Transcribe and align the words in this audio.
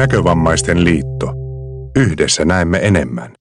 Näkövammaisten 0.00 0.84
liitto. 0.84 1.32
Yhdessä 1.96 2.44
näemme 2.44 2.78
enemmän. 2.82 3.34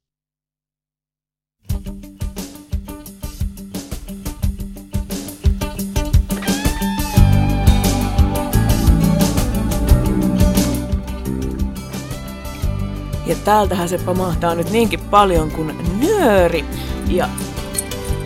Ja 13.25 13.35
täältähän 13.45 13.89
se 13.89 13.97
pamahtaa 13.97 14.55
nyt 14.55 14.71
niinkin 14.71 14.99
paljon 14.99 15.51
kuin 15.51 15.75
nyöri. 15.99 16.65
Ja 17.07 17.29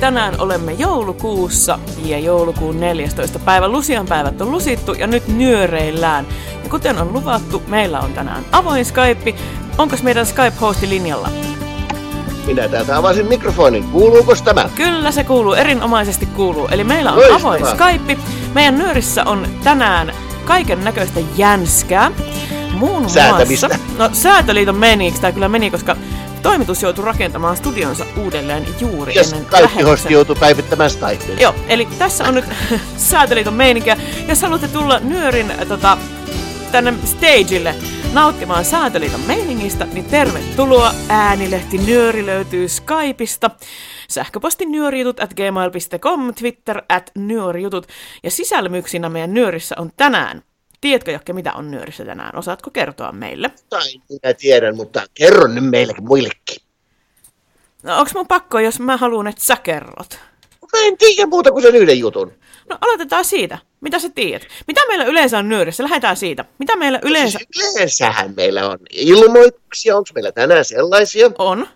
tänään 0.03 0.35
olemme 0.41 0.71
joulukuussa 0.71 1.79
ja 2.05 2.19
joulukuun 2.19 2.79
14. 2.79 3.39
päivä 3.39 3.67
Lusian 3.67 4.05
päivät 4.05 4.41
on 4.41 4.51
lusittu 4.51 4.93
ja 4.93 5.07
nyt 5.07 5.27
nyöreillään. 5.27 6.27
Ja 6.63 6.69
kuten 6.69 6.97
on 7.01 7.13
luvattu, 7.13 7.63
meillä 7.67 7.99
on 7.99 8.13
tänään 8.13 8.45
avoin 8.51 8.85
Skype. 8.85 9.35
Onko 9.77 9.95
meidän 10.03 10.25
Skype-hosti 10.25 10.89
linjalla? 10.89 11.29
Minä 12.45 12.67
täältä 12.69 12.97
avasin 12.97 13.27
mikrofonin. 13.27 13.83
Kuuluuko 13.83 14.35
tämä? 14.35 14.69
Kyllä 14.75 15.11
se 15.11 15.23
kuuluu, 15.23 15.53
erinomaisesti 15.53 16.25
kuuluu. 16.25 16.67
Eli 16.67 16.83
meillä 16.83 17.11
on 17.11 17.17
Loistavaa. 17.17 17.55
avoin 17.55 17.65
Skype. 17.65 18.17
Meidän 18.55 18.77
nyörissä 18.77 19.23
on 19.23 19.47
tänään 19.63 20.13
kaiken 20.45 20.83
näköistä 20.83 21.19
jänskää. 21.37 22.11
Muun 22.73 23.09
Säätämistä. 23.09 23.67
muassa... 23.67 23.85
No 23.97 24.09
säätöliiton 24.13 24.75
meni, 24.75 25.11
tämä 25.11 25.31
kyllä 25.31 25.49
meni, 25.49 25.71
koska 25.71 25.95
toimitus 26.43 26.83
joutui 26.83 27.05
rakentamaan 27.05 27.57
studionsa 27.57 28.05
uudelleen 28.17 28.65
juuri 28.79 29.15
Ja 29.15 29.21
ennen 29.21 29.45
kaikki 29.45 29.81
hosti 29.81 30.13
joutuu 30.13 30.35
päivittämään 30.35 30.89
Skypeen. 30.89 31.39
Joo, 31.39 31.55
eli 31.67 31.87
tässä 31.99 32.23
on 32.23 32.35
nyt 32.35 32.45
Säätöliiton 32.97 33.53
meininkiä. 33.53 33.97
Jos 34.27 34.41
haluatte 34.41 34.67
tulla 34.67 34.99
Nyörin 34.99 35.51
äh, 35.51 35.67
tota, 35.67 35.97
tänne 36.71 36.93
stageille 37.05 37.75
nauttimaan 38.13 38.65
Säätöliiton 38.65 39.21
meiningistä, 39.21 39.85
niin 39.85 40.05
tervetuloa. 40.05 40.93
Äänilehti 41.09 41.77
Nyöri 41.77 42.25
löytyy 42.25 42.67
Skypeista. 42.67 43.49
Sähköposti 44.09 44.65
nyörijutut 44.65 45.19
at 45.19 45.33
gmail.com, 45.33 46.33
Twitter 46.33 46.81
at 46.89 47.11
nyörijutut. 47.15 47.87
Ja 48.23 48.31
sisälmyksinä 48.31 49.09
meidän 49.09 49.33
Nyörissä 49.33 49.75
on 49.79 49.91
tänään. 49.97 50.43
Tiedätkö, 50.83 51.11
Jakke, 51.11 51.33
mitä 51.33 51.53
on 51.53 51.71
Nyörissä 51.71 52.05
tänään? 52.05 52.35
Osaatko 52.35 52.69
kertoa 52.69 53.11
meille? 53.11 53.51
Tai 53.69 53.81
minä 54.09 54.33
tiedän, 54.33 54.75
mutta 54.75 55.05
kerron 55.13 55.55
nyt 55.55 55.69
meille 55.69 55.93
muillekin. 56.01 56.57
No, 57.83 57.99
onks 57.99 58.13
mun 58.13 58.27
pakko, 58.27 58.59
jos 58.59 58.79
mä 58.79 58.97
haluan, 58.97 59.27
että 59.27 59.43
sä 59.43 59.55
kerrot? 59.55 60.19
Mä 60.73 60.79
en 60.87 60.97
tiedä 60.97 61.25
muuta 61.25 61.51
kuin 61.51 61.63
sen 61.63 61.75
yhden 61.75 61.99
jutun. 61.99 62.33
No 62.69 62.77
aloitetaan 62.81 63.25
siitä. 63.25 63.57
Mitä 63.81 63.99
sä 63.99 64.09
tiedät? 64.15 64.47
Mitä 64.67 64.81
meillä 64.87 65.05
yleensä 65.05 65.37
on 65.37 65.49
nyörissä? 65.49 65.83
Lähdetään 65.83 66.17
siitä. 66.17 66.45
Mitä 66.59 66.75
meillä 66.75 66.99
yleensä 67.03 67.39
Siis 67.39 67.73
yleensähän 67.73 68.33
meillä 68.35 68.69
on 68.69 68.79
ilmoituksia. 68.89 69.97
Onko 69.97 70.09
meillä 70.13 70.31
tänään 70.31 70.65
sellaisia? 70.65 71.31
on? 71.37 71.67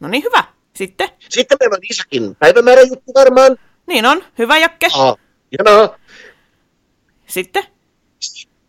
No 0.00 0.08
niin, 0.08 0.22
hyvä. 0.22 0.44
Sitten? 0.74 1.08
Sitten 1.28 1.56
meillä 1.60 1.74
on 1.74 1.82
Isakin 1.90 2.36
päivämäärä 2.36 2.82
juttu 2.82 3.14
varmaan. 3.14 3.56
Niin 3.86 4.06
on. 4.06 4.24
Hyvä, 4.38 4.58
Jakke. 4.58 4.88
Ah, 4.94 5.16
no, 5.64 5.94
Sitten? 7.26 7.79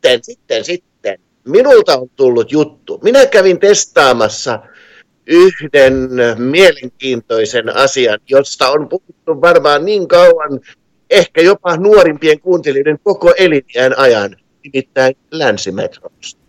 Sitten, 0.01 0.23
sitten, 0.23 0.63
sitten. 0.63 1.19
Minulta 1.47 1.97
on 1.97 2.09
tullut 2.15 2.51
juttu. 2.51 2.99
Minä 3.03 3.25
kävin 3.25 3.59
testaamassa 3.59 4.59
yhden 5.27 6.09
mielenkiintoisen 6.37 7.75
asian, 7.75 8.19
josta 8.29 8.69
on 8.69 8.89
puhuttu 8.89 9.41
varmaan 9.41 9.85
niin 9.85 10.07
kauan, 10.07 10.59
ehkä 11.09 11.41
jopa 11.41 11.77
nuorimpien 11.77 12.39
kuuntelijoiden 12.39 12.99
koko 13.03 13.33
eliniän 13.37 13.99
ajan, 13.99 14.35
nimittäin 14.63 15.15
länsimetrosta. 15.31 16.40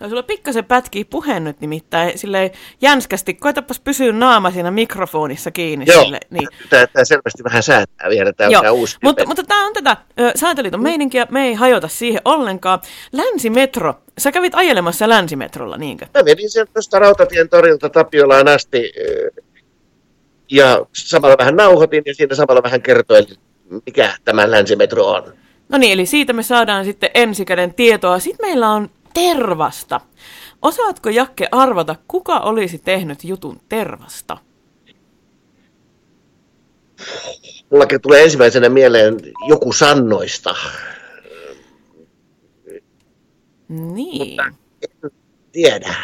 No, 0.00 0.08
sulla 0.08 0.22
pikkasen 0.22 0.64
pätkii 0.64 1.04
puhe 1.04 1.40
nyt 1.40 1.60
nimittäin 1.60 2.18
silleen 2.18 2.50
jänskästi. 2.80 3.34
Koetapas 3.34 3.80
pysyä 3.80 4.12
naama 4.12 4.50
siinä 4.50 4.70
mikrofonissa 4.70 5.50
kiinni. 5.50 5.84
Joo, 5.88 6.02
Sille, 6.02 6.20
niin. 6.30 6.48
tämä, 6.70 6.86
tämä 6.86 7.04
selvästi 7.04 7.44
vähän 7.44 7.62
säätää 7.62 8.10
vielä 8.10 8.32
tämä, 8.32 8.50
Joo, 8.50 8.62
tämä 8.62 8.72
uusi 8.72 8.96
mutta, 9.02 9.26
mutta 9.26 9.42
tämä 9.42 9.66
on 9.66 9.72
tätä 9.72 9.96
ö, 10.20 10.32
Säätöliiton 10.34 10.82
meininkiä, 10.82 11.26
me 11.30 11.46
ei 11.46 11.54
hajota 11.54 11.88
siihen 11.88 12.20
ollenkaan. 12.24 12.80
Länsimetro, 13.12 13.94
sä 14.18 14.32
kävit 14.32 14.54
ajelemassa 14.54 15.08
länsimetrolla, 15.08 15.76
niinkö? 15.76 16.06
Mä 16.14 16.24
vedin 16.24 16.50
sieltä 16.50 16.72
tuosta 16.72 16.98
Rautatien 16.98 17.48
torilta 17.48 17.88
Tapiolaan 17.88 18.48
asti 18.48 18.92
ja 20.50 20.86
samalla 20.92 21.36
vähän 21.38 21.56
nauhoitin 21.56 22.02
ja 22.06 22.14
siinä 22.14 22.34
samalla 22.34 22.62
vähän 22.62 22.82
kertoin, 22.82 23.26
mikä 23.86 24.14
tämä 24.24 24.50
länsimetro 24.50 25.06
on. 25.06 25.32
No 25.68 25.78
niin, 25.78 25.92
eli 25.92 26.06
siitä 26.06 26.32
me 26.32 26.42
saadaan 26.42 26.84
sitten 26.84 27.10
ensikäden 27.14 27.74
tietoa. 27.74 28.18
Sitten 28.18 28.48
meillä 28.48 28.70
on 28.70 28.90
tervasta. 29.18 30.00
Osaatko 30.62 31.08
Jakke 31.08 31.48
arvata, 31.50 31.96
kuka 32.08 32.38
olisi 32.38 32.78
tehnyt 32.78 33.24
jutun 33.24 33.60
tervasta? 33.68 34.38
Mullakin 37.70 38.00
tulee 38.00 38.22
ensimmäisenä 38.24 38.68
mieleen 38.68 39.16
joku 39.48 39.72
sannoista. 39.72 40.54
Niin. 43.68 44.40
En 44.82 45.10
tiedä. 45.52 45.94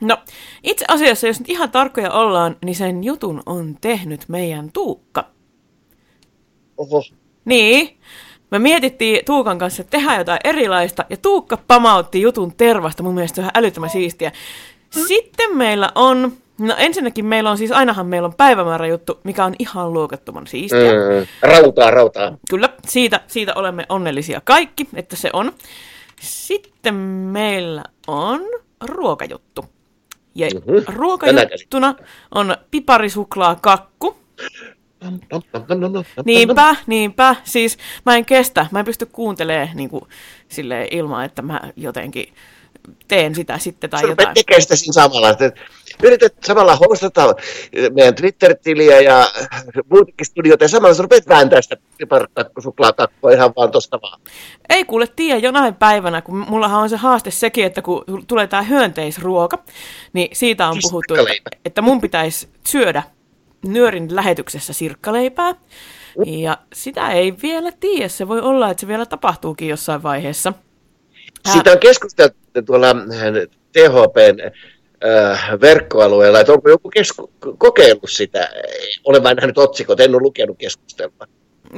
No, 0.00 0.16
itse 0.62 0.84
asiassa, 0.88 1.26
jos 1.26 1.38
nyt 1.40 1.48
ihan 1.48 1.70
tarkkoja 1.70 2.10
ollaan, 2.10 2.56
niin 2.64 2.76
sen 2.76 3.04
jutun 3.04 3.42
on 3.46 3.76
tehnyt 3.80 4.28
meidän 4.28 4.72
Tuukka. 4.72 5.30
Oho. 6.76 7.02
Niin, 7.44 7.98
me 8.52 8.58
mietittiin 8.58 9.24
Tuukan 9.24 9.58
kanssa, 9.58 9.80
että 9.82 9.90
tehdään 9.90 10.18
jotain 10.18 10.40
erilaista, 10.44 11.04
ja 11.10 11.16
Tuukka 11.16 11.56
pamautti 11.56 12.20
jutun 12.20 12.52
tervasta, 12.56 13.02
mun 13.02 13.14
mielestä 13.14 13.34
se 13.34 13.40
on 13.40 13.44
ihan 13.44 13.52
älyttömän 13.54 13.90
siistiä. 13.90 14.32
Sitten 15.08 15.56
meillä 15.56 15.92
on, 15.94 16.32
no 16.58 16.74
ensinnäkin 16.78 17.26
meillä 17.26 17.50
on 17.50 17.58
siis, 17.58 17.72
ainahan 17.72 18.06
meillä 18.06 18.26
on 18.26 18.34
päivämäärä 18.34 18.86
juttu, 18.86 19.20
mikä 19.24 19.44
on 19.44 19.54
ihan 19.58 19.92
luokattoman 19.92 20.46
siistiä. 20.46 20.92
Mm, 20.92 21.26
rautaa, 21.42 21.90
rautaa. 21.90 22.36
Kyllä, 22.50 22.68
siitä, 22.88 23.20
siitä 23.26 23.52
olemme 23.54 23.86
onnellisia 23.88 24.40
kaikki, 24.44 24.88
että 24.94 25.16
se 25.16 25.30
on. 25.32 25.52
Sitten 26.20 26.94
meillä 26.94 27.84
on 28.06 28.40
ruokajuttu. 28.84 29.64
Ja 30.34 30.46
Mhm. 30.46 30.96
ruokajuttuna 30.96 31.94
on 32.34 32.56
piparisuklaa 32.70 33.56
kakku. 33.60 34.16
Niinpä, 36.24 36.76
niinpä. 36.86 37.36
Siis 37.44 37.78
mä 38.06 38.16
en 38.16 38.24
kestä, 38.24 38.66
mä 38.70 38.78
en 38.78 38.84
pysty 38.84 39.06
kuuntelemaan 39.06 39.68
niin 39.74 39.88
kuin, 39.90 40.04
silleen, 40.48 40.88
ilman, 40.90 41.24
että 41.24 41.42
mä 41.42 41.60
jotenkin 41.76 42.34
teen 43.08 43.34
sitä 43.34 43.58
sitten 43.58 43.90
tai 43.90 44.00
Sä 44.00 44.06
jotain. 44.06 44.34
tekemään 44.34 44.62
sitä 44.62 44.76
siinä 44.76 44.92
samalla. 44.92 45.28
Yrität 46.02 46.34
samalla 46.44 46.76
hostata 46.76 47.34
meidän 47.94 48.14
Twitter-tiliä 48.14 49.00
ja 49.00 49.32
muutakin 49.90 50.26
studioita 50.26 50.64
ja 50.64 50.68
samalla 50.68 50.94
sä 50.94 51.02
rupeat 51.02 51.28
vääntää 51.28 51.62
sitä 51.62 51.76
piparkakkusuklaakakkoa 51.98 53.32
ihan 53.32 53.52
vaan 53.56 53.70
tosta 53.70 54.00
vaan. 54.02 54.20
Ei 54.68 54.84
kuule 54.84 55.06
tiedä 55.06 55.38
jonain 55.38 55.74
päivänä, 55.74 56.22
kun 56.22 56.36
mullahan 56.48 56.82
on 56.82 56.88
se 56.88 56.96
haaste 56.96 57.30
sekin, 57.30 57.64
että 57.64 57.82
kun 57.82 58.04
tulee 58.26 58.46
tämä 58.46 58.62
hyönteisruoka, 58.62 59.58
niin 60.12 60.28
siitä 60.32 60.68
on 60.68 60.76
puhuttu, 60.82 61.14
että, 61.14 61.50
että 61.64 61.82
mun 61.82 62.00
pitäisi 62.00 62.48
syödä 62.66 63.02
nyörin 63.64 64.16
lähetyksessä 64.16 64.72
sirkkaleipää. 64.72 65.54
Ja 66.26 66.58
sitä 66.72 67.10
ei 67.12 67.34
vielä 67.42 67.72
tiedä. 67.80 68.08
Se 68.08 68.28
voi 68.28 68.40
olla, 68.40 68.70
että 68.70 68.80
se 68.80 68.88
vielä 68.88 69.06
tapahtuukin 69.06 69.68
jossain 69.68 70.02
vaiheessa. 70.02 70.52
Ää, 71.46 71.52
Siitä 71.52 71.72
on 71.72 71.78
keskusteltu 71.78 72.36
tuolla 72.66 72.90
äh, 72.90 73.48
THPn 73.72 74.40
äh, 74.44 75.60
verkkoalueella, 75.60 76.40
että 76.40 76.52
onko 76.52 76.68
joku 76.68 76.90
kesku- 76.90 77.32
kokeillut 77.58 78.10
sitä. 78.10 78.48
Olen 79.04 79.22
vain 79.22 79.36
nähnyt 79.36 79.58
otsikot, 79.58 80.00
en 80.00 80.14
ole 80.14 80.22
lukenut 80.22 80.58
keskustelua. 80.58 81.26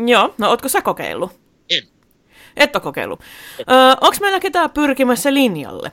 Joo, 0.06 0.34
no 0.38 0.50
ootko 0.50 0.68
sä 0.68 0.82
kokeillut? 0.82 1.30
En. 1.70 1.82
Et 2.56 2.76
ole 2.76 2.82
kokeillut. 2.82 3.20
Öö, 3.58 3.76
onko 4.00 4.16
meillä 4.20 4.40
ketään 4.40 4.70
pyrkimässä 4.70 5.34
linjalle? 5.34 5.92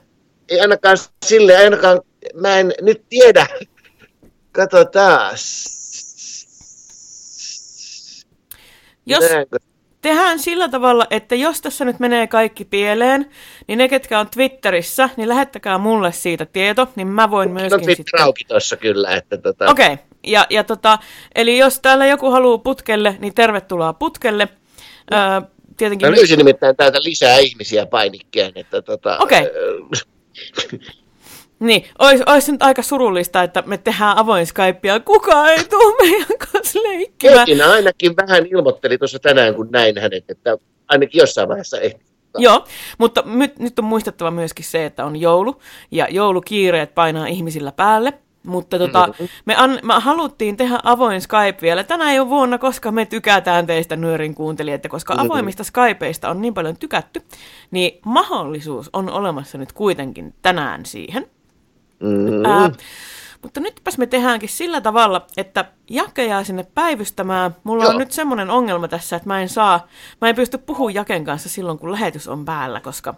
Ei 0.49 0.59
ainakaan 0.61 0.97
sille, 1.25 1.57
ainakaan, 1.57 2.01
mä 2.33 2.57
en 2.57 2.73
nyt 2.81 3.03
tiedä. 3.09 3.47
Kato 4.51 4.85
taas. 4.85 5.80
Jos 9.05 9.23
tehdään 10.01 10.39
sillä 10.39 10.69
tavalla, 10.69 11.07
että 11.09 11.35
jos 11.35 11.61
tässä 11.61 11.85
nyt 11.85 11.99
menee 11.99 12.27
kaikki 12.27 12.65
pieleen, 12.65 13.29
niin 13.67 13.77
ne, 13.77 13.87
ketkä 13.87 14.19
on 14.19 14.29
Twitterissä, 14.29 15.09
niin 15.17 15.29
lähettäkää 15.29 15.77
mulle 15.77 16.11
siitä 16.11 16.45
tieto, 16.45 16.87
niin 16.95 17.07
mä 17.07 17.31
voin 17.31 17.49
No 17.49 17.53
myöskin 17.53 17.79
Twitter 17.79 17.95
sitten... 17.95 18.21
auki 18.21 18.43
tuossa 18.47 18.77
kyllä, 18.77 19.15
että 19.15 19.37
tota, 19.37 19.71
Okei, 19.71 19.93
okay. 19.93 19.97
ja, 20.23 20.45
ja 20.49 20.63
tota, 20.63 20.99
eli 21.35 21.57
jos 21.57 21.79
täällä 21.79 22.05
joku 22.05 22.31
haluaa 22.31 22.57
putkelle, 22.57 23.17
niin 23.19 23.33
tervetuloa 23.33 23.93
putkelle. 23.93 24.47
Öö, 25.13 25.19
tietenkin... 25.77 26.07
Mä 26.09 26.15
löysin 26.15 26.37
nimittäin 26.37 26.75
täältä 26.75 26.99
lisää 27.03 27.37
ihmisiä 27.37 27.85
painikkeen, 27.85 28.51
että 28.55 28.81
tota, 28.81 29.17
Okei. 29.17 29.41
ö, 29.41 29.79
Niin, 31.61 31.83
olisi, 31.99 32.23
olisi 32.25 32.51
nyt 32.51 32.63
aika 32.63 32.81
surullista, 32.81 33.43
että 33.43 33.63
me 33.65 33.77
tehdään 33.77 34.17
avoin 34.17 34.47
Skypea. 34.47 34.99
Kukaan 34.99 35.49
ei 35.49 35.63
tule 35.63 35.95
meidän 36.01 36.37
kanssa 36.51 36.79
leikkimään. 36.83 37.45
Kettina 37.45 37.71
ainakin 37.71 38.15
vähän 38.15 38.45
ilmoitteli 38.45 38.97
tuossa 38.97 39.19
tänään, 39.19 39.55
kun 39.55 39.69
näin 39.71 39.99
hänet, 40.01 40.23
että 40.29 40.57
ainakin 40.87 41.19
jossain 41.19 41.49
vaiheessa 41.49 41.79
ehti. 41.79 42.05
Joo, 42.37 42.65
mutta 42.97 43.23
nyt, 43.25 43.59
nyt 43.59 43.79
on 43.79 43.85
muistettava 43.85 44.31
myöskin 44.31 44.65
se, 44.65 44.85
että 44.85 45.05
on 45.05 45.15
joulu 45.15 45.61
ja 45.91 46.07
joulukiireet 46.09 46.95
painaa 46.95 47.27
ihmisillä 47.27 47.71
päälle. 47.71 48.13
Mutta 48.45 48.77
tota, 48.79 49.07
mm-hmm. 49.07 49.27
me, 49.45 49.55
an, 49.55 49.79
me 49.83 49.93
haluttiin 49.93 50.57
tehdä 50.57 50.79
avoin 50.83 51.21
Skype 51.21 51.57
vielä 51.61 51.83
tänä 51.83 52.13
jo 52.13 52.29
vuonna, 52.29 52.57
koska 52.57 52.91
me 52.91 53.05
tykätään 53.05 53.67
teistä 53.67 53.95
nyörin 53.95 54.35
kuuntelijat, 54.35 54.87
koska 54.89 55.13
mm-hmm. 55.13 55.25
avoimista 55.25 55.63
Skypeista 55.63 56.29
on 56.29 56.41
niin 56.41 56.53
paljon 56.53 56.77
tykätty, 56.77 57.21
niin 57.71 57.99
mahdollisuus 58.05 58.89
on 58.93 59.09
olemassa 59.09 59.57
nyt 59.57 59.73
kuitenkin 59.73 60.33
tänään 60.41 60.85
siihen. 60.85 61.27
Mm-hmm. 62.01 62.45
Ää, 62.45 62.71
mutta 63.41 63.59
nytpäs 63.59 63.97
me 63.97 64.05
tehdäänkin 64.05 64.49
sillä 64.49 64.81
tavalla, 64.81 65.25
että 65.37 65.65
Jake 65.89 66.25
jää 66.25 66.43
sinne 66.43 66.65
päivystämään. 66.75 67.55
Mulla 67.63 67.83
Joo. 67.83 67.91
on 67.91 67.97
nyt 67.97 68.11
semmoinen 68.11 68.49
ongelma 68.49 68.87
tässä, 68.87 69.15
että 69.15 69.29
mä 69.29 69.41
en 69.41 69.49
saa, 69.49 69.87
mä 70.21 70.29
en 70.29 70.35
pysty 70.35 70.57
puhumaan 70.57 70.93
Jaken 70.93 71.25
kanssa 71.25 71.49
silloin, 71.49 71.79
kun 71.79 71.91
lähetys 71.91 72.27
on 72.27 72.45
päällä, 72.45 72.79
koska, 72.79 73.13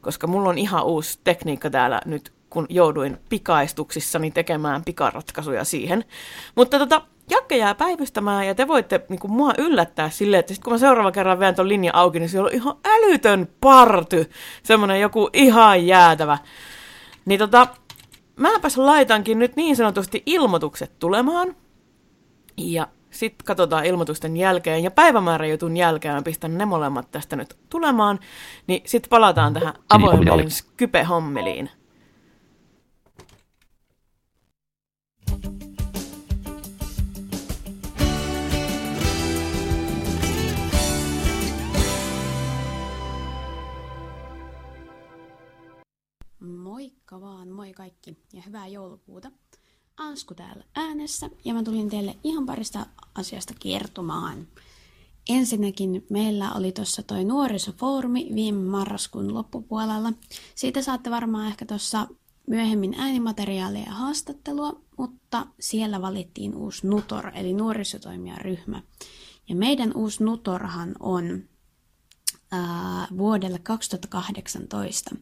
koska 0.00 0.26
mulla 0.26 0.48
on 0.48 0.58
ihan 0.58 0.84
uusi 0.84 1.18
tekniikka 1.24 1.70
täällä 1.70 2.00
nyt, 2.04 2.32
kun 2.50 2.66
jouduin 2.68 3.18
pikaistuksissani 3.28 4.30
tekemään 4.30 4.84
pikaratkaisuja 4.84 5.64
siihen. 5.64 6.04
Mutta 6.54 6.78
tota, 6.78 7.02
Jakke 7.30 7.56
jää 7.56 7.74
päivystämään 7.74 8.46
ja 8.46 8.54
te 8.54 8.68
voitte 8.68 9.00
niin 9.08 9.20
kuin, 9.20 9.30
mua 9.30 9.52
yllättää 9.58 10.10
silleen, 10.10 10.40
että 10.40 10.54
sit 10.54 10.64
kun 10.64 10.72
mä 10.72 10.78
seuraava 10.78 11.12
kerran 11.12 11.38
veän 11.38 11.54
ton 11.54 11.68
linja 11.68 11.92
auki, 11.94 12.18
niin 12.18 12.28
siellä 12.28 12.46
on 12.46 12.54
ihan 12.54 12.76
älytön 12.84 13.48
party. 13.60 14.30
Semmoinen 14.62 15.00
joku 15.00 15.30
ihan 15.32 15.86
jäätävä. 15.86 16.38
Niin 17.24 17.38
tota, 17.38 17.66
mäpäs 18.36 18.76
laitankin 18.76 19.38
nyt 19.38 19.56
niin 19.56 19.76
sanotusti 19.76 20.22
ilmoitukset 20.26 20.98
tulemaan. 20.98 21.56
Ja 22.56 22.88
sitten 23.10 23.46
katsotaan 23.46 23.84
ilmoitusten 23.84 24.36
jälkeen 24.36 24.82
ja 24.82 24.90
päivämääräjutun 24.90 25.76
jälkeen 25.76 26.14
mä 26.14 26.22
pistän 26.22 26.58
ne 26.58 26.64
molemmat 26.64 27.10
tästä 27.10 27.36
nyt 27.36 27.56
tulemaan. 27.68 28.18
Niin 28.66 28.82
sitten 28.86 29.10
palataan 29.10 29.54
tähän 29.54 29.74
avoimeen 29.90 30.50
Skype-hommeliin. 30.50 31.70
Moikka 47.12 47.28
vaan, 47.28 47.48
moi 47.48 47.72
kaikki 47.72 48.16
ja 48.32 48.42
hyvää 48.46 48.66
joulukuuta. 48.66 49.30
Ansku 49.96 50.34
täällä 50.34 50.64
äänessä 50.74 51.30
ja 51.44 51.54
mä 51.54 51.62
tulin 51.62 51.90
teille 51.90 52.16
ihan 52.24 52.46
parista 52.46 52.86
asiasta 53.14 53.54
kertomaan. 53.60 54.46
Ensinnäkin 55.28 56.06
meillä 56.10 56.52
oli 56.52 56.72
tuossa 56.72 57.02
toi 57.02 57.24
nuorisofoorumi 57.24 58.28
viime 58.34 58.64
marraskuun 58.70 59.34
loppupuolella. 59.34 60.12
Siitä 60.54 60.82
saatte 60.82 61.10
varmaan 61.10 61.48
ehkä 61.48 61.66
tuossa 61.66 62.08
myöhemmin 62.46 62.94
äänimateriaalia 62.98 63.84
ja 63.86 63.92
haastattelua, 63.92 64.80
mutta 64.98 65.46
siellä 65.60 66.02
valittiin 66.02 66.54
uusi 66.54 66.86
NUTOR, 66.86 67.30
eli 67.34 67.52
nuorisotoimijaryhmä. 67.52 68.82
Ja 69.48 69.54
meidän 69.54 69.92
uusi 69.94 70.24
NUTORhan 70.24 70.94
on 71.00 71.44
ää, 72.52 73.08
vuodelle 73.18 73.58
2018. 73.58 75.16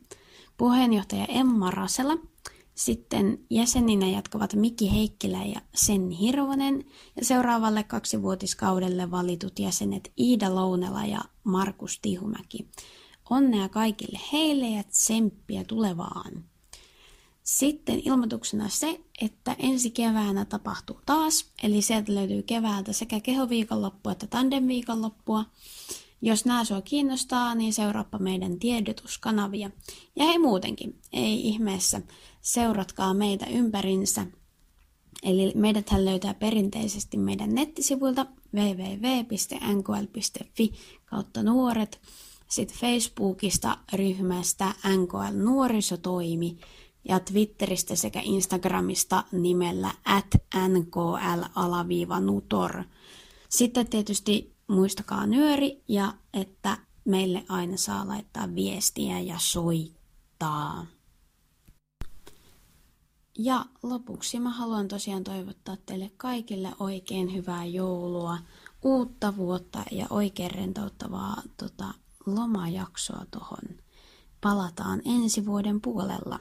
Puheenjohtaja 0.60 1.24
Emma 1.24 1.70
Rasela, 1.70 2.18
sitten 2.74 3.38
jäseninä 3.50 4.06
jatkavat 4.06 4.54
Miki 4.54 4.92
Heikkilä 4.92 5.44
ja 5.44 5.60
Senni 5.74 6.18
Hirvonen 6.18 6.84
ja 7.16 7.24
seuraavalle 7.24 7.82
kaksivuotiskaudelle 7.82 9.10
valitut 9.10 9.58
jäsenet 9.58 10.12
Iida 10.18 10.54
Lounela 10.54 11.04
ja 11.04 11.20
Markus 11.44 11.98
Tihumäki. 12.02 12.68
Onnea 13.30 13.68
kaikille 13.68 14.20
heille 14.32 14.68
ja 14.68 14.82
tsemppiä 14.84 15.64
tulevaan. 15.64 16.44
Sitten 17.42 18.02
ilmoituksena 18.04 18.68
se, 18.68 19.00
että 19.20 19.56
ensi 19.58 19.90
keväänä 19.90 20.44
tapahtuu 20.44 21.00
taas, 21.06 21.52
eli 21.62 21.82
sieltä 21.82 22.14
löytyy 22.14 22.42
keväältä 22.42 22.92
sekä 22.92 23.20
kehoviikonloppua 23.20 24.12
että 24.12 24.26
tandemviikonloppua. 24.26 25.44
Jos 26.22 26.44
nämä 26.44 26.64
sua 26.64 26.82
kiinnostaa, 26.82 27.54
niin 27.54 27.72
seuraappa 27.72 28.18
meidän 28.18 28.58
tiedotuskanavia. 28.58 29.70
Ja 30.16 30.24
hei 30.24 30.38
muutenkin, 30.38 30.98
ei 31.12 31.48
ihmeessä, 31.48 32.00
seuratkaa 32.40 33.14
meitä 33.14 33.46
ympärinsä. 33.46 34.26
Eli 35.22 35.52
meidät 35.54 35.86
löytää 35.98 36.34
perinteisesti 36.34 37.16
meidän 37.16 37.54
nettisivuilta 37.54 38.26
www.nkl.fi 38.54 39.12
kautta 41.04 41.42
nuoret, 41.42 42.00
sitten 42.48 42.78
Facebookista 42.78 43.78
ryhmästä 43.92 44.74
NKL 44.96 45.32
Nuorisotoimi 45.32 46.58
ja 47.08 47.20
Twitteristä 47.20 47.94
sekä 47.94 48.20
Instagramista 48.24 49.24
nimellä 49.32 49.90
at 50.04 50.26
nkl-nutor. 50.68 51.64
Sitten 53.48 53.86
tietysti 53.86 54.54
muistakaa 54.70 55.26
nyöri 55.26 55.82
ja 55.88 56.14
että 56.34 56.78
meille 57.04 57.44
aina 57.48 57.76
saa 57.76 58.08
laittaa 58.08 58.54
viestiä 58.54 59.20
ja 59.20 59.38
soittaa. 59.38 60.86
Ja 63.38 63.64
lopuksi 63.82 64.40
mä 64.40 64.50
haluan 64.50 64.88
tosiaan 64.88 65.24
toivottaa 65.24 65.76
teille 65.86 66.10
kaikille 66.16 66.72
oikein 66.78 67.34
hyvää 67.34 67.64
joulua, 67.64 68.38
uutta 68.82 69.36
vuotta 69.36 69.82
ja 69.90 70.06
oikein 70.10 70.50
rentouttavaa 70.50 71.42
tota, 71.56 71.94
lomajaksoa 72.26 73.26
tohon. 73.30 73.76
Palataan 74.40 75.02
ensi 75.04 75.46
vuoden 75.46 75.80
puolella. 75.80 76.38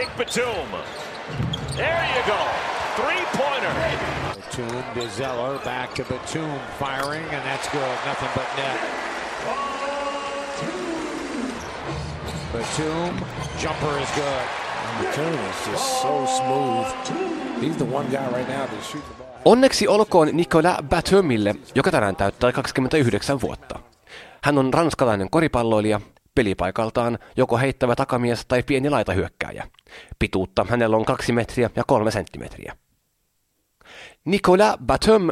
Nick 0.00 0.16
Batum. 0.16 0.68
There 1.76 2.04
you 2.14 2.22
go. 2.32 2.40
Three-pointer. 2.96 3.74
Batum 4.34 4.94
to 4.94 5.10
Zeller, 5.10 5.58
back 5.58 5.94
to 5.96 6.04
Batum, 6.04 6.58
firing, 6.78 7.24
and 7.24 7.42
that's 7.44 7.68
good. 7.68 7.96
Nothing 8.06 8.30
but 8.34 8.48
net. 8.56 8.78
Batum, 12.52 13.12
jumper 13.62 13.98
is 14.02 14.10
good. 14.16 14.44
Batum 15.00 15.34
is 15.50 15.66
just 15.66 16.02
so 16.02 16.26
smooth. 16.38 16.86
He's 17.60 17.76
the 17.76 17.84
one 17.84 18.06
guy 18.10 18.26
right 18.30 18.48
now 18.48 18.66
to 18.66 18.82
shoot 18.82 19.04
the 19.04 19.14
ball. 19.18 19.26
Onneksi 19.44 19.88
olkoon 19.88 20.28
Nicolas 20.32 20.76
Batumille, 20.88 21.54
joka 21.74 21.90
tänään 21.90 22.16
täyttää 22.16 22.52
29 22.52 23.40
vuotta. 23.40 23.78
Hän 24.44 24.58
on 24.58 24.74
ranskalainen 24.74 25.30
koripalloilija, 25.30 26.00
pelipaikaltaan 26.34 27.18
joko 27.36 27.58
heittävä 27.58 27.96
takamies 27.96 28.46
tai 28.46 28.62
pieni 28.62 28.90
laitahyökkääjä. 28.90 29.66
Pituutta 30.18 30.66
hänellä 30.68 30.96
on 30.96 31.04
kaksi 31.04 31.32
metriä 31.32 31.70
ja 31.76 31.84
kolme 31.86 32.10
senttimetriä. 32.10 32.76
Nicolas 34.24 34.76
Batum, 34.86 35.30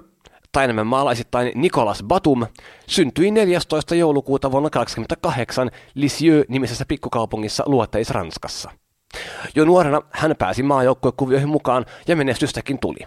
tai 0.53 0.65
enemmän 0.65 0.87
maalaisittain 0.87 1.53
Nicolas 1.55 2.03
Batum, 2.03 2.47
syntyi 2.87 3.31
14. 3.31 3.95
joulukuuta 3.95 4.51
vuonna 4.51 4.71
1928 4.71 5.71
Lisieux-nimisessä 5.95 6.85
pikkukaupungissa 6.89 7.63
Luoteis 7.67 8.11
Ranskassa. 8.11 8.71
Jo 9.55 9.65
nuorena 9.65 10.03
hän 10.11 10.35
pääsi 10.39 10.63
maajoukkuekuvioihin 10.63 11.49
mukaan 11.49 11.87
ja 12.09 12.17
menestystäkin 12.17 12.79
tuli. 12.79 12.99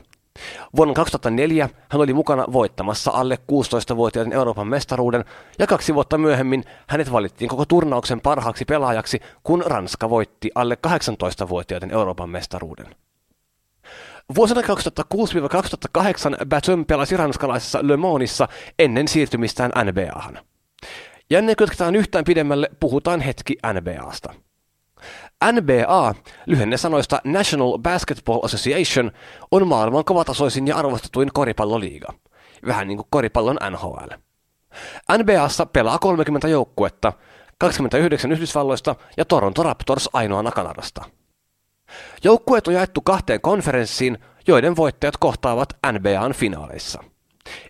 Vuonna 0.76 0.94
2004 0.94 1.70
hän 1.90 2.02
oli 2.02 2.14
mukana 2.14 2.46
voittamassa 2.54 3.12
alle 3.12 3.38
16-vuotiaiden 3.52 4.34
Euroopan 4.34 4.68
mestaruuden 4.68 5.26
ja 5.60 5.68
kaksi 5.68 5.96
vuotta 5.96 6.18
myöhemmin 6.18 6.64
hänet 6.88 7.12
valittiin 7.12 7.50
koko 7.50 7.66
turnauksen 7.66 8.22
parhaaksi 8.22 8.66
pelaajaksi, 8.66 9.20
kun 9.44 9.64
Ranska 9.66 10.10
voitti 10.10 10.52
alle 10.56 10.78
18-vuotiaiden 10.88 11.92
Euroopan 11.92 12.30
mestaruuden. 12.30 12.96
Vuosina 14.36 14.62
2006-2008 14.62 14.66
Batum 16.46 16.86
pelasi 16.86 17.18
ranskalaisessa 17.18 17.80
Le 17.82 17.98
Monissa 17.98 18.48
ennen 18.80 19.08
siirtymistään 19.08 19.72
NBAhan. 19.86 20.40
Ja 21.30 21.40
ennen 21.40 21.56
kuin 21.56 21.96
yhtään 21.96 22.24
pidemmälle, 22.24 22.70
puhutaan 22.80 23.22
hetki 23.22 23.58
NBAsta. 23.74 24.34
NBA, 25.52 26.16
lyhenne 26.46 26.78
sanoista 26.78 27.22
National 27.24 27.78
Basketball 27.78 28.40
Association, 28.44 29.12
on 29.52 29.68
maailman 29.68 30.06
kovatasoisin 30.06 30.68
ja 30.68 30.76
arvostetuin 30.76 31.30
koripalloliiga. 31.34 32.14
Vähän 32.66 32.88
niin 32.88 32.98
kuin 32.98 33.08
koripallon 33.10 33.58
NHL. 33.72 34.14
NBAssa 35.18 35.66
pelaa 35.66 36.00
30 36.00 36.48
joukkuetta, 36.48 37.14
29 37.58 38.32
Yhdysvalloista 38.32 38.96
ja 39.18 39.26
Toronto 39.26 39.64
Raptors 39.64 40.10
ainoana 40.14 40.52
Kanadasta. 40.52 41.06
Joukkueet 42.24 42.68
on 42.68 42.74
jaettu 42.74 43.02
kahteen 43.02 43.42
konferenssiin, 43.42 44.18
joiden 44.48 44.76
voittajat 44.76 45.18
kohtaavat 45.18 45.78
NBAn 45.92 46.34
finaaleissa. 46.34 47.04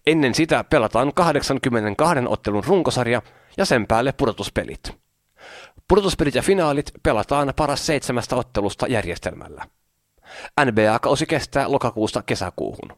Ennen 0.07 0.35
sitä 0.35 0.63
pelataan 0.63 1.13
82 1.13 2.23
ottelun 2.27 2.63
runkosarja 2.63 3.21
ja 3.57 3.65
sen 3.65 3.87
päälle 3.87 4.11
pudotuspelit. 4.11 5.00
Pudotuspelit 5.91 6.36
ja 6.36 6.41
finaalit 6.41 6.91
pelataan 7.03 7.53
paras 7.55 7.86
seitsemästä 7.86 8.36
ottelusta 8.36 8.88
järjestelmällä. 8.88 9.65
NBA-kausi 10.65 11.25
kestää 11.25 11.71
lokakuusta 11.71 12.24
kesäkuuhun. 12.24 12.98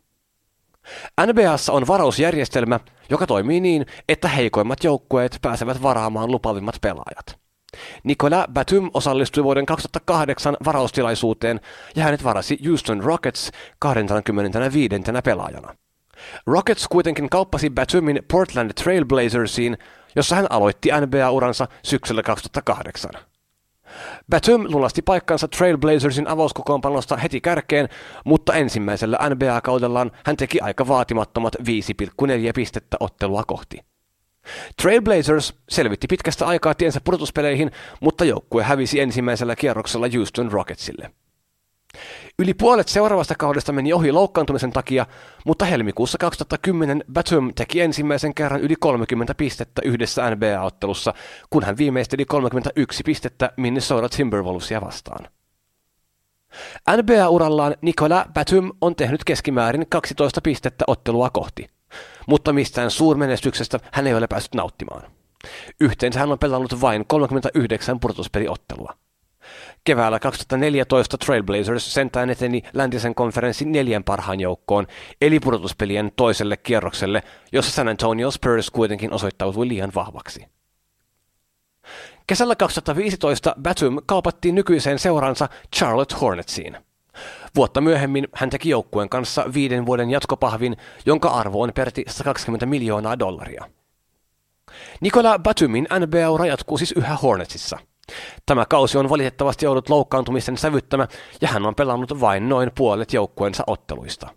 NBAssa 1.26 1.74
on 1.74 1.88
varausjärjestelmä, 1.88 2.80
joka 3.10 3.28
toimii 3.28 3.60
niin, 3.60 3.86
että 4.10 4.28
heikoimmat 4.28 4.84
joukkueet 4.84 5.40
pääsevät 5.42 5.82
varaamaan 5.82 6.32
lupavimmat 6.32 6.76
pelaajat. 6.82 7.40
Nicolas 8.04 8.46
Batum 8.54 8.92
osallistui 8.94 9.44
vuoden 9.44 9.66
2008 9.66 10.58
varaustilaisuuteen 10.66 11.60
ja 11.96 12.04
hänet 12.04 12.24
varasi 12.24 12.60
Houston 12.66 13.04
Rockets 13.04 13.52
25. 13.80 14.96
pelaajana. 15.24 15.76
Rockets 16.48 16.88
kuitenkin 16.88 17.30
kauppasi 17.30 17.70
Batumin 17.70 18.20
Portland 18.32 18.72
Trailblazersiin, 18.74 19.78
jossa 20.16 20.36
hän 20.36 20.48
aloitti 20.50 20.90
NBA-uransa 20.90 21.68
syksyllä 21.84 22.24
2008. 22.24 23.12
Batum 24.30 24.66
lunasti 24.70 25.02
paikkansa 25.02 25.48
Trailblazersin 25.48 26.28
avauskokoonpanosta 26.28 27.18
heti 27.18 27.42
kärkeen, 27.42 27.90
mutta 28.26 28.54
ensimmäisellä 28.54 29.18
NBA-kaudellaan 29.30 30.12
hän 30.26 30.38
teki 30.38 30.60
aika 30.60 30.88
vaatimattomat 30.88 31.56
5,4 31.56 31.64
pistettä 32.56 32.98
ottelua 33.00 33.44
kohti. 33.48 33.80
Trailblazers 34.82 35.54
selvitti 35.70 36.08
pitkästä 36.08 36.46
aikaa 36.48 36.76
tiensä 36.76 37.02
pudotuspeleihin, 37.04 37.72
mutta 38.02 38.26
joukkue 38.26 38.64
hävisi 38.64 39.00
ensimmäisellä 39.00 39.56
kierroksella 39.56 40.08
Houston 40.16 40.52
Rocketsille. 40.52 41.12
Yli 42.40 42.54
puolet 42.54 42.88
seuraavasta 42.88 43.36
kaudesta 43.36 43.72
meni 43.72 43.94
ohi 43.94 44.12
loukkaantumisen 44.12 44.72
takia, 44.72 45.06
mutta 45.46 45.66
helmikuussa 45.66 46.18
2010 46.18 47.04
Batum 47.14 47.54
teki 47.54 47.82
ensimmäisen 47.82 48.34
kerran 48.34 48.62
yli 48.62 48.76
30 48.80 49.36
pistettä 49.36 49.82
yhdessä 49.86 50.30
NBA-ottelussa, 50.30 51.14
kun 51.50 51.64
hän 51.64 51.78
viimeisteli 51.78 52.26
31 52.26 53.04
pistettä 53.04 53.52
Minnesota 53.58 54.10
Timberwolvesia 54.10 54.82
vastaan. 54.82 55.28
NBA-urallaan 56.90 57.76
Nikola 57.82 58.26
Batum 58.34 58.72
on 58.82 58.96
tehnyt 58.96 59.24
keskimäärin 59.24 59.86
12 59.90 60.42
pistettä 60.42 60.84
ottelua 60.88 61.30
kohti, 61.30 61.70
mutta 62.28 62.54
mistään 62.54 62.92
suurmenestyksestä 62.92 63.80
hän 63.92 64.08
ei 64.08 64.14
ole 64.14 64.28
päässyt 64.28 64.56
nauttimaan. 64.56 65.12
Yhteensä 65.80 66.20
hän 66.20 66.32
on 66.32 66.40
pelannut 66.40 66.82
vain 66.82 67.06
39 67.08 68.00
pudotuspeliottelua. 68.00 68.94
Keväällä 69.84 70.20
2014 70.20 71.18
Trailblazers 71.18 71.94
sentään 71.94 72.30
eteni 72.30 72.64
läntisen 72.74 73.16
konferenssin 73.16 73.72
neljän 73.72 74.04
parhaan 74.04 74.40
joukkoon, 74.40 74.88
eli 75.22 75.40
pudotuspelien 75.40 76.12
toiselle 76.16 76.58
kierrokselle, 76.58 77.24
jossa 77.52 77.72
San 77.72 77.88
Antonio 77.88 78.32
Spurs 78.32 78.70
kuitenkin 78.70 79.14
osoittautui 79.14 79.68
liian 79.68 79.92
vahvaksi. 79.96 80.46
Kesällä 82.28 82.56
2015 82.56 83.56
Batum 83.62 83.98
kaupattiin 84.06 84.56
nykyiseen 84.56 85.00
seuransa 85.00 85.50
Charlotte 85.76 86.16
Hornetsiin. 86.22 86.78
Vuotta 87.56 87.82
myöhemmin 87.82 88.28
hän 88.34 88.50
teki 88.50 88.70
joukkueen 88.70 89.10
kanssa 89.10 89.46
viiden 89.54 89.86
vuoden 89.86 90.10
jatkopahvin, 90.10 90.78
jonka 91.06 91.30
arvo 91.30 91.62
on 91.62 91.72
perti 91.76 92.04
120 92.08 92.66
miljoonaa 92.66 93.20
dollaria. 93.20 93.70
Nikola 95.02 95.40
Batumin 95.40 95.88
NBA-ura 96.00 96.46
jatkuu 96.46 96.78
siis 96.78 96.92
yhä 96.92 97.16
Hornetsissa– 97.16 97.78
Tämä 98.46 98.66
kausi 98.70 98.98
on 98.98 99.10
valitettavasti 99.10 99.68
ollut 99.68 99.90
loukkaantumisen 99.90 100.58
sävyttämä 100.58 101.08
ja 101.42 101.48
hän 101.48 101.66
on 101.66 101.76
pelannut 101.76 102.20
vain 102.20 102.50
noin 102.50 102.72
puolet 102.78 103.14
joukkueensa 103.14 103.64
otteluista. 103.68 104.30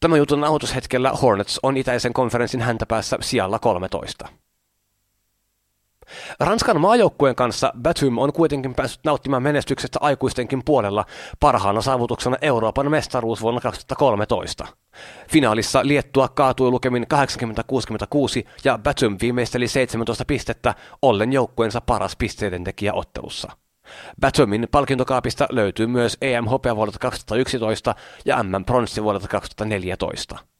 Tämä 0.00 0.16
jutun 0.16 0.40
nauhoitushetkellä 0.40 1.10
Hornets 1.10 1.60
on 1.62 1.76
itäisen 1.76 2.12
konferenssin 2.12 2.60
häntäpäässä 2.60 3.18
sijalla 3.20 3.58
13. 3.58 4.28
Ranskan 6.40 6.80
maajoukkueen 6.80 7.34
kanssa 7.34 7.72
Batum 7.82 8.18
on 8.18 8.32
kuitenkin 8.32 8.74
päässyt 8.74 9.00
nauttimaan 9.04 9.42
menestyksestä 9.42 9.98
aikuistenkin 10.02 10.62
puolella 10.64 11.04
parhaana 11.40 11.80
saavutuksena 11.80 12.36
Euroopan 12.42 12.90
mestaruus 12.90 13.42
vuonna 13.42 13.60
2013. 13.60 14.66
Finaalissa 15.28 15.80
Liettua 15.86 16.28
kaatui 16.28 16.70
lukemin 16.70 17.06
80-66 17.14 18.48
ja 18.64 18.78
Batum 18.78 19.16
viimeisteli 19.20 19.68
17 19.68 20.24
pistettä 20.24 20.74
ollen 21.02 21.32
joukkueensa 21.32 21.80
paras 21.80 22.16
pisteiden 22.16 22.64
tekijä 22.64 22.92
ottelussa. 22.92 23.52
Batumin 24.20 24.68
palkintokaapista 24.70 25.46
löytyy 25.50 25.86
myös 25.86 26.16
EM 26.22 26.44
hopea 26.44 26.76
vuodelta 26.76 26.98
2011 26.98 27.94
ja 28.24 28.42
MM 28.42 28.64
pronssi 28.64 29.02
vuodelta 29.02 29.28
2014. 29.28 30.53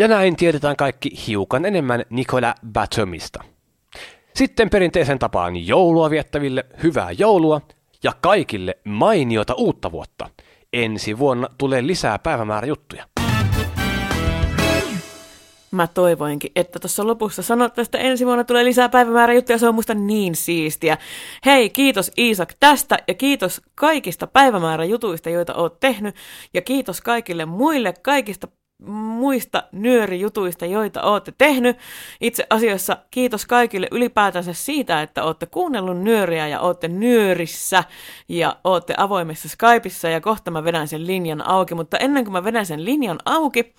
Ja 0.00 0.08
näin 0.08 0.36
tiedetään 0.36 0.76
kaikki 0.76 1.10
hiukan 1.26 1.64
enemmän 1.64 2.04
Nikola 2.10 2.54
Batumista. 2.72 3.44
Sitten 4.34 4.70
perinteisen 4.70 5.18
tapaan 5.18 5.66
joulua 5.66 6.10
viettäville 6.10 6.66
hyvää 6.82 7.10
joulua 7.10 7.60
ja 8.02 8.12
kaikille 8.20 8.78
mainiota 8.84 9.54
uutta 9.54 9.92
vuotta. 9.92 10.28
Ensi 10.72 11.18
vuonna 11.18 11.48
tulee 11.58 11.86
lisää 11.86 12.18
päivämääräjuttuja. 12.18 13.06
Mä 15.70 15.86
toivoinkin, 15.86 16.52
että 16.56 16.78
tuossa 16.78 17.06
lopussa 17.06 17.42
sanottaisiin, 17.42 17.96
että 17.96 18.08
ensi 18.08 18.26
vuonna 18.26 18.44
tulee 18.44 18.64
lisää 18.64 18.88
päivämääräjuttuja, 18.88 19.58
se 19.58 19.68
on 19.68 19.74
musta 19.74 19.94
niin 19.94 20.34
siistiä. 20.34 20.98
Hei, 21.46 21.70
kiitos 21.70 22.10
Iisak 22.18 22.54
tästä 22.60 22.98
ja 23.08 23.14
kiitos 23.14 23.62
kaikista 23.74 24.26
päivämääräjutuista, 24.26 25.30
joita 25.30 25.54
oot 25.54 25.80
tehnyt 25.80 26.16
ja 26.54 26.62
kiitos 26.62 27.00
kaikille 27.00 27.44
muille 27.44 27.94
kaikista 28.02 28.48
muista 28.86 29.62
nyörijutuista, 29.72 30.66
joita 30.66 31.02
olette 31.02 31.32
tehnyt. 31.38 31.76
Itse 32.20 32.46
asiassa 32.50 32.96
kiitos 33.10 33.46
kaikille 33.46 33.88
ylipäätänsä 33.90 34.52
siitä, 34.52 35.02
että 35.02 35.24
olette 35.24 35.46
kuunnellut 35.46 35.98
nyöriä 35.98 36.48
ja 36.48 36.60
olette 36.60 36.88
nyörissä 36.88 37.84
ja 38.28 38.56
olette 38.64 38.94
avoimessa 38.96 39.48
Skypeissa 39.48 40.08
ja 40.08 40.20
kohta 40.20 40.50
mä 40.50 40.64
vedän 40.64 40.88
sen 40.88 41.06
linjan 41.06 41.46
auki. 41.46 41.74
Mutta 41.74 41.98
ennen 41.98 42.24
kuin 42.24 42.32
mä 42.32 42.44
vedän 42.44 42.66
sen 42.66 42.84
linjan 42.84 43.18
auki, 43.24 43.74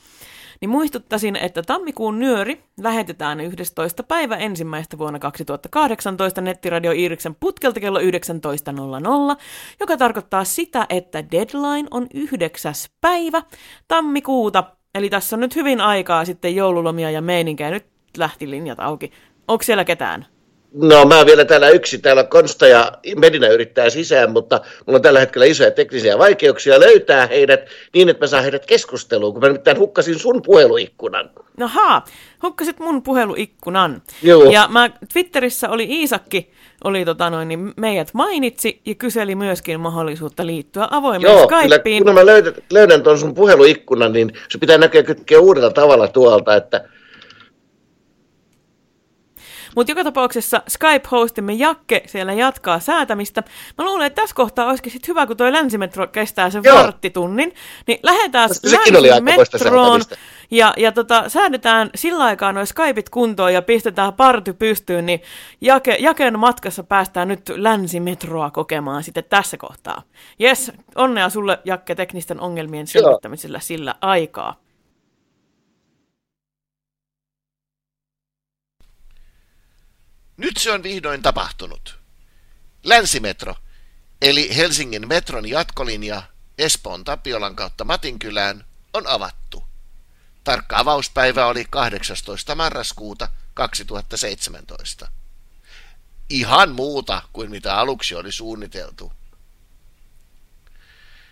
niin 0.62 0.70
muistuttaisin, 0.70 1.36
että 1.36 1.62
tammikuun 1.62 2.20
nyöri 2.20 2.63
lähetetään 2.81 3.39
11. 3.39 4.03
päivä 4.03 4.36
ensimmäistä 4.36 4.98
vuonna 4.98 5.20
2018 5.20 6.41
nettiradio 6.41 6.91
Iiriksen 6.91 7.36
putkelta 7.39 7.79
kello 7.79 8.00
19.00, 8.00 8.05
joka 9.79 9.98
tarkoittaa 9.98 10.43
sitä, 10.43 10.86
että 10.89 11.31
deadline 11.31 11.88
on 11.91 12.08
9. 12.13 12.74
päivä 13.01 13.43
tammikuuta 13.88 14.63
Eli 14.95 15.10
tässä 15.10 15.36
on 15.36 15.39
nyt 15.39 15.55
hyvin 15.55 15.81
aikaa 15.81 16.25
sitten 16.25 16.55
joululomia 16.55 17.12
ja 17.12 17.21
meininkää. 17.21 17.71
Nyt 17.71 17.86
lähti 18.17 18.50
linjat 18.50 18.79
auki. 18.79 19.12
Onko 19.48 19.63
siellä 19.63 19.86
ketään? 19.86 20.25
No 20.74 21.05
mä 21.05 21.25
vielä 21.25 21.45
täällä 21.45 21.69
yksi. 21.69 21.98
Täällä 21.98 22.24
Konsta 22.24 22.67
ja 22.67 22.91
Medina 23.15 23.48
yrittää 23.48 23.89
sisään, 23.89 24.31
mutta 24.31 24.62
mulla 24.86 24.98
on 24.98 25.01
tällä 25.01 25.19
hetkellä 25.19 25.45
isoja 25.45 25.71
teknisiä 25.71 26.17
vaikeuksia 26.17 26.79
löytää 26.79 27.27
heidät 27.27 27.62
niin, 27.93 28.10
että 28.10 28.24
mä 28.24 28.27
saan 28.27 28.43
heidät 28.43 28.65
keskusteluun, 28.65 29.33
kun 29.33 29.41
mä 29.41 29.48
nimittäin 29.48 29.79
hukkasin 29.79 30.19
sun 30.19 30.41
puheluikkunan. 30.41 31.29
No 31.57 31.67
haa, 31.67 32.05
hukkasit 32.43 32.79
mun 32.79 33.03
puheluikkunan. 33.03 34.01
Joo. 34.24 34.51
Ja 34.51 34.67
mä 34.67 34.89
Twitterissä 35.13 35.69
oli 35.69 35.88
Iisakki, 35.89 36.51
oli 36.83 37.05
tota 37.05 37.29
noin, 37.29 37.47
niin 37.47 37.73
meidät 37.77 38.13
mainitsi 38.13 38.81
ja 38.85 38.95
kyseli 38.95 39.35
myöskin 39.35 39.79
mahdollisuutta 39.79 40.45
liittyä 40.45 40.88
avoimeen 40.91 41.33
Joo, 41.33 41.43
Skypeen. 41.43 41.83
kyllä 41.83 42.03
kun 42.03 42.13
mä 42.13 42.25
löydän, 42.25 42.53
löydän 42.71 43.03
tuon 43.03 43.19
sun 43.19 43.33
puheluikkunan, 43.33 44.13
niin 44.13 44.33
se 44.50 44.57
pitää 44.57 44.77
näkyä 44.77 45.03
kytkeä 45.03 45.39
uudella 45.39 45.69
tavalla 45.69 46.07
tuolta, 46.07 46.55
että 46.55 46.83
Mutta 49.75 49.91
joka 49.91 50.03
tapauksessa 50.03 50.61
Skype-hostimme 50.69 51.53
Jakke 51.53 52.03
siellä 52.05 52.33
jatkaa 52.33 52.79
säätämistä. 52.79 53.43
Mä 53.77 53.85
luulen, 53.85 54.07
että 54.07 54.21
tässä 54.21 54.35
kohtaa 54.35 54.67
olisikin 54.67 54.91
sit 54.91 55.07
hyvä, 55.07 55.27
kun 55.27 55.37
toi 55.37 55.51
länsimetro 55.51 56.07
kestää 56.07 56.49
sen 56.49 56.61
Joo. 56.63 56.77
varttitunnin, 56.77 57.53
niin 57.87 57.99
lähdetään 58.03 58.49
länsimetroon 58.63 60.01
ja, 60.51 60.73
ja 60.77 60.91
tota, 60.91 61.29
säädetään 61.29 61.89
sillä 61.95 62.23
aikaa 62.23 62.53
noin 62.53 62.67
Skypeit 62.67 63.09
kuntoon 63.09 63.53
ja 63.53 63.61
pistetään 63.61 64.13
party 64.13 64.53
pystyyn, 64.53 65.05
niin 65.05 65.21
Jake, 65.61 65.97
Jaken 65.99 66.39
matkassa 66.39 66.83
päästään 66.83 67.27
nyt 67.27 67.49
länsimetroa 67.55 68.51
kokemaan 68.51 69.03
sitten 69.03 69.23
tässä 69.29 69.57
kohtaa. 69.57 70.01
Jes, 70.39 70.71
onnea 70.95 71.29
sulle 71.29 71.59
Jakke 71.65 71.95
teknisten 71.95 72.39
ongelmien 72.39 72.87
selvittämisellä 72.87 73.59
sillä 73.59 73.95
aikaa. 74.01 74.70
Nyt 80.41 80.57
se 80.57 80.71
on 80.71 80.83
vihdoin 80.83 81.21
tapahtunut. 81.21 82.00
Länsimetro, 82.83 83.55
eli 84.21 84.55
Helsingin 84.55 85.07
metron 85.07 85.50
jatkolinja 85.50 86.24
Espoon 86.57 87.03
Tapiolan 87.03 87.55
kautta 87.55 87.83
Matinkylään, 87.83 88.65
on 88.93 89.07
avattu. 89.07 89.63
Tarkka 90.43 90.77
avauspäivä 90.77 91.45
oli 91.45 91.65
18. 91.69 92.55
marraskuuta 92.55 93.27
2017. 93.53 95.12
Ihan 96.29 96.71
muuta 96.71 97.21
kuin 97.33 97.51
mitä 97.51 97.75
aluksi 97.75 98.15
oli 98.15 98.31
suunniteltu. 98.31 99.13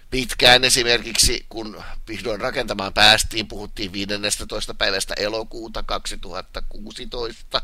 Pitkään 0.10 0.64
esimerkiksi, 0.64 1.46
kun 1.50 1.84
vihdoin 2.08 2.42
rakentamaan 2.42 2.94
päästiin, 2.94 3.48
puhuttiin 3.48 3.94
15. 3.94 4.74
päivästä 4.74 5.14
elokuuta 5.18 5.84
2016. 5.84 7.62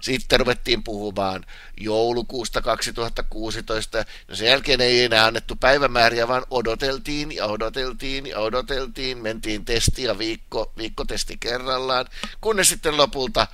Sitten 0.00 0.40
ruvettiin 0.40 0.82
puhumaan 0.82 1.44
joulukuusta 1.76 2.62
2016. 2.62 4.04
No 4.28 4.34
sen 4.34 4.48
jälkeen 4.48 4.80
ei 4.80 5.04
enää 5.04 5.26
annettu 5.26 5.56
päivämääriä, 5.56 6.28
vaan 6.28 6.46
odoteltiin 6.50 7.32
ja 7.32 7.46
odoteltiin 7.46 8.26
ja 8.26 8.38
odoteltiin. 8.38 9.18
Mentiin 9.18 9.64
testiä 9.64 10.18
viikko, 10.18 10.72
viikkotesti 10.76 11.36
kerrallaan, 11.40 12.06
kunnes 12.40 12.68
sitten 12.68 12.96
lopulta 12.96 13.46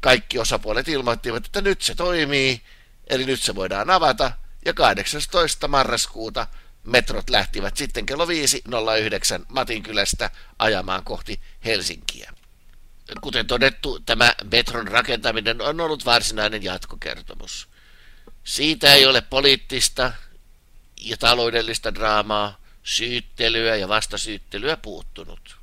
kaikki 0.00 0.38
osapuolet 0.38 0.88
ilmoittivat, 0.88 1.46
että 1.46 1.60
nyt 1.60 1.82
se 1.82 1.94
toimii, 1.94 2.62
eli 3.06 3.24
nyt 3.24 3.40
se 3.40 3.54
voidaan 3.54 3.90
avata. 3.90 4.32
Ja 4.64 4.74
18. 4.74 5.68
marraskuuta 5.68 6.46
metrot 6.84 7.30
lähtivät 7.30 7.76
sitten 7.76 8.06
kello 8.06 8.24
5.09 8.24 8.30
Matinkylästä 9.48 10.30
ajamaan 10.58 11.04
kohti 11.04 11.40
Helsinkiä. 11.64 12.32
Kuten 13.20 13.46
todettu, 13.46 14.00
tämä 14.00 14.34
metron 14.50 14.88
rakentaminen 14.88 15.60
on 15.60 15.80
ollut 15.80 16.04
varsinainen 16.04 16.62
jatkokertomus. 16.62 17.68
Siitä 18.44 18.94
ei 18.94 19.06
ole 19.06 19.20
poliittista 19.20 20.12
ja 21.00 21.16
taloudellista 21.16 21.94
draamaa, 21.94 22.60
syyttelyä 22.82 23.76
ja 23.76 23.88
vastasyyttelyä 23.88 24.76
puuttunut. 24.76 25.56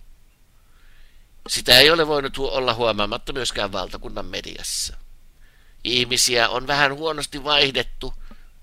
Sitä 1.48 1.80
ei 1.80 1.92
ole 1.92 2.08
voinut 2.08 2.38
olla 2.38 2.74
huomaamatta 2.74 3.34
myöskään 3.34 3.72
valtakunnan 3.72 4.26
mediassa. 4.26 4.98
Ihmisiä 5.84 6.50
on 6.50 6.68
vähän 6.68 6.94
huonosti 6.94 7.44
vaihdettu, 7.44 8.14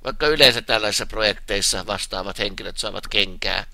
vaikka 0.07 0.27
yleensä 0.27 0.63
tällaisissa 0.63 1.07
projekteissa 1.07 1.87
vastaavat 1.87 2.39
henkilöt 2.39 2.79
saavat 2.79 3.09
kenkää, 3.09 3.67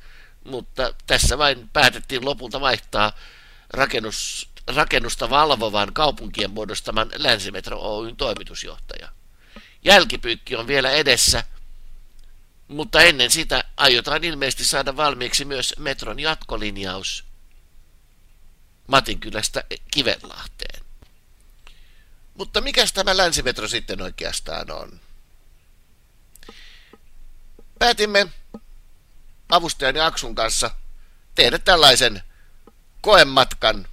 mutta 0.44 0.94
tässä 1.06 1.38
vain 1.38 1.68
päätettiin 1.72 2.24
lopulta 2.24 2.60
vaihtaa 2.60 3.12
rakennus, 3.70 4.48
rakennusta 4.66 5.30
valvovan 5.30 5.92
kaupunkien 5.94 6.50
muodostaman 6.50 7.10
Länsimetro 7.16 7.78
Oyn 7.80 8.16
toimitusjohtaja. 8.16 9.08
Jälkipyykki 9.84 10.56
on 10.56 10.66
vielä 10.66 10.90
edessä, 10.90 11.44
mutta 12.68 13.02
ennen 13.02 13.30
sitä 13.30 13.64
aiotaan 13.76 14.24
ilmeisesti 14.24 14.64
saada 14.64 14.96
valmiiksi 14.96 15.44
myös 15.44 15.74
metron 15.78 16.20
jatkolinjaus 16.20 17.24
Matinkylästä 18.86 19.64
Kivenlahteen. 19.90 20.84
Mutta 22.34 22.60
mikä 22.60 22.84
tämä 22.94 23.16
länsimetro 23.16 23.68
sitten 23.68 24.02
oikeastaan 24.02 24.70
on? 24.70 25.00
Päätimme 27.82 28.28
avustajani 29.48 30.00
Aksun 30.00 30.34
kanssa 30.34 30.70
tehdä 31.34 31.58
tällaisen 31.58 32.22
koematkan. 33.00 33.86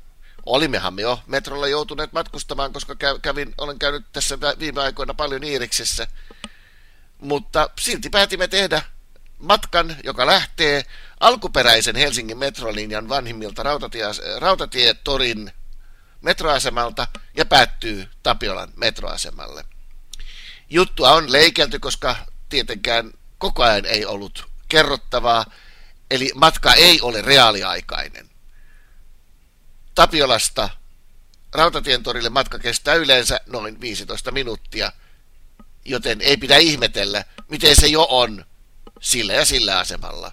Olimmehan 0.45 0.93
me 0.93 1.01
jo 1.01 1.19
metrolla 1.27 1.67
joutuneet 1.67 2.13
matkustamaan, 2.13 2.73
koska 2.73 2.95
kävin, 3.21 3.53
olen 3.57 3.79
käynyt 3.79 4.05
tässä 4.11 4.37
viime 4.59 4.81
aikoina 4.81 5.13
paljon 5.13 5.43
Iiriksessä. 5.43 6.07
Mutta 7.17 7.69
silti 7.79 8.09
päätimme 8.09 8.47
tehdä 8.47 8.81
matkan, 9.39 9.95
joka 10.03 10.25
lähtee 10.25 10.85
alkuperäisen 11.19 11.95
Helsingin 11.95 12.37
metrolinjan 12.37 13.09
vanhimmilta 13.09 13.63
rautatie, 13.63 14.05
rautatietorin 14.39 15.51
metroasemalta 16.21 17.07
ja 17.37 17.45
päättyy 17.45 18.07
Tapiolan 18.23 18.69
metroasemalle. 18.75 19.65
Juttua 20.69 21.11
on 21.11 21.31
leikelty, 21.31 21.79
koska 21.79 22.15
tietenkään 22.49 23.13
koko 23.39 23.63
ajan 23.63 23.85
ei 23.85 24.05
ollut 24.05 24.47
kerrottavaa, 24.67 25.45
eli 26.11 26.31
matka 26.35 26.73
ei 26.73 27.01
ole 27.01 27.21
reaaliaikainen. 27.21 28.29
Tapiolasta 29.95 30.69
Rautatien 31.53 32.03
torille 32.03 32.29
matka 32.29 32.59
kestää 32.59 32.95
yleensä 32.95 33.39
noin 33.45 33.81
15 33.81 34.31
minuuttia, 34.31 34.91
joten 35.85 36.21
ei 36.21 36.37
pidä 36.37 36.57
ihmetellä, 36.57 37.25
miten 37.47 37.75
se 37.75 37.87
jo 37.87 38.07
on 38.09 38.45
sillä 39.01 39.33
ja 39.33 39.45
sillä 39.45 39.79
asemalla, 39.79 40.31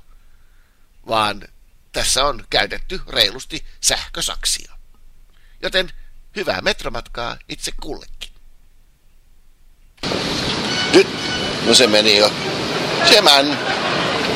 vaan 1.09 1.49
tässä 1.93 2.25
on 2.25 2.45
käytetty 2.51 3.01
reilusti 3.09 3.67
sähkösaksia. 3.81 4.73
Joten 5.63 5.93
hyvää 6.37 6.61
metromatkaa 6.61 7.37
itse 7.49 7.73
kullekin. 7.81 8.31
Nyt, 10.93 11.07
no 11.67 11.75
se 11.75 11.87
meni 11.87 12.19
jo. 12.19 12.56
Semän. 13.09 13.59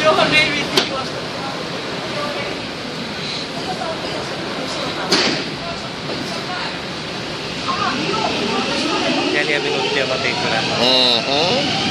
Johon 0.02 0.34
ei 0.34 0.50
viitti 0.52 0.88
juosta. 0.88 1.14
Neljä 9.32 9.60
minuuttia 9.60 10.06
Matin 10.06 10.36
kylällä. 10.36 10.74
Mm-hmm. 10.78 11.89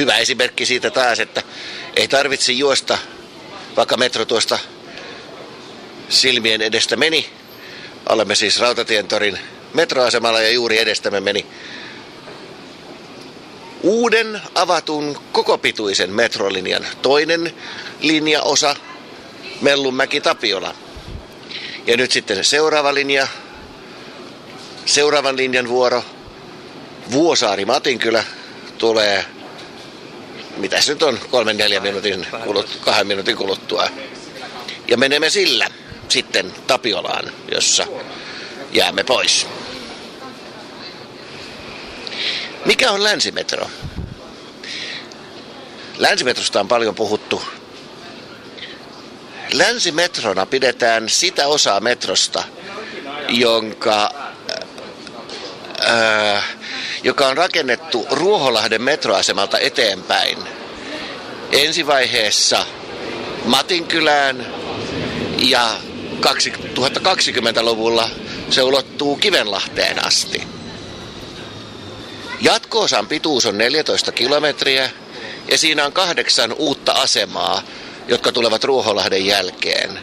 Hyvä 0.00 0.16
esimerkki 0.16 0.66
siitä 0.66 0.90
taas, 0.90 1.20
että 1.20 1.42
ei 1.96 2.08
tarvitse 2.08 2.52
juosta, 2.52 2.98
vaikka 3.76 3.96
metro 3.96 4.24
tuosta 4.24 4.58
silmien 6.08 6.62
edestä 6.62 6.96
meni. 6.96 7.30
Olemme 8.08 8.34
siis 8.34 8.60
Rautatientorin 8.60 9.38
metroasemalla 9.74 10.40
ja 10.40 10.50
juuri 10.50 10.78
edestämme 10.78 11.20
meni 11.20 11.46
uuden 13.82 14.42
avatun 14.54 15.20
koko 15.32 15.58
pituisen 15.58 16.10
metrolinjan 16.10 16.86
toinen 17.02 17.54
linjaosa 18.00 18.76
Mellunmäki 19.60 20.20
Tapiola. 20.20 20.74
Ja 21.86 21.96
nyt 21.96 22.10
sitten 22.10 22.44
seuraava 22.44 22.94
linja, 22.94 23.28
seuraavan 24.86 25.36
linjan 25.36 25.68
vuoro 25.68 26.04
Vuosaari 27.12 27.64
Matinkylä 27.64 28.24
tulee 28.78 29.24
mitä 30.60 30.80
se 30.80 30.92
nyt 30.92 31.02
on, 31.02 31.18
kolmen 31.30 31.56
neljän 31.56 31.82
minuutin, 31.82 32.26
kulut, 32.44 32.78
kahden 32.80 33.06
minuutin 33.06 33.36
kuluttua. 33.36 33.88
Ja 34.88 34.96
menemme 34.96 35.30
sillä 35.30 35.68
sitten 36.08 36.54
Tapiolaan, 36.66 37.32
jossa 37.54 37.86
jäämme 38.72 39.04
pois. 39.04 39.46
Mikä 42.64 42.90
on 42.90 43.02
länsimetro? 43.02 43.70
Länsimetrosta 45.98 46.60
on 46.60 46.68
paljon 46.68 46.94
puhuttu. 46.94 47.42
Länsimetrona 49.52 50.46
pidetään 50.46 51.08
sitä 51.08 51.46
osaa 51.46 51.80
metrosta, 51.80 52.44
jonka, 53.28 54.12
ää, 55.86 56.42
joka 57.02 57.28
on 57.28 57.36
rakennettu 57.36 58.06
Ruoholahden 58.10 58.82
metroasemalta 58.82 59.58
eteenpäin. 59.58 60.38
Ensivaiheessa 61.52 62.66
Matinkylään 63.44 64.46
ja 65.38 65.70
2020-luvulla 66.20 68.10
se 68.50 68.62
ulottuu 68.62 69.16
Kivenlahteen 69.16 70.06
asti. 70.06 70.42
Jatkoosan 72.40 73.06
pituus 73.06 73.46
on 73.46 73.58
14 73.58 74.12
kilometriä 74.12 74.90
ja 75.50 75.58
siinä 75.58 75.84
on 75.86 75.92
kahdeksan 75.92 76.52
uutta 76.52 76.92
asemaa, 76.92 77.62
jotka 78.08 78.32
tulevat 78.32 78.64
Ruoholahden 78.64 79.26
jälkeen. 79.26 79.98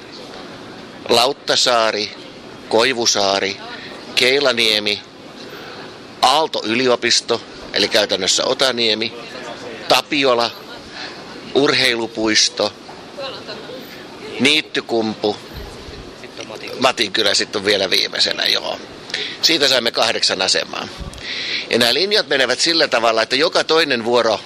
Lauttasaari, 1.09 2.15
Koivusaari, 2.69 3.57
Keilaniemi, 4.15 5.01
Aalto-yliopisto, 6.21 7.41
eli 7.73 7.88
käytännössä 7.88 8.45
Otaniemi, 8.45 9.13
Tapiola, 9.88 10.51
urheilupuisto, 11.56 12.73
Niittykumpu, 14.39 15.38
Matinkylä 16.80 17.34
sitten 17.34 17.60
on 17.60 17.65
vielä 17.65 17.89
viimeisenä, 17.89 18.45
joo. 18.45 18.80
Siitä 19.41 19.67
saimme 19.67 19.91
kahdeksan 19.91 20.41
asemaa. 20.41 20.88
Ja 21.69 21.77
nämä 21.77 21.93
linjat 21.93 22.27
menevät 22.27 22.60
sillä 22.60 22.88
tavalla, 22.88 23.21
että 23.21 23.36
joka 23.36 23.63
toinen 23.63 24.06
vuoro, 24.06 24.39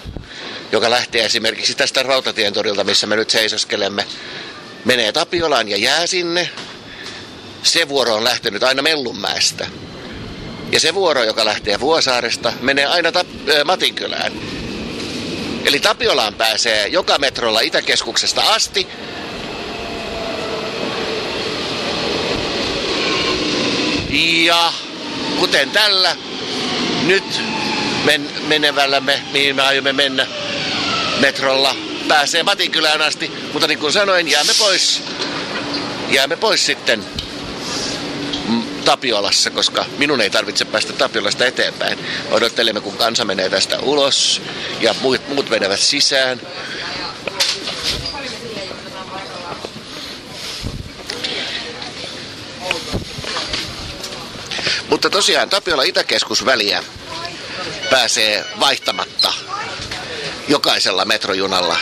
joka 0.72 0.90
lähtee 0.90 1.26
esimerkiksi 1.26 1.76
tästä 1.76 2.04
Rautatientorilta, 2.04 2.84
missä 2.84 3.08
me 3.08 3.16
nyt 3.16 3.30
seisoskelemme, 3.30 4.06
menee 4.86 5.12
Tapiolaan 5.12 5.70
ja 5.70 5.78
jää 5.78 6.08
sinne. 6.08 6.50
Se 7.64 7.90
vuoro 7.90 8.16
on 8.16 8.24
lähtenyt 8.24 8.64
aina 8.64 8.82
Mellunmäestä. 8.82 9.68
Ja 10.72 10.80
se 10.80 10.94
vuoro, 10.94 11.24
joka 11.24 11.46
lähtee 11.46 11.80
Vuosaaresta, 11.80 12.54
menee 12.62 12.86
aina 12.86 13.10
Tap- 13.10 13.66
Matinkylään. 13.66 14.32
Eli 15.66 15.80
Tapiolaan 15.80 16.34
pääsee 16.34 16.88
joka 16.88 17.18
metrolla 17.18 17.60
Itäkeskuksesta 17.60 18.42
asti. 18.42 18.88
Ja 24.46 24.74
kuten 25.40 25.72
tällä, 25.72 26.16
nyt 27.06 27.42
men, 28.04 28.30
menevällämme, 28.48 29.22
mihin 29.32 29.56
me 29.56 29.62
aiomme 29.62 29.94
mennä 29.94 30.28
metrolla, 31.20 31.76
pääsee 32.08 32.44
Matinkylään 32.44 33.02
asti. 33.02 33.32
Mutta 33.54 33.68
niin 33.68 33.80
kuin 33.80 33.94
sanoin, 33.94 34.28
jäämme 34.28 34.54
pois, 34.60 35.04
jäämme 36.10 36.36
pois 36.36 36.66
sitten 36.66 37.06
Tapiolassa, 38.86 39.50
koska 39.50 39.86
minun 39.98 40.22
ei 40.22 40.30
tarvitse 40.30 40.66
päästä 40.66 40.94
Tapiolasta 40.94 41.46
eteenpäin. 41.46 42.00
Odottelemme, 42.32 42.82
kun 42.82 42.98
kansa 42.98 43.26
menee 43.26 43.50
tästä 43.50 43.80
ulos 43.80 44.42
ja 44.80 44.96
muut, 45.02 45.28
muut 45.28 45.50
menevät 45.50 45.80
sisään. 45.80 46.42
Mutta 54.90 55.10
tosiaan 55.10 55.50
Tapiola 55.50 55.84
Itäkeskus 55.84 56.46
väliä 56.46 56.84
pääsee 57.90 58.46
vaihtamatta 58.60 59.34
jokaisella 60.48 61.06
metrojunalla. 61.06 61.78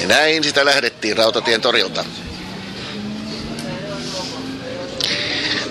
Ja 0.00 0.06
näin 0.06 0.44
sitä 0.44 0.64
lähdettiin 0.64 1.16
Rautatien 1.16 1.60
torilta. 1.60 2.04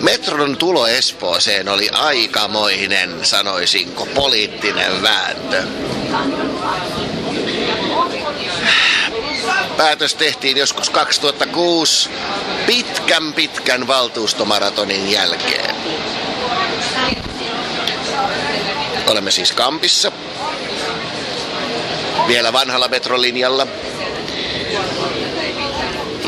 Metron 0.00 0.56
tulo 0.56 0.86
Espooseen 0.86 1.68
oli 1.68 1.88
aikamoinen, 1.92 3.24
sanoisinko, 3.24 4.06
poliittinen 4.06 5.02
vääntö. 5.02 5.62
Päätös 9.76 10.14
tehtiin 10.14 10.56
joskus 10.56 10.90
2006 10.90 12.10
pitkän 12.66 13.32
pitkän 13.32 13.86
valtuustomaratonin 13.86 15.10
jälkeen. 15.10 15.74
Olemme 19.06 19.30
siis 19.30 19.52
Kampissa, 19.52 20.12
vielä 22.28 22.52
vanhalla 22.52 22.88
metrolinjalla. 22.88 23.66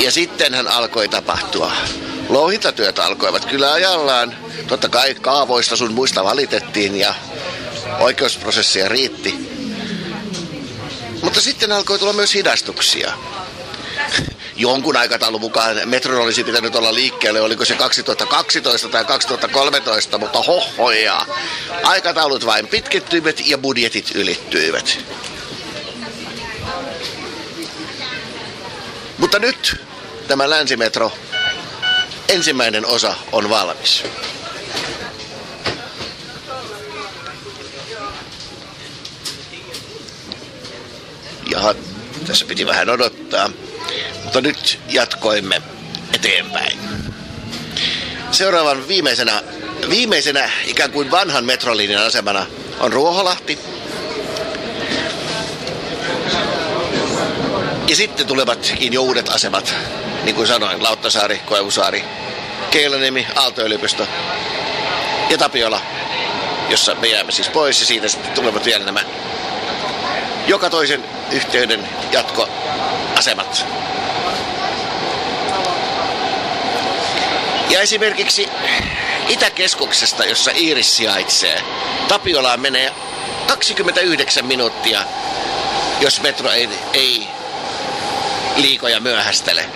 Ja 0.03 0.11
sitten 0.11 0.55
hän 0.55 0.69
alkoi 0.69 1.09
tapahtua. 1.09 1.73
Louhintatyöt 2.29 2.99
alkoivat 2.99 3.45
kyllä 3.45 3.73
ajallaan. 3.73 4.37
Totta 4.67 4.89
kai 4.89 5.15
kaavoista 5.15 5.77
sun 5.77 5.93
muista 5.93 6.25
valitettiin 6.25 6.97
ja 6.97 7.15
oikeusprosessia 7.99 8.89
riitti. 8.89 9.35
Mutta 11.23 11.41
sitten 11.41 11.73
alkoi 11.73 11.99
tulla 11.99 12.13
myös 12.13 12.35
hidastuksia. 12.35 13.13
Jonkun 14.57 14.97
aikataulun 14.97 15.41
mukaan 15.41 15.81
metron 15.85 16.23
olisi 16.23 16.45
pitänyt 16.45 16.75
olla 16.75 16.95
liikkeelle, 16.95 17.41
oliko 17.41 17.65
se 17.65 17.75
2012 17.75 18.89
tai 18.89 19.05
2013, 19.05 20.19
mutta 20.19 20.43
hohoja. 20.43 21.27
Aikataulut 21.83 22.47
vain 22.47 22.67
pitkittyivät 22.67 23.47
ja 23.47 23.59
budjetit 23.59 24.11
ylittyivät. 24.15 24.99
Mutta 29.19 29.39
nyt 29.39 29.81
tämä 30.29 30.51
länsimetro, 30.51 31.13
ensimmäinen 32.29 32.87
osa 32.87 33.15
on 33.33 33.51
valmis. 33.51 34.05
Jaha, 41.51 41.75
tässä 42.27 42.45
piti 42.45 42.67
vähän 42.67 42.91
odottaa. 42.91 43.51
Mutta 44.25 44.41
nyt 44.41 44.81
jatkoimme 44.89 45.63
eteenpäin. 46.15 46.79
Seuraavan 48.31 48.89
viimeisenä, 48.89 49.43
viimeisenä 49.91 50.51
ikään 50.65 50.93
kuin 50.93 51.11
vanhan 51.11 51.45
metrolinjan 51.45 52.07
asemana 52.07 52.47
on 52.81 52.93
Ruoholahti. 52.93 53.59
Ja 57.89 57.97
sitten 57.97 58.27
tulevatkin 58.27 58.93
jo 58.93 59.03
uudet 59.03 59.29
asemat, 59.29 59.75
niin 60.25 60.35
kuin 60.35 60.47
sanoin, 60.47 60.83
Lauttasaari, 60.83 61.39
Koivusaari, 61.39 62.05
Keilaniemi, 62.71 63.27
Aalto-yliopisto 63.37 64.07
ja 65.31 65.39
Tapiola, 65.39 65.81
jossa 66.69 66.95
me 66.95 67.07
jäämme 67.07 67.33
siis 67.33 67.49
pois 67.49 67.81
ja 67.81 67.87
siitä 67.87 68.09
sitten 68.09 68.33
tulevat 68.33 68.65
vielä 68.65 68.85
nämä 68.85 69.01
joka 70.47 70.71
toisen 70.71 71.05
yhteyden 71.31 71.89
jatkoasemat. 72.13 73.67
Ja 77.71 77.81
esimerkiksi 77.81 78.49
Itäkeskuksesta, 79.29 80.25
jossa 80.25 80.51
Iiris 80.51 80.97
sijaitsee, 80.97 81.63
Tapiolaan 82.09 82.61
menee 82.61 82.93
29 83.47 84.47
minuuttia, 84.47 85.05
jos 86.01 86.21
metro 86.21 86.51
ei, 86.51 86.69
ei 86.93 87.29
liikoja 88.57 89.01
myöhästele. 89.01 89.67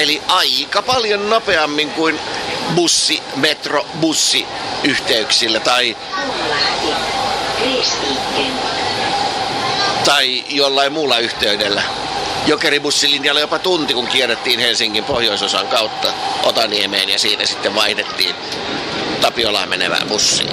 Eli 0.00 0.22
aika 0.26 0.82
paljon 0.82 1.30
nopeammin 1.30 1.90
kuin 1.90 2.20
bussi, 2.74 3.22
metro, 3.36 3.86
bussi 4.00 4.46
yhteyksillä 4.84 5.60
tai 5.60 5.96
tai 10.04 10.44
jollain 10.48 10.92
muulla 10.92 11.18
yhteydellä. 11.18 11.82
Jokeribussilinjalla 12.46 13.40
jopa 13.40 13.58
tunti, 13.58 13.94
kun 13.94 14.06
kierrettiin 14.06 14.60
Helsingin 14.60 15.04
pohjoisosan 15.04 15.68
kautta 15.68 16.12
Otaniemeen 16.42 17.08
ja 17.08 17.18
siitä 17.18 17.46
sitten 17.46 17.74
vaihdettiin 17.74 18.34
Tapiolaan 19.20 19.68
menevään 19.68 20.08
bussiin. 20.08 20.50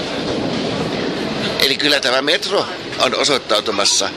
Eli 1.59 1.77
kyllä 1.77 1.99
tämä 1.99 2.21
metro 2.21 2.65
on 2.99 3.15
osoittautumassa 3.15 4.09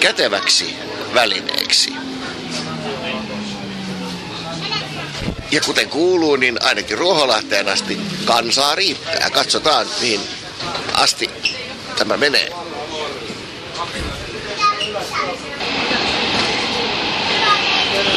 käteväksi 0.00 0.76
välineeksi. 1.14 2.03
Ja 5.50 5.60
kuten 5.60 5.88
kuuluu, 5.88 6.36
niin 6.36 6.58
ainakin 6.62 6.98
Ruoholahteen 6.98 7.68
asti 7.68 8.00
kansaa 8.24 8.74
riittää. 8.74 9.30
Katsotaan, 9.30 9.86
mihin 10.00 10.20
asti 10.94 11.30
tämä 11.98 12.16
menee. 12.16 12.52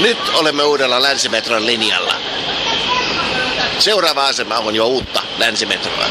Nyt 0.02 0.30
olemme 0.34 0.64
uudella 0.64 1.02
länsimetron 1.02 1.66
linjalla. 1.66 2.16
Seuraava 3.80 4.28
asema 4.28 4.58
on 4.58 4.76
jo 4.76 4.86
uutta 4.88 5.24
länsimetroa. 5.38 6.06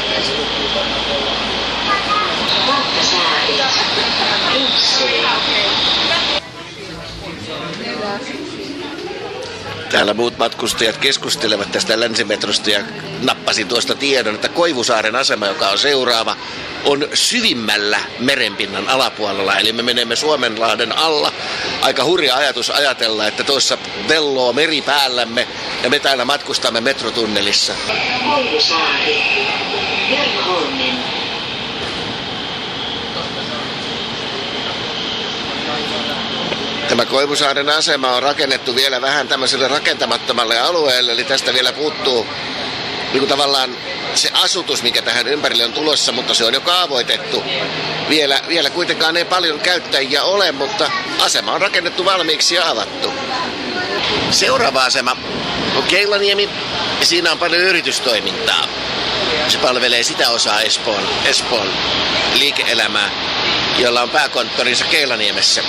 Täällä 9.91 10.13
muut 10.13 10.37
matkustajat 10.37 10.97
keskustelevat 10.97 11.71
tästä 11.71 11.99
länsimetrosta 11.99 12.69
ja 12.69 12.79
nappasin 13.21 13.67
tuosta 13.67 13.95
tiedon, 13.95 14.35
että 14.35 14.49
Koivusaaren 14.49 15.15
asema, 15.15 15.47
joka 15.47 15.69
on 15.69 15.77
seuraava, 15.77 16.35
on 16.85 17.07
syvimmällä 17.13 17.99
merenpinnan 18.19 18.89
alapuolella. 18.89 19.55
Eli 19.55 19.73
me 19.73 19.83
menemme 19.83 20.15
Suomenlahden 20.15 20.97
alla. 20.97 21.31
Aika 21.81 22.03
hurja 22.03 22.35
ajatus 22.35 22.69
ajatella, 22.69 23.27
että 23.27 23.43
tuossa 23.43 23.77
velloo 24.07 24.53
meri 24.53 24.81
päällämme 24.81 25.47
ja 25.83 25.89
me 25.89 25.99
täällä 25.99 26.25
matkustamme 26.25 26.81
metrotunnelissa. 26.81 27.73
Koivusaari. 28.29 29.37
Tämä 36.97 37.09
Koivusaaren 37.09 37.69
asema 37.69 38.15
on 38.15 38.23
rakennettu 38.23 38.75
vielä 38.75 39.01
vähän 39.01 39.27
tämmöiselle 39.27 39.67
rakentamattomalle 39.67 40.59
alueelle, 40.59 41.11
eli 41.11 41.23
tästä 41.23 41.53
vielä 41.53 41.73
puuttuu 41.73 42.27
niin 43.11 43.19
kuin 43.19 43.29
tavallaan 43.29 43.77
se 44.15 44.29
asutus, 44.33 44.83
mikä 44.83 45.01
tähän 45.01 45.27
ympärille 45.27 45.65
on 45.65 45.73
tulossa, 45.73 46.11
mutta 46.11 46.33
se 46.33 46.45
on 46.45 46.53
jo 46.53 46.61
kaavoitettu. 46.61 47.43
Vielä, 48.09 48.41
vielä 48.47 48.69
kuitenkaan 48.69 49.17
ei 49.17 49.25
paljon 49.25 49.59
käyttäjiä 49.59 50.23
ole, 50.23 50.51
mutta 50.51 50.91
asema 51.19 51.51
on 51.51 51.61
rakennettu 51.61 52.05
valmiiksi 52.05 52.55
ja 52.55 52.69
avattu. 52.69 53.13
Seuraava 54.31 54.85
asema 54.85 55.17
on 55.75 55.83
Keilaniemi 55.83 56.49
siinä 57.01 57.31
on 57.31 57.39
paljon 57.39 57.61
yritystoimintaa. 57.61 58.67
Se 59.47 59.57
palvelee 59.57 60.03
sitä 60.03 60.29
osaa 60.29 60.61
Espoon, 60.61 61.03
Espoon 61.25 61.67
liike-elämää, 62.33 63.09
jolla 63.77 64.01
on 64.01 64.09
pääkonttorinsa 64.09 64.85
Keilaniemessä. 64.85 65.63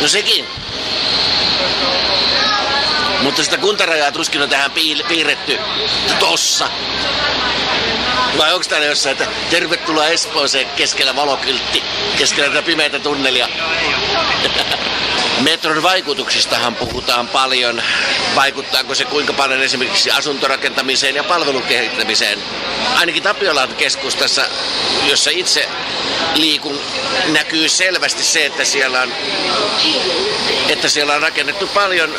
No 0.00 0.08
sekin. 0.08 0.46
Mutta 3.22 3.44
sitä 3.44 3.56
kuntarajaa 3.56 4.12
tuskin 4.12 4.42
on 4.42 4.48
tähän 4.48 4.70
piirretty 5.08 5.58
tossa. 6.18 6.68
Vai 8.38 8.52
onko 8.52 8.66
täällä 8.68 8.86
jossain, 8.86 9.12
että 9.12 9.32
tervetuloa 9.50 10.06
Espooseen 10.06 10.66
keskellä 10.76 11.16
valokyltti, 11.16 11.82
keskellä 12.18 12.48
tätä 12.48 12.62
pimeätä 12.62 12.98
tunnelia? 12.98 13.48
Metron 15.42 15.82
vaikutuksistahan 15.82 16.74
puhutaan 16.74 17.28
paljon. 17.28 17.82
Vaikuttaako 18.34 18.94
se 18.94 19.04
kuinka 19.04 19.32
paljon 19.32 19.62
esimerkiksi 19.62 20.10
asuntorakentamiseen 20.10 21.16
ja 21.16 21.24
palvelukehittämiseen? 21.24 22.38
Ainakin 22.94 23.22
Tapiolan 23.22 23.74
keskustassa, 23.74 24.42
jossa 25.08 25.30
itse 25.30 25.68
liikun, 26.34 26.80
näkyy 27.32 27.68
selvästi 27.68 28.24
se, 28.24 28.46
että 28.46 28.64
siellä 28.64 29.00
on, 29.00 29.12
että 30.68 30.88
siellä 30.88 31.14
on 31.14 31.22
rakennettu 31.22 31.66
paljon, 31.66 32.14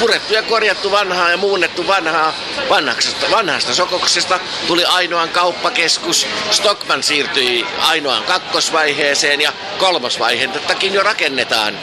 purettu 0.00 0.34
ja 0.34 0.42
korjattu 0.42 0.90
vanhaa 0.90 1.30
ja 1.30 1.36
muunnettu 1.36 1.86
vanhaa. 1.86 2.34
Vanhasta, 2.68 3.30
vanhasta 3.30 3.74
sokoksesta 3.74 4.40
tuli 4.66 4.84
ainoan 4.84 5.28
kauppakeskus. 5.28 6.26
Stockman 6.50 7.02
siirtyi 7.02 7.66
ainoaan 7.80 8.24
kakkosvaiheeseen 8.24 9.40
ja 9.40 9.52
kolmosvaiheentakin 9.78 10.94
jo 10.94 11.02
rakennetaan. 11.02 11.78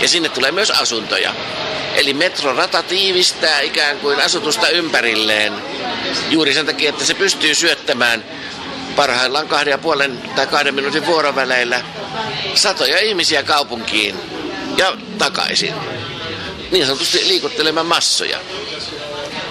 Ja 0.00 0.08
sinne 0.08 0.28
tulee 0.28 0.52
myös 0.52 0.70
asuntoja. 0.70 1.34
Eli 1.94 2.14
metrorata 2.14 2.82
tiivistää 2.82 3.60
ikään 3.60 3.98
kuin 3.98 4.20
asutusta 4.20 4.68
ympärilleen 4.68 5.52
juuri 6.30 6.54
sen 6.54 6.66
takia, 6.66 6.90
että 6.90 7.04
se 7.04 7.14
pystyy 7.14 7.54
syöttämään 7.54 8.24
parhaillaan 8.96 9.48
kahden 9.48 9.70
ja 9.70 9.78
puolen 9.78 10.22
tai 10.36 10.46
kahden 10.46 10.74
minuutin 10.74 11.06
vuoroväleillä 11.06 11.80
satoja 12.54 12.98
ihmisiä 12.98 13.42
kaupunkiin 13.42 14.16
ja 14.76 14.96
takaisin. 15.18 15.74
Niin 16.70 16.86
sanotusti 16.86 17.28
liikuttelemaan 17.28 17.86
massoja. 17.86 18.38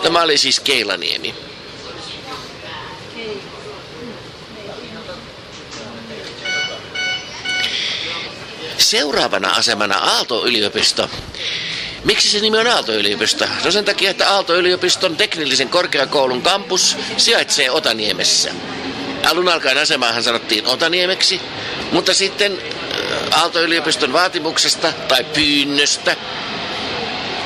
Tämä 0.04 0.22
oli 0.22 0.38
siis 0.38 0.60
Keilaniemi. 0.60 1.49
Seuraavana 8.80 9.50
asemana 9.50 9.98
Aalto-yliopisto. 9.98 11.10
Miksi 12.04 12.30
se 12.30 12.40
nimi 12.40 12.58
on 12.58 12.68
Aalto-yliopisto? 12.68 13.46
No 13.66 13.72
sen 13.72 13.86
takia, 13.86 14.12
että 14.12 14.30
Aalto-yliopiston 14.30 15.18
teknillisen 15.18 15.70
korkeakoulun 15.70 16.42
kampus 16.42 16.98
sijaitsee 17.18 17.72
Otaniemessä. 17.72 18.52
Alun 19.26 19.50
alkaen 19.50 19.78
asemaahan 19.78 20.24
sanottiin 20.24 20.68
Otaniemeksi, 20.68 21.42
mutta 21.92 22.14
sitten 22.14 22.52
äh, 22.52 23.40
Aalto-yliopiston 23.40 24.14
vaatimuksesta 24.14 24.94
tai 25.08 25.24
pyynnöstä 25.24 26.16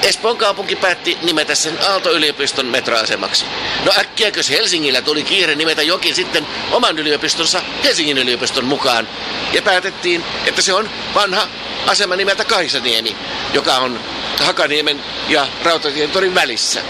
Espoon 0.04 0.38
kaupunki 0.38 0.76
päätti 0.76 1.18
nimetä 1.22 1.56
sen 1.56 1.80
Aalto-yliopiston 1.82 2.66
metroasemaksi. 2.66 3.46
No 3.86 3.92
äkkiäkös 4.00 4.50
Helsingillä 4.50 5.02
tuli 5.02 5.24
kiire 5.24 5.56
nimetä 5.56 5.82
jokin 5.82 6.16
sitten 6.16 6.48
oman 6.72 7.00
yliopistonsa 7.00 7.62
Helsingin 7.84 8.18
yliopiston 8.18 8.66
mukaan. 8.66 9.08
Ja 9.54 9.62
päätettiin, 9.62 10.26
että 10.46 10.62
se 10.62 10.74
on 10.74 10.90
vanha 11.16 11.48
asema 11.88 12.16
nimeltä 12.16 12.46
Kaisaniemi, 12.46 13.16
joka 13.54 13.76
on 13.76 14.00
Hakaniemen 14.40 15.04
ja 15.28 15.48
Rautatien 15.64 16.12
torin 16.12 16.36
välissä. 16.36 16.82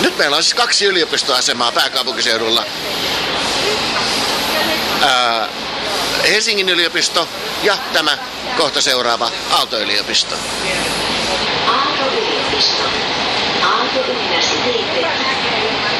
Nyt 0.00 0.18
meillä 0.18 0.36
on 0.36 0.42
siis 0.42 0.54
kaksi 0.54 0.84
yliopistoasemaa 0.84 1.72
pääkaupunkiseudulla. 1.72 2.64
Ää, 5.02 5.48
Helsingin 6.28 6.68
yliopisto 6.68 7.28
ja 7.62 7.78
tämä 7.92 8.18
kohta 8.56 8.80
seuraava 8.80 9.30
Aalto-yliopisto. 9.50 10.34
Aalto-yliopisto. 12.52 12.82
Aalto-universiteetti. 13.62 15.04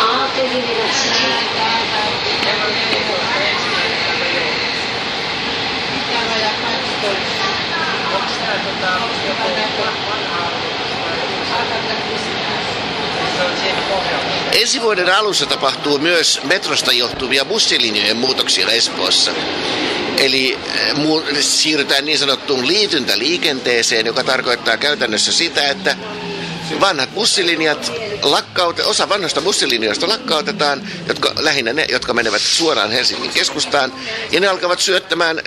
Aalto-universiteetti. 0.01 1.53
Ensi 14.53 14.83
vuoden 14.83 15.15
alussa 15.15 15.47
tapahtuu 15.47 15.99
myös 15.99 16.41
metrosta 16.45 16.93
johtuvia 16.93 17.45
bussilinjojen 17.45 18.17
muutoksia 18.17 18.69
Espoossa. 18.69 19.33
Eli 20.19 20.59
mu- 20.95 21.37
siirrytään 21.41 22.05
niin 22.05 22.19
sanottuun 22.19 22.67
liityntäliikenteeseen, 22.67 24.07
joka 24.07 24.25
tarkoittaa 24.25 24.77
käytännössä 24.77 25.33
sitä, 25.33 25.69
että 25.69 25.97
vanhat 26.81 27.15
bussilinjat, 27.15 27.93
lakkaute, 28.23 28.85
osa 28.85 29.09
vanhoista 29.09 29.41
bussilinjoista 29.41 30.09
lakkautetaan, 30.09 30.89
jotka, 31.09 31.33
lähinnä 31.39 31.73
ne, 31.73 31.87
jotka 31.89 32.15
menevät 32.15 32.43
suoraan 32.43 32.91
Helsingin 32.91 33.31
keskustaan, 33.31 33.93
ja 34.31 34.41
ne 34.41 34.47
alkavat 34.49 34.81
syöttämään 34.81 35.41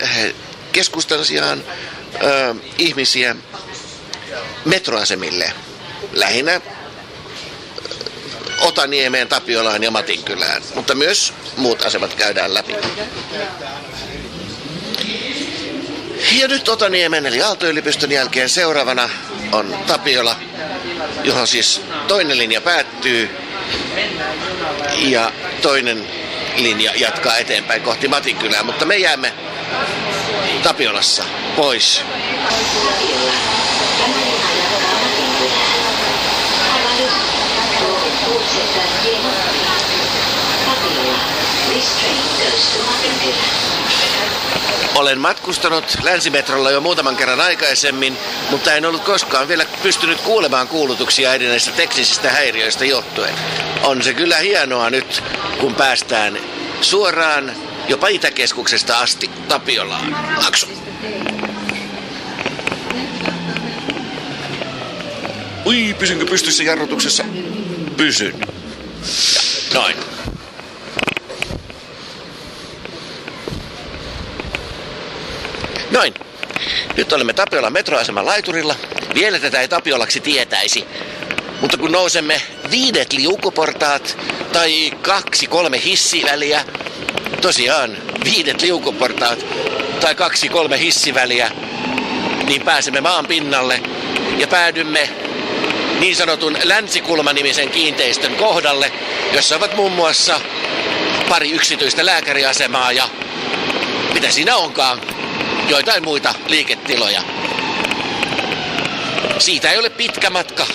keskustan 0.72 1.26
sijaan 1.26 1.64
ö, 2.24 2.56
ihmisiä 2.78 3.36
metroasemille. 4.66 5.54
Lähinnä 6.14 6.62
Otaniemeen, 8.62 9.28
Tapiolaan 9.28 9.84
ja 9.84 9.92
Matinkylään, 9.92 10.62
mutta 10.76 10.96
myös 10.96 11.34
muut 11.58 11.82
asemat 11.82 12.14
käydään 12.14 12.54
läpi. 12.54 12.76
Ja 16.32 16.48
nyt 16.48 16.70
Otaniemen 16.70 17.26
eli 17.26 17.42
Aalto-yliopiston 17.42 18.12
jälkeen 18.12 18.50
seuraavana 18.50 19.10
on 19.52 19.78
Tapiola, 19.88 20.36
johon 21.24 21.48
siis 21.48 21.82
toinen 22.08 22.38
linja 22.38 22.62
päättyy 22.62 23.30
ja 24.98 25.32
toinen 25.62 26.08
linja 26.56 26.92
jatkaa 26.96 27.38
eteenpäin 27.38 27.82
kohti 27.82 28.08
Matinkylää, 28.08 28.64
mutta 28.64 28.86
me 28.86 28.98
jäämme 28.98 29.34
Tapiolassa 30.64 31.24
pois. 31.56 32.02
Olen 44.96 45.20
matkustanut 45.20 45.98
länsimetrolla 46.04 46.72
jo 46.72 46.82
muutaman 46.82 47.16
kerran 47.16 47.42
aikaisemmin, 47.42 48.18
mutta 48.52 48.74
en 48.74 48.86
ollut 48.86 49.04
koskaan 49.04 49.48
vielä 49.48 49.66
pystynyt 49.84 50.22
kuulemaan 50.22 50.68
kuulutuksia 50.68 51.34
erinäisistä 51.34 51.76
teknisistä 51.76 52.30
häiriöistä 52.30 52.86
johtuen. 52.86 53.34
On 53.84 54.04
se 54.04 54.14
kyllä 54.14 54.38
hienoa 54.38 54.90
nyt, 54.90 55.24
kun 55.60 55.76
päästään 55.76 56.38
suoraan 56.82 57.52
jopa 57.88 58.08
Itäkeskuksesta 58.08 59.00
asti 59.00 59.30
Tapiolaan. 59.48 60.16
Aksu. 60.48 60.68
Ui, 65.66 65.96
pysynkö 66.00 66.26
pystyssä 66.26 66.64
jarrutuksessa? 66.64 67.24
Pysyn. 67.98 68.40
Ja, 68.40 68.48
noin. 69.74 70.15
Noin. 75.96 76.14
Nyt 76.98 77.14
olemme 77.14 77.34
Tapiolan 77.34 77.74
metroaseman 77.74 78.26
laiturilla. 78.26 78.76
Vielä 79.14 79.40
tätä 79.40 79.62
ei 79.62 79.68
Tapiolaksi 79.68 80.20
tietäisi. 80.20 80.86
Mutta 81.62 81.78
kun 81.78 81.92
nousemme 81.92 82.42
viidet 82.72 83.14
liukuportaat 83.14 84.18
tai 84.54 84.92
kaksi 85.02 85.48
kolme 85.48 85.82
hissiväliä, 85.84 86.66
tosiaan 87.42 87.98
viidet 88.24 88.62
liukuportaat 88.62 89.46
tai 90.00 90.16
kaksi 90.16 90.50
kolme 90.50 90.80
hissiväliä, 90.80 91.52
niin 92.48 92.62
pääsemme 92.62 93.02
maan 93.02 93.28
pinnalle 93.28 93.82
ja 94.38 94.48
päädymme 94.48 95.10
niin 96.00 96.16
sanotun 96.16 96.58
Länsikulma-nimisen 96.64 97.70
kiinteistön 97.70 98.36
kohdalle, 98.36 98.92
jossa 99.34 99.56
ovat 99.56 99.76
muun 99.76 99.92
muassa 99.92 100.42
pari 101.30 101.52
yksityistä 101.52 102.06
lääkäriasemaa 102.06 102.92
ja 102.92 103.10
mitä 104.14 104.32
siinä 104.32 104.56
onkaan, 104.56 105.02
joitain 105.70 106.04
muita 106.04 106.36
liiketiloja. 106.48 107.22
Siitä 109.40 109.72
ei 109.72 109.78
ole 109.78 109.90
pitkä 109.90 110.30
matka 110.30 110.68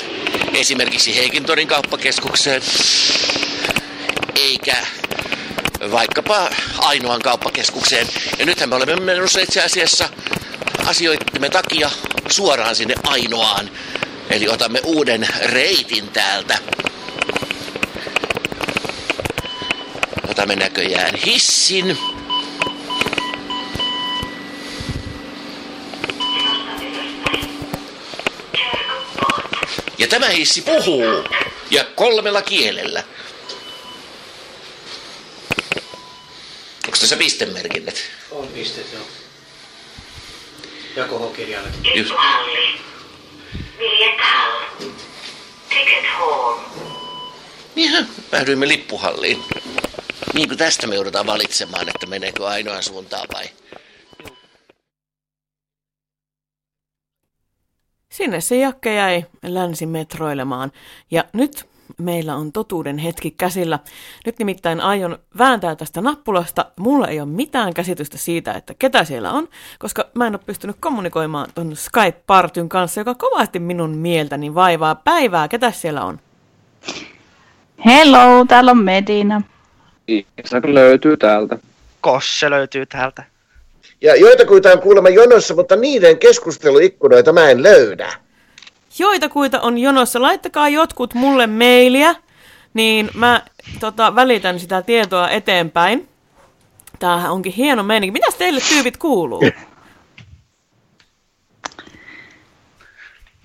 esimerkiksi 0.55 1.17
Heikintorin 1.17 1.69
kauppakeskukseen, 1.69 2.63
eikä 4.37 4.77
vaikkapa 5.91 6.51
ainoan 6.79 7.23
kauppakeskukseen. 7.23 8.07
Ja 8.39 8.47
nythän 8.47 8.69
me 8.69 8.75
olemme 8.75 8.97
menossa 8.97 9.41
itse 9.41 9.63
asiassa 9.63 10.09
asioittemme 10.87 11.51
takia 11.51 11.91
suoraan 12.31 12.77
sinne 12.77 12.95
ainoaan. 13.05 13.71
Eli 14.31 14.49
otamme 14.49 14.81
uuden 14.85 15.29
reitin 15.43 16.09
täältä. 16.09 16.59
Otamme 20.31 20.57
näköjään 20.57 21.15
hissin. 21.15 22.20
Tämä 30.11 30.29
hissi 30.29 30.63
puhuu. 30.63 31.25
Ja 31.71 31.85
kolmella 31.85 32.43
kielellä. 32.43 33.03
Onko 36.85 36.99
tässä 37.01 37.17
pistemerkinnät? 37.17 38.03
On 38.31 38.49
pistet, 38.49 38.87
joo. 38.93 39.03
Joko 40.97 41.19
H-kirjalle. 41.19 41.69
Just. 41.95 42.15
Ticket 45.69 46.07
hall. 46.19 46.59
Päädyimme 48.31 48.69
lippuhalliin. 48.69 49.43
Niin 50.35 50.49
kuin 50.49 50.59
tästä 50.59 50.87
me 50.87 50.95
joudutaan 50.95 51.27
valitsemaan, 51.27 51.89
että 51.89 52.07
meneekö 52.07 52.49
ainoaan 52.49 52.83
suuntaan 52.83 53.29
vai? 53.35 53.45
Sinne 58.21 58.41
se 58.41 58.57
Jakke 58.57 58.95
jäi 58.95 59.25
länsimetroilemaan. 59.43 60.73
Ja 61.11 61.25
nyt 61.33 61.69
meillä 61.99 62.37
on 62.37 62.53
totuuden 62.53 62.99
hetki 62.99 63.31
käsillä. 63.31 63.79
Nyt 64.27 64.39
nimittäin 64.39 64.81
aion 64.81 65.19
vääntää 65.39 65.77
tästä 65.77 66.01
nappulasta. 66.01 66.67
Mulla 66.77 67.09
ei 67.09 67.21
ole 67.21 67.29
mitään 67.29 67.75
käsitystä 67.75 68.19
siitä, 68.19 68.53
että 68.53 68.75
ketä 68.79 69.05
siellä 69.05 69.31
on, 69.31 69.49
koska 69.79 70.05
mä 70.15 70.27
en 70.27 70.35
ole 70.35 70.41
pystynyt 70.47 70.77
kommunikoimaan 70.81 71.49
ton 71.55 71.77
Skype-partyn 71.77 72.69
kanssa, 72.69 73.01
joka 73.01 73.15
kovasti 73.15 73.59
minun 73.59 73.91
mieltäni 73.91 74.55
vaivaa 74.55 74.95
päivää. 74.95 75.49
Ketä 75.49 75.71
siellä 75.71 76.05
on? 76.05 76.21
Hello, 77.85 78.45
täällä 78.49 78.71
on 78.71 78.85
Medina. 78.85 79.43
Isak 80.09 80.65
löytyy 80.65 81.17
täältä. 81.17 81.59
Kosse 82.01 82.51
löytyy 82.51 82.87
täältä. 82.87 83.25
Ja 84.01 84.17
joitakuita 84.17 84.73
on 84.73 84.81
kuulemma 84.81 85.09
jonossa, 85.09 85.55
mutta 85.55 85.77
niiden 85.77 86.19
keskusteluikkunoita 86.19 87.33
mä 87.33 87.51
en 87.51 87.63
löydä. 87.63 88.13
Joitakuita 88.99 89.61
on 89.61 89.79
jonossa. 89.79 90.23
Laittakaa 90.23 90.69
jotkut 90.69 91.15
mulle 91.15 91.47
mailia, 91.47 92.15
niin 92.75 93.11
mä 93.15 93.43
tota, 93.81 94.15
välitän 94.15 94.61
sitä 94.61 94.83
tietoa 94.83 95.31
eteenpäin. 95.31 96.09
Tämähän 96.99 97.31
onkin 97.31 97.53
hieno 97.53 97.83
meininki. 97.83 98.13
Mitäs 98.13 98.35
teille 98.35 98.61
tyypit 98.69 98.97
kuuluu? 98.97 99.43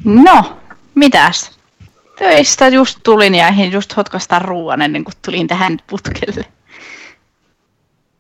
No, 0.04 0.58
mitäs? 0.96 1.52
Töistä 2.18 2.68
just 2.68 3.00
tulin 3.04 3.36
ja 3.36 3.48
ehdin 3.48 3.72
just 3.72 3.98
hotkasta 3.98 4.40
ruoan 4.40 4.82
ennen 4.82 5.04
kuin 5.04 5.14
tulin 5.26 5.48
tähän 5.48 5.78
putkelle. 5.88 6.46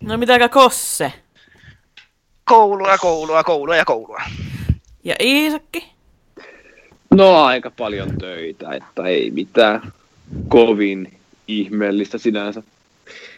No 0.03 0.17
mitäkä 0.17 0.49
Kosse? 0.49 1.13
Koulua, 2.49 2.97
koulua, 2.97 3.43
koulua 3.43 3.75
ja 3.75 3.85
koulua. 3.85 4.21
Ja 5.03 5.15
Iisakki? 5.21 5.85
No 7.11 7.43
aika 7.43 7.71
paljon 7.71 8.17
töitä, 8.17 8.71
että 8.71 9.03
ei 9.03 9.31
mitään 9.31 9.93
kovin 10.47 11.13
ihmeellistä 11.47 12.17
sinänsä. 12.17 12.63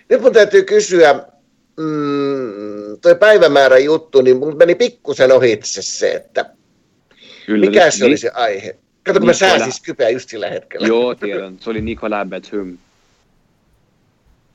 Nyt 0.10 0.22
mun 0.22 0.34
täytyy 0.34 0.64
kysyä, 0.64 1.14
mm, 1.78 2.98
toi 3.02 3.16
päivämäärä 3.16 3.78
juttu, 3.78 4.22
niin 4.22 4.38
mun 4.38 4.58
meni 4.58 4.76
pikkusen 4.76 5.32
ohitse 5.32 5.82
se, 5.82 6.12
että 6.12 6.46
Kyllä, 7.46 7.66
mikä 7.66 7.92
se 7.92 7.98
niin- 7.98 8.08
oli 8.08 8.18
se 8.18 8.30
aihe. 8.34 8.76
Kato, 9.04 9.20
kun 9.20 9.26
mä 9.28 9.32
Nikola- 9.32 9.58
sääsin 9.60 9.74
kypeä 9.86 10.10
just 10.10 10.30
sillä 10.30 10.50
hetkellä. 10.50 10.88
Joo, 10.88 11.16
tiedän. 11.16 11.58
Se 11.60 11.70
oli 11.70 11.82
Nicolas 11.82 12.28
Batum. 12.28 12.78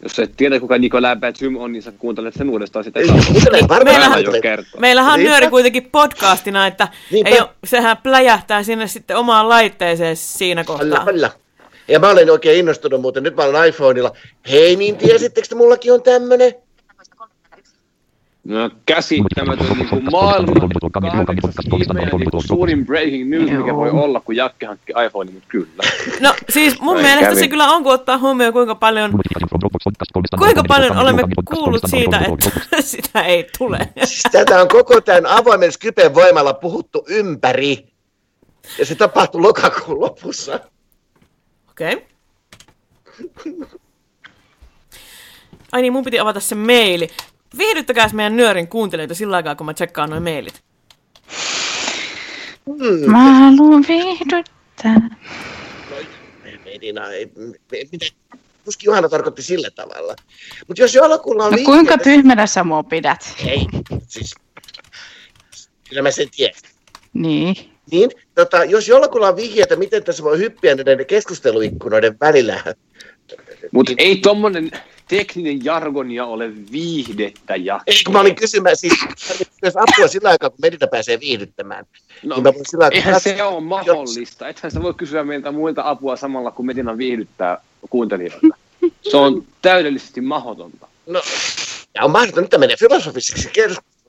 Jos 0.03 0.19
et 0.19 0.33
tiedä, 0.37 0.61
kuka 0.61 0.79
Nicolas 0.79 1.19
Batum 1.19 1.57
on, 1.57 1.73
niin 1.73 1.83
sä 1.83 1.93
kuuntelet 1.99 2.35
sen 2.35 2.51
uudestaan 2.51 2.85
sitä. 2.85 3.01
Meillähän, 3.85 4.25
meillähän 4.79 5.13
on 5.13 5.21
nyöri 5.21 5.49
kuitenkin 5.51 5.91
podcastina, 5.93 6.67
että 6.67 6.89
Niinpä. 7.11 7.31
ei 7.31 7.41
ole, 7.41 7.49
sehän 7.65 7.97
pläjähtää 7.97 8.63
sinne 8.63 8.87
sitten 8.87 9.17
omaan 9.17 9.49
laitteeseen 9.49 10.17
siinä 10.17 10.65
kohtaa. 10.65 10.87
Kyllä, 10.87 11.05
kyllä. 11.05 11.31
Ja 11.89 11.99
mä 11.99 12.11
olen 12.11 12.31
oikein 12.31 12.59
innostunut 12.59 13.01
muuten, 13.01 13.23
nyt 13.23 13.37
mä 13.37 13.43
olen 13.43 13.69
iPhoneilla. 13.69 14.13
Hei, 14.51 14.77
niin 14.77 14.97
tiesittekö, 14.97 15.45
että 15.47 15.57
mullakin 15.57 15.93
on 15.93 16.03
tämmönen? 16.03 16.55
No 18.45 18.71
käsittämätön 18.87 19.67
niin 19.67 19.89
kuin 19.89 20.05
maailman 20.11 20.71
ja 21.03 21.25
niin 22.19 22.31
kuin 22.31 22.47
suurin 22.47 22.87
breaking 22.87 23.31
news, 23.31 23.51
mikä 23.51 23.77
voi 23.77 23.91
olla, 23.91 24.21
kun 24.21 24.37
Jakke 24.37 24.67
hankki 24.67 24.93
iPhone, 25.07 25.31
mutta 25.31 25.49
kyllä. 25.49 25.83
No 26.21 26.35
siis 26.51 26.81
mun 26.81 26.95
Näin 26.95 27.07
mielestä 27.07 27.29
kävi. 27.29 27.41
se 27.41 27.49
kyllä 27.49 27.71
on, 27.71 27.83
kun 27.83 27.93
ottaa 27.93 28.19
huomioon 28.19 28.53
kuinka 28.53 28.75
paljon, 28.75 29.11
kuinka 30.39 30.65
paljon 30.69 30.97
olemme 30.99 31.23
kuullut 31.45 31.83
siitä, 31.87 32.19
että 32.19 32.51
sitä 32.81 33.23
ei 33.23 33.49
tule. 33.59 33.89
Siis 34.05 34.23
tätä 34.33 34.61
on 34.61 34.69
koko 34.69 35.01
tämän 35.01 35.27
avoimen 35.27 35.73
Skypen 35.73 36.15
voimalla 36.15 36.55
puhuttu 36.55 37.05
ympäri. 37.09 37.87
Ja 38.79 38.87
se 38.87 38.95
tapahtui 38.95 39.41
lokakuun 39.41 40.01
lopussa. 40.01 40.61
Okei. 41.71 41.93
Okay. 41.93 42.03
Ai 45.73 45.83
niin, 45.83 45.93
mun 45.93 46.05
piti 46.05 46.19
avata 46.19 46.41
se 46.41 46.55
maili. 46.55 47.09
Viihdyttäkääs 47.59 48.13
meidän 48.13 48.37
nyörin 48.37 48.69
kuuntelijoita 48.69 49.15
sillä 49.15 49.37
aikaa, 49.37 49.55
kun 49.55 49.67
mä 49.67 49.75
tsekkaan 49.75 50.11
noin 50.11 50.23
mailit. 50.23 50.63
Hmm. 52.67 53.11
Mä 53.11 53.19
haluan 53.35 53.85
viihdyttää. 53.89 55.11
Medina, 56.65 57.09
ei, 57.11 57.33
ei- 57.73 57.89
mitä, 57.93 58.07
tuskin 58.65 58.87
Johanna 58.87 59.09
tarkoitti 59.09 59.43
sillä 59.43 59.71
tavalla. 59.71 60.15
Mutta 60.69 60.83
jos 60.83 60.95
jollakulla 60.95 61.45
on 61.45 61.53
No 61.53 61.59
kuinka 61.65 61.99
tyhmänä 61.99 62.47
sä 62.47 62.65
mua 62.65 62.83
pidät? 62.83 63.35
Ei, 63.47 63.67
siis 64.09 64.35
kyllä 65.89 66.03
mä 66.03 66.11
sen 66.11 66.29
tiedän. 66.37 66.61
Niin. 67.13 67.57
Niin, 67.91 68.11
tota, 68.35 68.65
jos 68.65 68.89
jollakulla 68.89 69.29
on 69.29 69.37
vihjeitä, 69.37 69.77
miten 69.77 70.05
tässä 70.05 70.23
voi 70.23 70.39
hyppiä 70.39 70.75
näiden 70.75 71.07
keskusteluikkunoiden 71.07 72.17
välillä. 72.21 72.61
Mutta 73.73 73.93
ei 73.99 74.17
tommonen 74.17 74.71
tekninen 75.09 75.65
jargonia 75.65 76.27
ole 76.27 76.53
viihdettä, 76.73 77.57
Jakke. 77.57 77.93
Ei, 77.93 78.05
kun 78.05 78.13
mä 78.13 78.21
olin 78.21 78.35
kysymään, 78.35 78.77
siis 78.77 78.93
myös 79.63 79.75
apua 79.77 80.09
sillä 80.09 80.31
aikaa, 80.31 80.51
kun 80.51 80.59
Medina 80.63 80.87
pääsee 80.87 81.21
viihdyttämään. 81.21 81.85
No, 82.23 82.35
niin 82.35 82.43
mä 82.43 82.55
voin 82.55 82.67
sillä 82.71 82.85
aikaa 82.85 82.97
eihän 82.97 83.15
katsoa- 83.15 83.37
se 83.37 83.43
ole 83.43 83.61
mahdollista. 83.61 84.49
Ethän 84.49 84.73
sä 84.73 84.83
voi 84.83 84.95
kysyä 84.95 85.25
meiltä 85.25 85.53
muilta 85.53 85.83
apua 85.85 86.17
samalla, 86.17 86.51
kun 86.51 86.67
Medina 86.67 86.99
viihdyttää 86.99 87.59
kuuntelijoita. 87.91 88.47
Se 89.11 89.17
on 89.17 89.45
täydellisesti 89.63 90.21
mahdotonta. 90.21 90.89
No, 91.07 91.23
ja 91.95 92.05
on 92.05 92.11
mahdotonta, 92.11 92.41
nyt 92.41 92.61
menee 92.61 92.77
filosofiseksi 92.77 93.51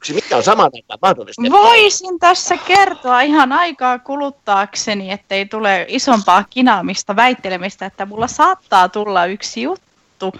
mikä 0.09 0.37
on 0.37 0.43
samaan 0.43 0.71
aikaan 0.73 0.99
mahdollista. 1.01 1.41
Voisin 1.51 2.19
tässä 2.19 2.57
kertoa 2.57 3.21
ihan 3.21 3.51
aikaa 3.51 3.99
kuluttaakseni, 3.99 5.11
ettei 5.11 5.45
tule 5.45 5.85
isompaa 5.87 6.43
kinaamista 6.49 7.15
väittelemistä, 7.15 7.85
että 7.85 8.05
mulla 8.05 8.27
saattaa 8.27 8.89
tulla 8.89 9.25
yksi 9.25 9.61
juttu 9.61 10.33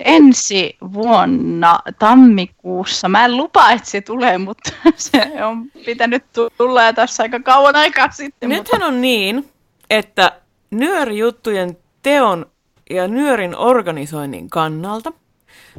ensi 0.00 0.76
vuonna 0.92 1.80
tammikuussa. 1.98 3.08
Mä 3.08 3.24
en 3.24 3.36
lupaa, 3.36 3.72
että 3.72 3.90
se 3.90 4.00
tulee, 4.00 4.38
mutta 4.38 4.70
se 4.96 5.44
on 5.44 5.64
pitänyt 5.84 6.24
tulla 6.58 6.86
jo 6.86 6.92
tässä 6.92 7.22
aika 7.22 7.40
kauan 7.40 7.76
aikaa 7.76 8.10
sitten. 8.10 8.48
Nythän 8.48 8.82
on 8.82 9.00
niin, 9.00 9.48
että 9.90 10.32
nyörijuttujen 10.70 11.76
teon 12.02 12.46
ja 12.90 13.08
nyörin 13.08 13.56
organisoinnin 13.56 14.50
kannalta 14.50 15.12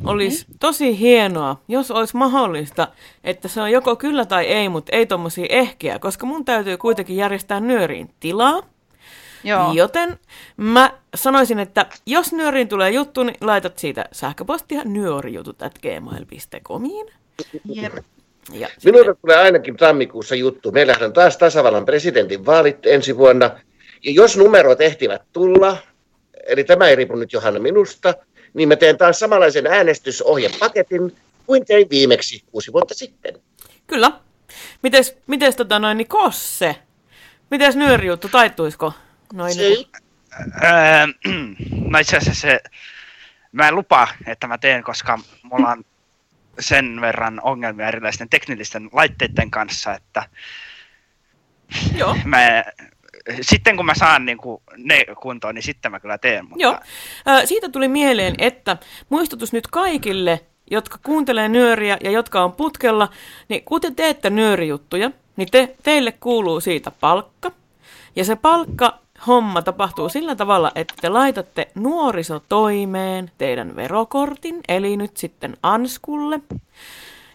olisi 0.04 0.46
tosi 0.60 1.00
hienoa, 1.00 1.62
jos 1.68 1.92
olisi 1.92 2.18
mahdollista, 2.18 2.88
että 3.24 3.48
se 3.48 3.62
on 3.62 3.72
joko 3.72 3.96
kyllä 3.96 4.26
tai 4.26 4.46
ei, 4.46 4.70
mutta 4.70 4.96
ei 4.96 5.06
tommosia 5.06 5.46
ehkeä, 5.50 6.00
koska 6.00 6.26
mun 6.26 6.46
täytyy 6.46 6.78
kuitenkin 6.78 7.16
järjestää 7.16 7.60
nyöriin 7.60 8.10
tilaa. 8.20 8.64
Joo. 9.44 9.74
Joten 9.74 10.20
mä 10.58 10.94
sanoisin, 11.16 11.60
että 11.60 11.86
jos 12.06 12.34
nyöriin 12.34 12.68
tulee 12.68 12.92
juttu, 12.92 13.24
niin 13.24 13.38
laitat 13.42 13.78
siitä 13.78 14.06
sähköpostia 14.12 14.82
nyörijutut.gmail.comiin. 14.86 17.06
Jep. 17.66 17.94
Ja 18.52 18.68
Minulta 18.86 19.16
tulee 19.16 19.38
ainakin 19.38 19.78
tammikuussa 19.78 20.36
juttu. 20.36 20.72
Meillähän 20.72 21.04
on 21.04 21.14
taas 21.14 21.38
tasavallan 21.38 21.86
presidentin 21.86 22.46
vaalit 22.46 22.86
ensi 22.86 23.18
vuonna. 23.18 23.52
Ja 24.04 24.12
jos 24.12 24.38
numerot 24.38 24.82
ehtivät 24.82 25.22
tulla, 25.34 25.78
eli 26.48 26.64
tämä 26.64 26.88
ei 26.88 26.96
riipu 26.96 27.16
nyt 27.16 27.34
Johanna 27.34 27.60
minusta, 27.60 28.14
niin 28.54 28.68
mä 28.70 28.76
teen 28.76 28.98
taas 28.98 29.20
samanlaisen 29.20 29.68
äänestysohjepaketin 29.68 31.16
kuin 31.46 31.66
tein 31.66 31.90
viimeksi 31.90 32.44
kuusi 32.52 32.74
vuotta 32.74 32.94
sitten. 32.94 33.34
Kyllä. 33.88 34.12
Mites, 34.82 35.18
mites 35.28 35.56
tota 35.56 35.80
noin, 35.80 35.98
niin 35.98 36.08
Kosse? 36.08 36.76
Mites 37.52 37.76
nyörijuttu, 37.76 38.30
taittuisiko? 38.30 38.94
Noin, 39.34 39.58
niin 39.58 39.76
kuin- 39.92 40.04
Öö, 40.64 41.32
no 41.92 42.00
itse 42.00 42.18
asiassa 42.18 42.42
se, 42.42 42.60
mä 43.52 43.68
en 43.68 43.76
lupaa, 43.76 44.08
että 44.28 44.48
mä 44.48 44.58
teen, 44.58 44.84
koska 44.84 45.20
mulla 45.44 45.70
on 45.70 45.84
sen 46.60 47.02
verran 47.02 47.40
ongelmia 47.44 47.88
erilaisten 47.88 48.30
teknillisten 48.30 48.90
laitteiden 48.92 49.52
kanssa, 49.52 49.94
että 49.94 50.30
Joo. 51.96 52.18
mä, 52.26 52.64
sitten 53.42 53.78
kun 53.78 53.86
mä 53.86 53.94
saan 53.96 54.26
niin 54.26 54.38
kuin 54.38 54.62
ne 54.78 55.06
kuntoon, 55.22 55.56
niin 55.56 55.64
sitten 55.64 55.92
mä 55.92 56.00
kyllä 56.00 56.18
teen. 56.18 56.46
Mutta 56.50 56.64
Joo. 56.64 56.80
Siitä 57.46 57.70
tuli 57.70 57.88
mieleen, 57.88 58.36
että 58.38 58.78
muistutus 59.10 59.54
nyt 59.54 59.68
kaikille, 59.68 60.40
jotka 60.72 61.00
kuuntelee 61.04 61.50
nyöriä 61.50 61.98
ja 62.04 62.12
jotka 62.12 62.44
on 62.44 62.52
putkella, 62.52 63.10
niin 63.50 63.64
kun 63.64 63.82
te 63.82 63.92
teette 63.92 64.30
nyörijuttuja, 64.30 65.12
niin 65.36 65.48
te, 65.52 65.76
teille 65.84 66.12
kuuluu 66.12 66.60
siitä 66.60 66.92
palkka. 66.92 67.52
Ja 68.16 68.26
se 68.26 68.36
palkka 68.36 69.00
homma 69.28 69.62
tapahtuu 69.62 70.10
sillä 70.10 70.36
tavalla, 70.36 70.72
että 70.76 70.94
te 71.02 71.10
laitatte 71.10 71.68
nuorisotoimeen 71.76 73.32
teidän 73.38 73.76
verokortin, 73.76 74.62
eli 74.68 74.98
nyt 74.98 75.18
sitten 75.18 75.58
Anskulle. 75.64 76.40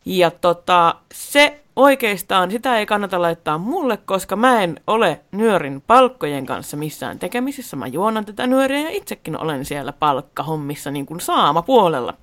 Ja 0.09 0.31
tota, 0.31 0.95
se 1.15 1.61
oikeastaan, 1.77 2.51
sitä 2.51 2.79
ei 2.79 2.87
kannata 2.87 3.23
laittaa 3.23 3.59
mulle, 3.59 3.97
koska 3.97 4.37
mä 4.37 4.63
en 4.63 4.81
ole 4.87 5.21
nyörin 5.33 5.83
palkkojen 5.87 6.47
kanssa 6.47 6.77
missään 6.77 7.19
tekemisissä. 7.19 7.77
Mä 7.77 7.87
juonan 7.87 8.25
tätä 8.25 8.47
nyöriä 8.47 8.81
ja 8.81 8.91
itsekin 8.91 9.41
olen 9.41 9.65
siellä 9.65 9.93
palkkahommissa 9.93 10.91
niin 10.91 11.07
kuin 11.07 11.21
saama 11.21 11.63
puolella. 11.63 12.15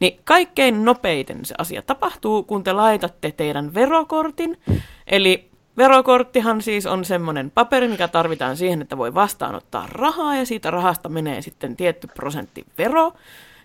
Niin 0.00 0.20
kaikkein 0.24 0.84
nopeiten 0.84 1.44
se 1.44 1.54
asia 1.58 1.82
tapahtuu, 1.82 2.42
kun 2.42 2.64
te 2.64 2.72
laitatte 2.72 3.32
teidän 3.36 3.74
verokortin. 3.74 4.58
Eli 5.06 5.50
verokorttihan 5.76 6.62
siis 6.62 6.86
on 6.86 7.04
semmoinen 7.04 7.50
paperi, 7.50 7.88
mikä 7.88 8.08
tarvitaan 8.08 8.56
siihen, 8.56 8.82
että 8.82 8.98
voi 8.98 9.14
vastaanottaa 9.14 9.88
rahaa 9.92 10.36
ja 10.36 10.46
siitä 10.46 10.70
rahasta 10.70 11.08
menee 11.08 11.42
sitten 11.42 11.76
tietty 11.76 12.06
prosentti 12.06 12.64
vero 12.78 13.12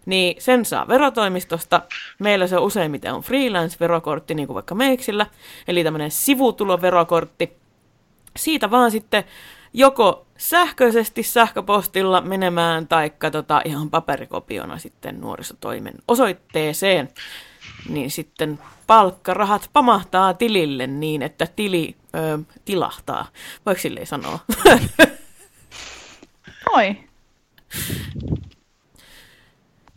niin 0.05 0.35
sen 0.41 0.65
saa 0.65 0.87
verotoimistosta. 0.87 1.81
Meillä 2.19 2.47
se 2.47 2.57
useimmiten 2.57 3.13
on 3.13 3.23
freelance-verokortti, 3.23 4.35
niin 4.35 4.47
kuin 4.47 4.55
vaikka 4.55 4.75
Meiksillä, 4.75 5.25
eli 5.67 5.83
tämmöinen 5.83 6.11
sivutuloverokortti. 6.11 7.57
Siitä 8.37 8.71
vaan 8.71 8.91
sitten 8.91 9.23
joko 9.73 10.25
sähköisesti 10.37 11.23
sähköpostilla 11.23 12.21
menemään 12.21 12.87
tai 12.87 13.11
tota 13.31 13.61
ihan 13.65 13.89
paperikopiona 13.89 14.77
sitten 14.77 15.21
nuorisotoimen 15.21 15.93
osoitteeseen, 16.07 17.09
niin 17.89 18.11
sitten 18.11 18.59
palkkarahat 18.87 19.69
pamahtaa 19.73 20.33
tilille 20.33 20.87
niin, 20.87 21.21
että 21.21 21.47
tili 21.55 21.95
ö, 22.15 22.39
tilahtaa. 22.65 23.27
Voiko 23.65 23.81
silleen 23.81 24.07
sanoa? 24.07 24.39
Oi. 26.73 26.97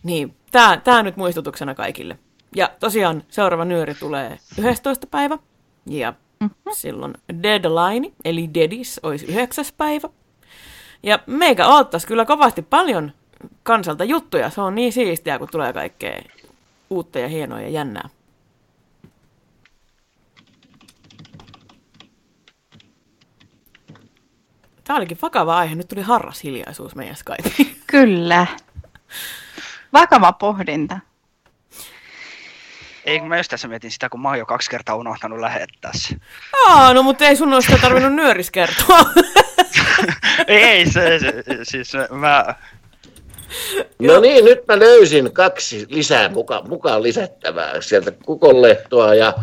Niin, 0.07 0.37
tämä, 0.51 0.81
tämä 0.85 1.03
nyt 1.03 1.17
muistutuksena 1.17 1.75
kaikille. 1.75 2.19
Ja 2.57 2.71
tosiaan 2.81 3.23
seuraava 3.29 3.65
nyöri 3.65 3.95
tulee 3.95 4.39
11. 4.59 5.07
päivä, 5.07 5.39
ja 5.87 6.15
mm-hmm. 6.41 6.73
silloin 6.73 7.15
deadline, 7.43 8.13
eli 8.25 8.51
dedis, 8.55 9.01
olisi 9.03 9.27
9. 9.27 9.65
päivä. 9.77 10.09
Ja 11.03 11.19
meikä 11.27 11.67
ottaisi 11.67 12.07
kyllä 12.07 12.25
kovasti 12.25 12.63
paljon 12.63 13.13
kansalta 13.63 14.05
juttuja. 14.05 14.51
Se 14.51 14.61
on 14.61 14.75
niin 14.75 14.93
siistiä, 14.93 15.39
kun 15.39 15.49
tulee 15.53 15.73
kaikkea 15.73 16.23
uutta 16.91 17.19
ja 17.19 17.29
hienoa 17.29 17.61
ja 17.61 17.69
jännää. 17.69 18.09
Tämä 24.85 24.97
olikin 24.97 25.19
vakava 25.23 25.57
aihe. 25.57 25.75
Nyt 25.75 25.89
tuli 25.89 26.03
harras 26.03 26.45
hiljaisuus 26.45 26.95
meidän 26.95 27.17
Skypeen. 27.17 27.77
Kyllä. 27.87 28.47
Vakava 29.93 30.33
pohdinta. 30.33 30.99
Ei, 33.07 33.19
kun 33.19 33.29
mä 33.29 33.37
just 33.37 33.51
tässä 33.51 33.69
mietin 33.69 33.91
sitä, 33.91 34.09
kun 34.09 34.21
mä 34.21 34.29
oon 34.29 34.39
jo 34.39 34.47
kaksi 34.47 34.71
kertaa 34.71 34.95
unohtanut 34.95 35.41
lähettää 35.41 35.91
se. 35.95 36.17
Aa, 36.67 36.95
no 36.95 37.03
mutta 37.03 37.25
ei 37.25 37.37
sun 37.37 37.53
ole 37.53 37.63
sitä 37.63 37.79
tarvinnut 37.79 38.15
nyöris 38.15 38.51
kertoa. 38.51 38.99
ei, 40.47 40.63
ei 40.63 40.91
se, 40.91 41.19
se, 41.19 41.35
siis 41.63 41.93
mä... 42.11 42.55
No 43.99 44.21
niin, 44.21 44.45
nyt 44.45 44.67
mä 44.69 44.79
löysin 44.79 45.33
kaksi 45.33 45.87
lisää 45.89 46.29
muka, 46.29 46.63
mukaan 46.69 47.03
lisättävää 47.03 47.81
sieltä 47.81 48.11
kukonlehtoa 48.11 49.15
ja 49.15 49.35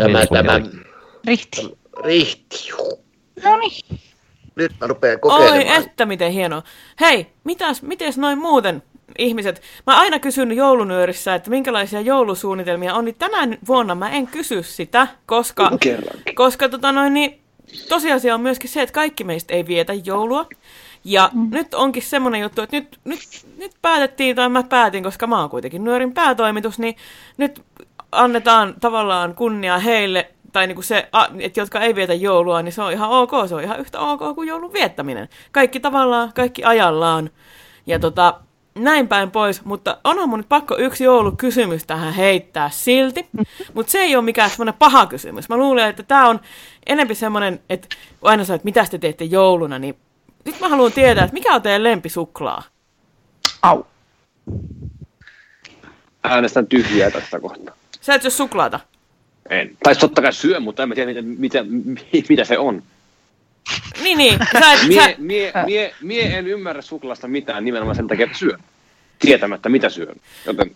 tämä, 0.00 0.26
tämä 0.26 0.60
Rihti. 1.26 1.78
rihti. 2.04 2.68
No 3.44 3.56
niin. 3.56 4.00
Nyt 4.54 4.72
mä 4.80 4.86
rupean 4.86 5.20
kokeilemaan. 5.20 5.76
Oi, 5.78 5.84
että 5.84 6.06
miten 6.06 6.32
hienoa. 6.32 6.62
Hei, 7.00 7.26
mitäs, 7.44 7.82
mites 7.82 8.18
noin 8.18 8.38
muuten 8.38 8.82
ihmiset? 9.18 9.62
Mä 9.86 10.00
aina 10.00 10.18
kysyn 10.18 10.52
joulunyörissä, 10.52 11.34
että 11.34 11.50
minkälaisia 11.50 12.00
joulusuunnitelmia 12.00 12.94
on, 12.94 13.04
niin 13.04 13.14
tänään 13.14 13.58
vuonna 13.66 13.94
mä 13.94 14.10
en 14.10 14.26
kysy 14.26 14.62
sitä, 14.62 15.06
koska, 15.26 15.70
koska 16.34 16.68
tota 16.68 16.92
noin, 16.92 17.14
niin, 17.14 17.42
tosiasia 17.88 18.34
on 18.34 18.40
myöskin 18.40 18.70
se, 18.70 18.82
että 18.82 18.92
kaikki 18.92 19.24
meistä 19.24 19.54
ei 19.54 19.66
vietä 19.66 19.92
joulua. 20.04 20.46
Ja 21.04 21.30
mm. 21.32 21.48
nyt 21.50 21.74
onkin 21.74 22.02
semmoinen 22.02 22.40
juttu, 22.40 22.62
että 22.62 22.76
nyt, 22.76 23.00
nyt, 23.04 23.20
nyt 23.58 23.72
päätettiin, 23.82 24.36
tai 24.36 24.48
mä 24.48 24.62
päätin, 24.62 25.02
koska 25.02 25.26
mä 25.26 25.40
oon 25.40 25.50
kuitenkin 25.50 25.84
nyörin 25.84 26.14
päätoimitus, 26.14 26.78
niin 26.78 26.96
nyt 27.36 27.62
annetaan 28.12 28.74
tavallaan 28.80 29.34
kunnia 29.34 29.78
heille, 29.78 30.30
tai 30.52 30.66
niinku 30.66 30.82
se, 30.82 31.08
että 31.38 31.60
jotka 31.60 31.80
ei 31.80 31.94
vietä 31.94 32.14
joulua, 32.14 32.62
niin 32.62 32.72
se 32.72 32.82
on 32.82 32.92
ihan 32.92 33.10
ok, 33.10 33.30
se 33.48 33.54
on 33.54 33.62
ihan 33.62 33.80
yhtä 33.80 34.00
ok 34.00 34.34
kuin 34.34 34.48
joulun 34.48 34.72
viettäminen. 34.72 35.28
Kaikki 35.52 35.80
tavallaan, 35.80 36.32
kaikki 36.32 36.64
ajallaan. 36.64 37.30
Ja 37.86 37.98
tota, 37.98 38.40
näin 38.74 39.08
päin 39.08 39.30
pois, 39.30 39.64
mutta 39.64 39.98
onhan 40.04 40.28
mun 40.28 40.38
nyt 40.38 40.48
pakko 40.48 40.76
yksi 40.78 41.04
joulukysymys 41.04 41.84
tähän 41.84 42.12
heittää 42.12 42.70
silti, 42.70 43.26
mutta 43.74 43.92
se 43.92 43.98
ei 43.98 44.16
ole 44.16 44.24
mikään 44.24 44.50
semmoinen 44.50 44.74
paha 44.74 45.06
kysymys. 45.06 45.48
Mä 45.48 45.56
luulen, 45.56 45.88
että 45.88 46.02
tämä 46.02 46.28
on 46.28 46.40
enempi 46.86 47.14
semmoinen, 47.14 47.60
että 47.70 47.88
aina 48.22 48.44
sanoo, 48.44 48.54
että 48.56 48.64
mitä 48.64 48.86
te 48.90 48.98
teette 48.98 49.24
jouluna, 49.24 49.78
niin 49.78 49.96
nyt 50.44 50.60
mä 50.60 50.68
haluan 50.68 50.92
tietää, 50.92 51.24
että 51.24 51.34
mikä 51.34 51.54
on 51.54 51.62
teidän 51.62 51.84
lempisuklaa? 51.84 52.62
Au. 53.62 53.82
Äänestän 56.24 56.66
tyhjää 56.66 57.10
tästä 57.10 57.40
kohtaa. 57.40 57.74
Sä 58.00 58.14
et 58.14 58.22
syö 58.22 58.30
suklaata? 58.30 58.80
En. 59.50 59.76
Tai 59.82 59.96
totta 59.96 60.22
kai 60.22 60.32
syö, 60.32 60.60
mutta 60.60 60.82
en 60.82 60.88
mä 60.88 60.94
tiedä, 60.94 61.22
mitä, 61.22 61.62
mitä, 61.62 61.64
mitä 62.28 62.44
se 62.44 62.58
on. 62.58 62.82
Niin, 64.02 64.18
niin. 64.18 64.38
Sä 64.52 64.72
et, 64.72 64.88
mie, 64.88 65.02
sä... 65.02 65.14
mie, 65.18 65.52
mie, 65.66 65.94
mie 66.00 66.38
en 66.38 66.46
ymmärrä 66.46 66.82
suklaasta 66.82 67.28
mitään 67.28 67.64
nimenomaan 67.64 67.96
sen 67.96 68.06
takia, 68.06 68.24
että 68.24 68.38
syön. 68.38 68.60
Tietämättä, 69.18 69.68
mitä 69.68 69.88
syön. 69.88 70.16
Joten... 70.46 70.74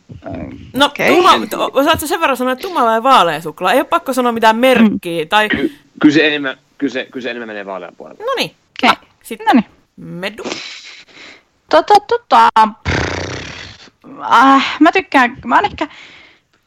No, 0.73 0.87
okay. 0.87 1.09
tumma, 1.09 1.31
osaatko 1.73 2.07
sen 2.07 2.21
verran 2.21 2.37
sanoa, 2.37 2.53
että 2.53 2.63
tumma 2.63 2.85
vai 2.85 3.03
vaalea 3.03 3.41
suklaa? 3.41 3.73
Ei 3.73 3.79
ole 3.79 3.85
pakko 3.85 4.13
sanoa 4.13 4.33
mitään 4.33 4.57
merkkiä. 4.57 5.25
Mm. 5.25 5.29
Tai... 5.29 5.49
Ky- 5.49 5.79
kyllä, 6.01 6.15
se 6.15 6.27
enemmän, 6.27 6.57
kyllä, 6.79 6.93
se, 6.93 7.07
kyllä 7.11 7.23
se 7.23 7.31
enemmän 7.31 7.49
menee 7.49 7.67
vaalean 7.67 7.97
puolelle. 7.97 8.25
No 8.25 8.33
niin. 8.37 8.51
Okay. 8.85 8.91
Ah, 8.91 9.09
sitten 9.23 9.47
Noniin. 9.47 9.65
Medu. 9.97 10.45
Tota, 11.71 11.95
tota... 12.01 12.49
Äh, 14.33 14.77
mä 14.81 14.93
tykkään, 14.93 15.37
mä 15.45 15.55
oon 15.55 15.65
ehkä, 15.65 15.89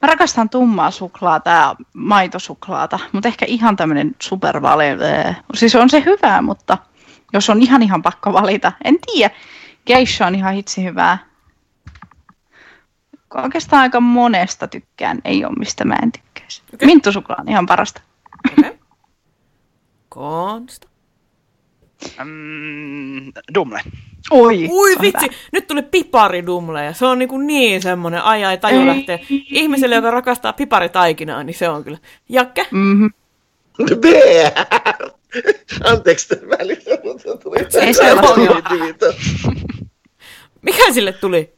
mä 0.02 0.08
rakastan 0.08 0.50
tummaa 0.50 0.92
suklaata 0.92 1.50
ja 1.50 1.76
maitosuklaata, 1.94 3.00
mutta 3.12 3.28
ehkä 3.28 3.46
ihan 3.46 3.76
tämmönen 3.76 4.16
supervale. 4.20 4.98
Siis 5.54 5.76
on 5.76 5.90
se 5.90 6.04
hyvää, 6.06 6.42
mutta 6.42 6.78
jos 7.34 7.50
on 7.50 7.62
ihan 7.62 7.84
ihan 7.84 8.02
pakko 8.02 8.34
valita, 8.34 8.72
en 8.84 8.96
tiedä. 9.00 9.36
Geisha 9.86 10.28
on 10.28 10.36
ihan 10.36 10.54
hitsi 10.54 10.84
hyvää. 10.84 11.18
Oikeastaan 13.44 13.82
aika 13.82 14.00
monesta 14.00 14.68
tykkään, 14.68 15.22
ei 15.26 15.46
ole 15.46 15.56
mistä 15.60 15.86
mä 15.86 15.96
en 16.04 16.12
tykkäisi. 16.12 16.64
Okay. 16.74 16.86
Minttusuklaa 16.86 17.38
on 17.42 17.50
ihan 17.50 17.66
parasta. 17.66 18.02
Okay. 18.52 18.78
Konsta. 20.10 20.89
Mm, 22.26 23.32
dumle. 23.54 23.82
Oi, 24.32 24.68
Ui 24.70 24.96
vitsi, 25.02 25.26
hyvä. 25.26 25.36
nyt 25.52 25.68
tuli 25.68 25.82
piparidumle 25.82 26.86
ja 26.86 26.94
se 26.94 27.06
on 27.06 27.20
niin, 27.20 27.30
kuin 27.30 27.48
niin 27.48 27.82
semmoinen 27.82 28.22
ai 28.22 28.46
ai 28.46 28.58
taju 28.58 28.88
lähtee. 28.88 29.20
Ihmiselle, 29.30 29.96
joka 29.96 30.12
rakastaa 30.12 30.54
piparitaikinaa, 30.54 31.44
niin 31.44 31.54
se 31.54 31.70
on 31.70 31.84
kyllä. 31.84 31.98
Jakke? 32.30 32.68
Mm-hmm. 32.72 33.14
Anteeksi, 35.92 36.28
välissä, 36.50 36.92
mutta 37.04 37.38
tuli 37.38 37.58
Ei 37.82 37.94
se 37.94 38.14
ole. 38.14 38.22
Mikä 40.62 40.94
sille 40.94 41.14
tuli? 41.14 41.54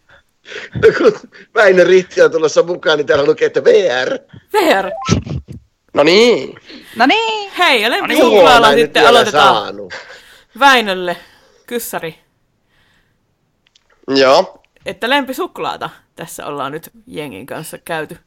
No 0.76 0.82
kun 0.98 1.30
Väinö 1.56 1.84
Ritti 1.84 2.22
on 2.22 2.32
tulossa 2.32 2.64
mukaan, 2.64 2.98
niin 2.98 3.08
täällä 3.08 3.26
lukee, 3.26 3.46
että 3.46 3.64
VR. 3.64 4.20
VR. 4.54 4.92
No 5.94 6.04
niin. 6.04 6.56
No 6.96 7.06
niin. 7.06 7.52
Hei, 7.58 7.82
ja 7.82 7.90
lempisuklaalla 7.90 8.70
en 8.70 8.76
nyt 8.76 8.86
sitten 8.86 9.08
aloitetaan 9.08 9.56
saanut. 9.56 9.94
Väinölle. 10.60 11.18
Kyssari. 11.68 12.16
Joo. 14.08 14.62
Että 14.86 15.10
lempisuklaata 15.10 15.90
tässä 16.16 16.46
ollaan 16.46 16.72
nyt 16.72 16.90
jengin 17.08 17.46
kanssa 17.46 17.78
käyty. 17.78 18.18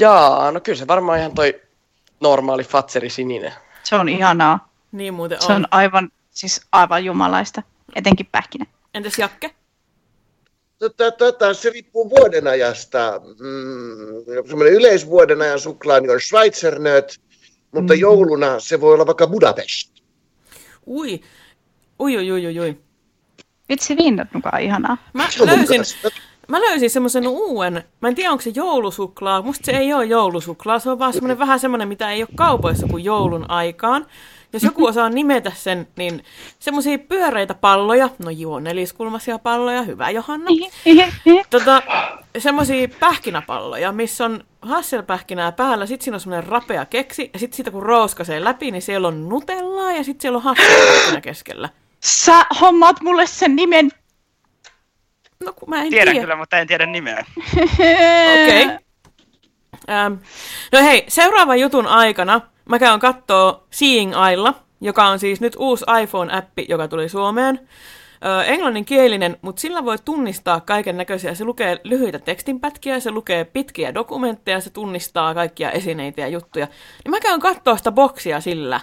Jaa, 0.00 0.52
no 0.52 0.60
kyllä 0.60 0.78
se 0.78 0.86
varmaan 0.86 1.18
ihan 1.18 1.34
toi 1.34 1.60
normaali 2.20 2.64
Fatseri 2.64 3.10
sininen. 3.10 3.52
Se 3.82 3.96
on 3.96 4.08
ihanaa. 4.08 4.72
Niin 4.92 5.14
muuten 5.14 5.40
Se 5.40 5.52
on. 5.52 5.56
on 5.56 5.66
aivan, 5.70 6.10
siis 6.30 6.60
aivan 6.72 7.04
jumalaista. 7.04 7.62
Etenkin 7.94 8.26
pähkinä. 8.32 8.66
Entäs 8.94 9.18
Jakke? 9.18 9.50
Tota, 10.78 11.10
tota, 11.10 11.54
se 11.54 11.70
riippuu 11.70 12.10
vuodenajasta. 12.10 13.20
Mm, 13.38 14.46
semmoinen 14.48 14.74
yleisvuodenajan 14.74 15.60
suklaa 15.60 16.00
niin 16.00 16.10
on 16.10 16.20
Schweizernöt, 16.20 17.20
mutta 17.72 17.94
Mm. 17.94 18.00
jouluna 18.00 18.60
se 18.60 18.80
voi 18.80 18.94
olla 18.94 19.06
vaikka 19.06 19.26
Budapest. 19.26 19.95
Ui. 20.86 21.20
Ui, 22.00 22.16
ui, 22.16 22.32
ui, 22.32 22.46
ui, 22.46 22.60
ui. 22.60 22.78
Vitsi 23.68 23.96
viinat 23.96 24.34
mukaan 24.34 24.62
ihanaa. 24.62 24.96
Mä 25.12 25.28
löysin, 25.46 25.82
mä 26.48 26.60
löysin 26.60 26.90
semmoisen 26.90 27.28
uuden, 27.28 27.84
mä 28.00 28.08
en 28.08 28.14
tiedä 28.14 28.30
onko 28.30 28.42
se 28.42 28.52
joulusuklaa, 28.54 29.42
musta 29.42 29.66
se 29.66 29.72
ei 29.72 29.94
ole 29.94 30.04
joulusuklaa, 30.04 30.78
se 30.78 30.90
on 30.90 30.98
vaan 30.98 31.12
semmoinen 31.12 31.38
vähän 31.38 31.60
semmoinen, 31.60 31.88
mitä 31.88 32.10
ei 32.10 32.22
ole 32.22 32.28
kaupoissa 32.34 32.86
kuin 32.86 33.04
joulun 33.04 33.50
aikaan. 33.50 34.06
Jos 34.52 34.62
joku 34.62 34.86
osaa 34.86 35.10
nimetä 35.10 35.52
sen, 35.54 35.88
niin 35.96 36.24
semmoisia 36.58 36.98
pyöreitä 36.98 37.54
palloja, 37.54 38.10
no 38.24 38.30
joo, 38.30 38.60
neliskulmaisia 38.60 39.38
palloja, 39.38 39.82
hyvä 39.82 40.10
Johanna. 40.10 40.50
tota, 41.50 41.82
semmoisia 42.38 42.88
pähkinäpalloja, 43.00 43.92
missä 43.92 44.24
on 44.24 44.44
hasselpähkinää 44.66 45.52
päällä, 45.52 45.86
sitten 45.86 46.04
siinä 46.04 46.14
on 46.14 46.20
semmoinen 46.20 46.48
rapea 46.48 46.84
keksi, 46.84 47.30
ja 47.32 47.38
sitten 47.38 47.56
siitä 47.56 47.70
kun 47.70 47.82
rouskasee 47.82 48.44
läpi, 48.44 48.70
niin 48.70 48.82
siellä 48.82 49.08
on 49.08 49.28
nutellaa, 49.28 49.92
ja 49.92 50.04
sitten 50.04 50.22
siellä 50.22 50.36
on 50.36 50.42
hasselpähkinä 50.42 51.20
keskellä. 51.20 51.68
Sä 52.04 52.46
hommaat 52.60 53.00
mulle 53.00 53.26
sen 53.26 53.56
nimen. 53.56 53.90
No 55.44 55.52
kun 55.52 55.70
mä 55.70 55.82
en 55.82 55.90
Tiedän 55.90 56.12
tiedä. 56.12 56.20
kyllä, 56.20 56.36
mutta 56.36 56.58
en 56.58 56.66
tiedä 56.66 56.86
nimeä. 56.86 57.24
Okei. 58.42 58.64
Okay. 58.64 58.78
Ähm, 59.90 60.12
no 60.72 60.82
hei, 60.82 61.04
seuraavan 61.08 61.60
jutun 61.60 61.86
aikana 61.86 62.40
mä 62.68 62.78
käyn 62.78 63.00
kattoo 63.00 63.66
Seeing 63.70 64.12
Eyella, 64.28 64.54
joka 64.80 65.06
on 65.06 65.18
siis 65.18 65.40
nyt 65.40 65.56
uusi 65.58 65.84
iPhone-appi, 66.02 66.66
joka 66.68 66.88
tuli 66.88 67.08
Suomeen. 67.08 67.68
Ö, 68.26 68.42
englanninkielinen, 68.42 69.36
mutta 69.42 69.60
sillä 69.60 69.84
voi 69.84 69.96
tunnistaa 70.04 70.60
kaiken 70.60 70.96
näköisiä. 70.96 71.34
Se 71.34 71.44
lukee 71.44 71.80
lyhyitä 71.84 72.18
tekstinpätkiä, 72.18 73.00
se 73.00 73.10
lukee 73.10 73.44
pitkiä 73.44 73.94
dokumentteja, 73.94 74.60
se 74.60 74.70
tunnistaa 74.70 75.34
kaikkia 75.34 75.70
esineitä 75.70 76.20
ja 76.20 76.28
juttuja. 76.28 76.66
Niin 77.04 77.10
mä 77.10 77.20
käyn 77.20 77.40
kattoo 77.40 77.76
sitä 77.76 77.92
boksia 77.92 78.40
sillä, 78.40 78.80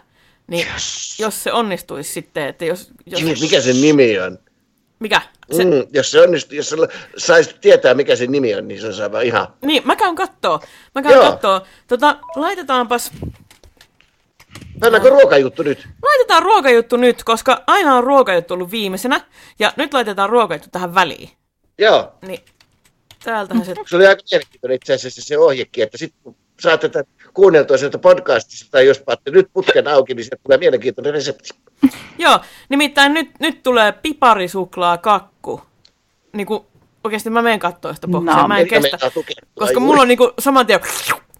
niin 0.47 0.67
yes. 0.73 1.19
jos 1.19 1.43
se 1.43 1.53
onnistuisi 1.53 2.11
sitten, 2.11 2.47
että 2.47 2.65
jos... 2.65 2.91
jos... 3.05 3.41
Mikä 3.41 3.61
sen 3.61 3.81
nimi 3.81 4.19
on? 4.19 4.37
Mikä? 4.99 5.21
Se... 5.51 5.63
Mm, 5.63 5.71
jos 5.93 6.11
se 6.11 6.21
onnistuu, 6.21 6.55
jos 6.55 6.69
sä 6.69 6.75
saisit 7.17 7.61
tietää, 7.61 7.93
mikä 7.93 8.15
sen 8.15 8.31
nimi 8.31 8.55
on, 8.55 8.67
niin 8.67 8.81
se 8.81 8.87
on 8.87 9.03
aivan 9.03 9.23
ihan... 9.23 9.47
Niin, 9.61 9.81
mä 9.85 9.95
käyn 9.95 10.15
kattoo. 10.15 10.59
Mä 10.95 11.01
käyn 11.01 11.15
Joo. 11.15 11.31
kattoo. 11.31 11.61
Tota, 11.87 12.17
laitetaanpas... 12.35 13.11
Pannaanko 14.83 15.09
ruokajuttu 15.09 15.63
nyt? 15.63 15.87
Laitetaan 16.03 16.43
ruokajuttu 16.43 16.97
nyt, 16.97 17.23
koska 17.23 17.63
aina 17.67 17.95
on 17.95 18.03
ruokajuttu 18.03 18.53
ollut 18.53 18.71
viimeisenä. 18.71 19.21
Ja 19.59 19.73
nyt 19.75 19.93
laitetaan 19.93 20.29
ruokajuttu 20.29 20.69
tähän 20.71 20.95
väliin. 20.95 21.29
Joo. 21.77 22.13
Niin, 22.21 22.39
täältähän 23.23 23.65
se... 23.65 23.73
Se 23.89 23.95
oli 23.95 24.07
aika 24.07 24.21
mielenkiintoinen 24.31 24.75
itse 24.75 24.93
asiassa 24.93 25.21
se 25.21 25.37
ohjekin, 25.37 25.83
että 25.83 25.97
sitten 25.97 26.23
kun 26.23 26.35
saat 26.59 26.79
tätä 26.79 27.03
kuunneltua 27.33 27.77
sieltä 27.77 27.97
podcastista, 27.97 28.71
tai 28.71 28.87
jos 28.87 28.99
paatte 28.99 29.31
nyt 29.31 29.47
putken 29.53 29.87
auki, 29.87 30.13
niin 30.13 30.23
sieltä 30.23 30.43
tulee 30.43 30.57
mielenkiintoinen 30.57 31.13
resepti. 31.13 31.49
Joo, 32.17 32.39
nimittäin 32.69 33.13
nyt, 33.13 33.29
nyt 33.39 33.63
tulee 33.63 33.91
piparisuklaa 33.91 34.97
kakku. 34.97 35.61
Niinku, 36.33 36.65
oikeasti 37.03 37.29
mä 37.29 37.41
menen 37.41 37.59
kattoo 37.59 37.93
sitä 37.93 38.07
boksia, 38.07 38.35
No, 38.41 38.47
mä 38.47 38.57
en 38.59 38.67
kestä. 38.67 39.11
tukea? 39.13 39.35
Koska 39.59 39.79
Ai 39.79 39.85
mulla 39.85 40.01
on 40.01 40.07
niinku 40.07 40.33
saman 40.39 40.67
tien 40.67 40.79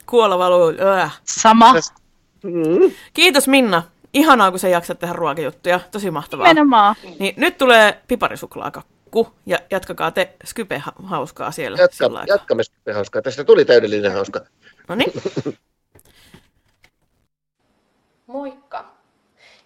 kuola 0.05 0.37
valuu. 0.37 0.73
Äh. 1.01 1.21
Sama. 1.23 1.73
Mm. 2.43 2.91
Kiitos 3.13 3.47
Minna. 3.47 3.83
Ihanaa, 4.13 4.49
kun 4.51 4.59
sä 4.59 4.69
jaksat 4.69 4.99
tehdä 4.99 5.13
ruokajuttuja. 5.13 5.79
Tosi 5.91 6.11
mahtavaa. 6.11 6.47
Nimenomaan. 6.47 6.95
Niin, 7.19 7.33
nyt 7.37 7.57
tulee 7.57 8.01
piparisuklaakakku 8.07 9.33
ja 9.45 9.59
jatkakaa 9.71 10.11
te 10.11 10.33
Skype 10.45 10.77
ha- 10.77 10.93
hauskaa 11.03 11.51
siellä. 11.51 11.77
Jatka, 11.77 12.23
jatkamme 12.27 12.63
sitten 12.63 12.95
hauskaa. 12.95 13.21
Tästä 13.21 13.43
tuli 13.43 13.65
täydellinen 13.65 14.13
hauska. 14.13 14.45
No 14.87 14.95
niin. 14.95 15.13
Moikka! 18.27 18.92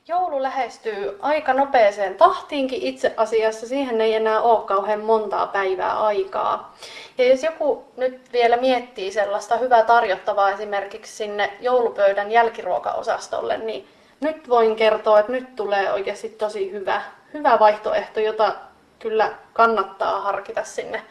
Joulu 0.10 0.44
lähestyy 0.44 1.18
aika 1.22 1.54
nopeeseen 1.54 2.16
tahtiinkin 2.16 2.82
itse 2.82 3.14
asiassa. 3.18 3.68
Siihen 3.68 4.02
ei 4.02 4.16
enää 4.16 4.42
ole 4.42 4.66
kauhean 4.66 5.00
montaa 5.00 5.48
päivää 5.48 6.00
aikaa. 6.00 6.76
Ja 7.18 7.26
jos 7.30 7.44
joku 7.44 7.86
nyt 7.98 8.34
vielä 8.34 8.58
miettii 8.58 9.12
sellaista 9.12 9.58
hyvää 9.58 9.84
tarjottavaa 9.84 10.50
esimerkiksi 10.50 11.16
sinne 11.16 11.54
joulupöydän 11.60 12.32
jälkiruokaosastolle, 12.32 13.58
niin 13.58 13.88
nyt 14.20 14.50
voin 14.50 14.76
kertoa, 14.76 15.20
että 15.20 15.32
nyt 15.32 15.56
tulee 15.56 15.94
oikeasti 15.94 16.30
tosi 16.30 16.72
hyvä, 16.72 17.02
hyvä 17.34 17.60
vaihtoehto, 17.60 18.20
jota 18.20 18.56
kyllä 19.00 19.32
kannattaa 19.54 20.22
harkita 20.22 20.64
sinne 20.64 21.02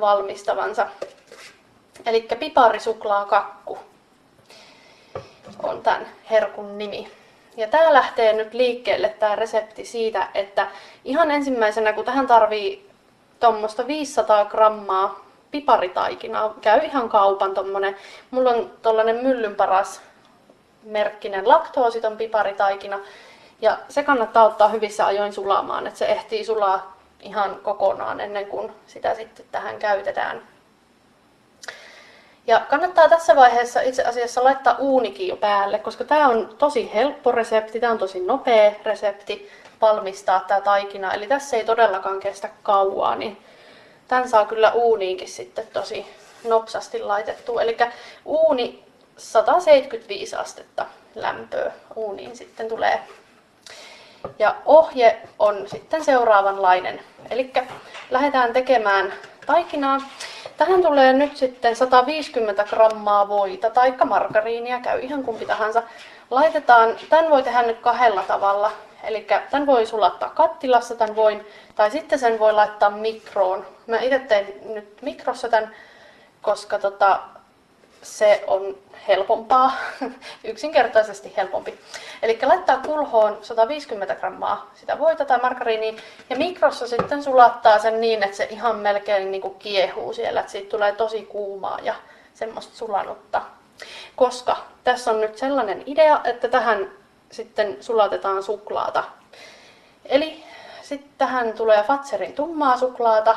valmistavansa. 0.00 0.86
Eli 2.06 2.28
piparisuklaakakku 2.38 3.78
on 5.62 5.82
tämän 5.82 6.06
herkun 6.30 6.78
nimi. 6.78 7.19
Ja 7.56 7.68
tämä 7.68 7.92
lähtee 7.92 8.32
nyt 8.32 8.54
liikkeelle 8.54 9.08
tämä 9.08 9.36
resepti 9.36 9.84
siitä, 9.84 10.28
että 10.34 10.66
ihan 11.04 11.30
ensimmäisenä 11.30 11.92
kun 11.92 12.04
tähän 12.04 12.26
tarvii 12.26 12.90
tuommoista 13.40 13.86
500 13.86 14.44
grammaa 14.44 15.24
piparitaikinaa, 15.50 16.54
käy 16.60 16.80
ihan 16.84 17.08
kaupan 17.08 17.54
tommonen, 17.54 17.96
mulla 18.30 18.50
on 18.50 18.70
tollanen 18.82 19.16
myllyn 19.16 19.56
paras 19.56 20.02
merkkinen 20.82 21.48
laktoositon 21.48 22.16
piparitaikina, 22.16 22.98
ja 23.60 23.78
se 23.88 24.02
kannattaa 24.02 24.44
ottaa 24.44 24.68
hyvissä 24.68 25.06
ajoin 25.06 25.32
sulamaan, 25.32 25.86
että 25.86 25.98
se 25.98 26.06
ehtii 26.06 26.44
sulaa 26.44 26.96
ihan 27.20 27.56
kokonaan 27.62 28.20
ennen 28.20 28.46
kuin 28.46 28.72
sitä 28.86 29.14
sitten 29.14 29.46
tähän 29.52 29.78
käytetään. 29.78 30.42
Ja 32.50 32.60
kannattaa 32.60 33.08
tässä 33.08 33.36
vaiheessa 33.36 33.80
itse 33.80 34.02
asiassa 34.04 34.44
laittaa 34.44 34.76
uunikin 34.78 35.28
jo 35.28 35.36
päälle, 35.36 35.78
koska 35.78 36.04
tämä 36.04 36.28
on 36.28 36.54
tosi 36.58 36.94
helppo 36.94 37.32
resepti, 37.32 37.80
tämä 37.80 37.92
on 37.92 37.98
tosi 37.98 38.20
nopea 38.20 38.72
resepti 38.84 39.50
valmistaa 39.80 40.44
tämä 40.48 40.60
taikina. 40.60 41.14
Eli 41.14 41.26
tässä 41.26 41.56
ei 41.56 41.64
todellakaan 41.64 42.20
kestä 42.20 42.48
kauaa, 42.62 43.16
niin 43.16 43.38
tämän 44.08 44.28
saa 44.28 44.44
kyllä 44.44 44.72
uuniinkin 44.72 45.28
sitten 45.28 45.66
tosi 45.72 46.06
nopsasti 46.48 47.02
laitettua. 47.02 47.62
Eli 47.62 47.76
uuni 48.24 48.84
175 49.16 50.36
astetta 50.36 50.86
lämpöä 51.14 51.72
uuniin 51.96 52.36
sitten 52.36 52.68
tulee. 52.68 53.00
Ja 54.38 54.54
ohje 54.64 55.22
on 55.38 55.68
sitten 55.68 56.04
seuraavanlainen. 56.04 57.00
Eli 57.30 57.52
lähdetään 58.10 58.52
tekemään 58.52 59.12
taikinaa. 59.46 60.00
Tähän 60.56 60.82
tulee 60.82 61.12
nyt 61.12 61.36
sitten 61.36 61.76
150 61.76 62.64
grammaa 62.64 63.28
voita 63.28 63.70
tai 63.70 63.94
margariinia, 64.04 64.80
käy 64.80 65.00
ihan 65.00 65.22
kumpi 65.22 65.46
tahansa. 65.46 65.82
Laitetaan, 66.30 66.96
tämän 67.10 67.30
voi 67.30 67.42
tehdä 67.42 67.62
nyt 67.62 67.78
kahdella 67.78 68.22
tavalla. 68.22 68.72
Eli 69.02 69.26
tämän 69.50 69.66
voi 69.66 69.86
sulattaa 69.86 70.30
kattilassa, 70.30 70.94
tämän 70.94 71.16
voin, 71.16 71.46
tai 71.74 71.90
sitten 71.90 72.18
sen 72.18 72.38
voi 72.38 72.52
laittaa 72.52 72.90
mikroon. 72.90 73.66
Mä 73.86 74.00
itse 74.00 74.18
tein 74.18 74.60
nyt 74.64 75.02
mikrossa 75.02 75.48
tämän, 75.48 75.74
koska 76.42 76.78
tota, 76.78 77.20
se 78.02 78.44
on 78.46 78.78
helpompaa, 79.08 79.72
yksinkertaisesti 80.44 81.32
helpompi. 81.36 81.80
Eli 82.22 82.38
laittaa 82.42 82.78
kulhoon 82.86 83.38
150 83.42 84.14
grammaa 84.14 84.70
sitä 84.74 84.98
voita 84.98 85.24
tai 85.24 85.38
margariinia 85.38 86.02
ja 86.30 86.36
mikrossa 86.36 86.86
sitten 86.86 87.22
sulattaa 87.22 87.78
sen 87.78 88.00
niin, 88.00 88.22
että 88.22 88.36
se 88.36 88.48
ihan 88.50 88.76
melkein 88.76 89.30
niin 89.30 89.42
kuin 89.42 89.54
kiehuu 89.54 90.12
siellä, 90.12 90.40
että 90.40 90.52
siitä 90.52 90.70
tulee 90.70 90.92
tosi 90.92 91.22
kuumaa 91.22 91.78
ja 91.82 91.94
semmoista 92.34 92.76
sulanutta. 92.76 93.42
Koska 94.16 94.56
tässä 94.84 95.10
on 95.10 95.20
nyt 95.20 95.38
sellainen 95.38 95.82
idea, 95.86 96.20
että 96.24 96.48
tähän 96.48 96.90
sitten 97.30 97.76
sulatetaan 97.80 98.42
suklaata. 98.42 99.04
Eli 100.04 100.44
sitten 100.82 101.10
tähän 101.18 101.52
tulee 101.52 101.82
Fatserin 101.82 102.32
tummaa 102.32 102.76
suklaata, 102.76 103.36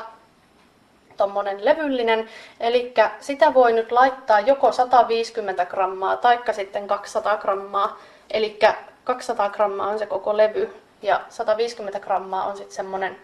tommonen 1.18 1.66
levyllinen. 1.66 2.30
Eli 2.60 2.94
sitä 3.20 3.54
voi 3.54 3.74
nyt 3.74 3.92
laittaa 3.92 4.40
joko 4.40 4.72
150 4.72 5.66
grammaa 5.66 6.18
taikka 6.18 6.54
sitten 6.54 6.88
200 6.88 7.38
grammaa. 7.38 7.98
Eli 8.32 8.60
200 9.04 9.50
grammaa 9.50 9.88
on 9.88 10.00
se 10.00 10.06
koko 10.06 10.38
levy 10.38 10.76
ja 11.02 11.22
150 11.30 12.00
grammaa 12.00 12.46
on 12.46 12.58
sitten 12.58 12.76
semmonen, 12.76 13.18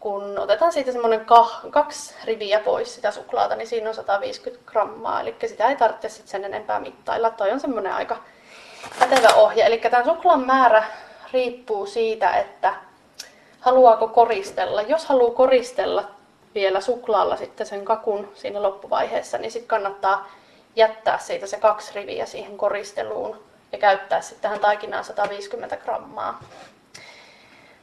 kun 0.00 0.38
otetaan 0.38 0.72
siitä 0.72 0.92
semmonen 0.92 1.24
kah, 1.24 1.60
kaksi 1.70 2.14
riviä 2.24 2.60
pois 2.60 2.94
sitä 2.94 3.10
suklaata, 3.10 3.56
niin 3.56 3.68
siinä 3.68 3.88
on 3.88 3.94
150 3.94 4.70
grammaa. 4.70 5.20
Eli 5.20 5.36
sitä 5.46 5.68
ei 5.68 5.76
tarvitse 5.76 6.08
sitten 6.08 6.30
sen 6.30 6.44
enempää 6.44 6.80
mittailla. 6.80 7.30
Toi 7.30 7.50
on 7.50 7.60
semmonen 7.60 7.92
aika 7.92 8.16
pätevä 8.98 9.28
ohje. 9.34 9.66
Eli 9.66 9.78
tämän 9.78 10.04
suklaan 10.04 10.46
määrä 10.46 10.84
riippuu 11.32 11.86
siitä, 11.86 12.30
että 12.30 12.74
haluaako 13.60 14.08
koristella. 14.08 14.82
Jos 14.82 15.06
haluaa 15.06 15.34
koristella 15.34 16.04
vielä 16.54 16.80
suklaalla 16.80 17.36
sitten 17.36 17.66
sen 17.66 17.84
kakun 17.84 18.32
siinä 18.34 18.62
loppuvaiheessa, 18.62 19.38
niin 19.38 19.50
sitten 19.52 19.68
kannattaa 19.68 20.28
jättää 20.76 21.18
siitä 21.18 21.46
se 21.46 21.56
kaksi 21.56 21.94
riviä 21.94 22.26
siihen 22.26 22.56
koristeluun 22.56 23.42
ja 23.72 23.78
käyttää 23.78 24.20
sitten 24.20 24.42
tähän 24.42 24.60
taikinaan 24.60 25.04
150 25.04 25.76
grammaa. 25.76 26.40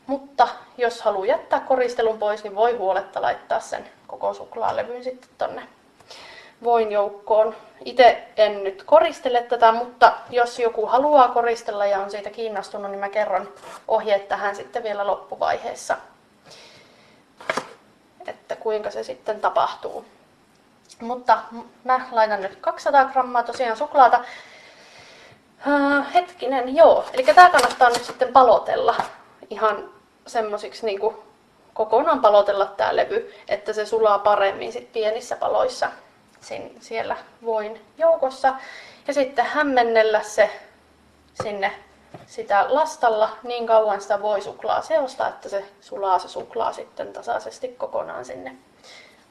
Mutta 0.07 0.47
jos 0.77 1.01
haluaa 1.01 1.25
jättää 1.25 1.59
koristelun 1.59 2.19
pois, 2.19 2.43
niin 2.43 2.55
voi 2.55 2.77
huoletta 2.77 3.21
laittaa 3.21 3.59
sen 3.59 3.89
koko 4.07 4.33
suklaalevyn 4.33 5.03
sitten 5.03 5.29
tonne 5.37 5.67
voin 6.63 6.91
joukkoon. 6.91 7.55
Itse 7.85 8.23
en 8.37 8.63
nyt 8.63 8.83
koristele 8.83 9.43
tätä, 9.43 9.71
mutta 9.71 10.13
jos 10.29 10.59
joku 10.59 10.85
haluaa 10.85 11.27
koristella 11.27 11.85
ja 11.85 11.99
on 11.99 12.11
siitä 12.11 12.29
kiinnostunut, 12.29 12.91
niin 12.91 12.99
mä 12.99 13.09
kerron 13.09 13.53
ohjeet 13.87 14.27
tähän 14.27 14.55
sitten 14.55 14.83
vielä 14.83 15.07
loppuvaiheessa 15.07 15.97
kuinka 18.63 18.91
se 18.91 19.03
sitten 19.03 19.41
tapahtuu. 19.41 20.05
Mutta 21.01 21.37
mä 21.83 22.01
laitan 22.11 22.41
nyt 22.41 22.55
200 22.55 23.05
grammaa 23.05 23.43
tosiaan 23.43 23.77
suklaata. 23.77 24.19
Uh, 25.67 26.05
hetkinen, 26.13 26.75
joo. 26.75 27.05
Eli 27.13 27.23
tää 27.23 27.49
kannattaa 27.49 27.89
nyt 27.89 28.03
sitten 28.03 28.33
palotella 28.33 28.95
ihan 29.49 29.89
semmosiksi 30.27 30.85
niinku 30.85 31.23
kokonaan 31.73 32.21
palotella 32.21 32.65
tämä 32.65 32.95
levy, 32.95 33.33
että 33.47 33.73
se 33.73 33.85
sulaa 33.85 34.19
paremmin 34.19 34.73
sit 34.73 34.93
pienissä 34.93 35.35
paloissa 35.35 35.91
sin, 36.41 36.77
siellä 36.79 37.17
voin 37.45 37.81
joukossa. 37.97 38.53
Ja 39.07 39.13
sitten 39.13 39.45
hämmennellä 39.45 40.21
se 40.23 40.59
sinne 41.43 41.71
sitä 42.27 42.65
lastalla 42.69 43.29
niin 43.43 43.67
kauan 43.67 44.01
sitä 44.01 44.21
voi 44.21 44.41
suklaa 44.41 44.81
seosta, 44.81 45.27
että 45.27 45.49
se 45.49 45.65
sulaa 45.81 46.19
se 46.19 46.27
suklaa 46.27 46.73
sitten 46.73 47.13
tasaisesti 47.13 47.67
kokonaan 47.67 48.25
sinne 48.25 48.55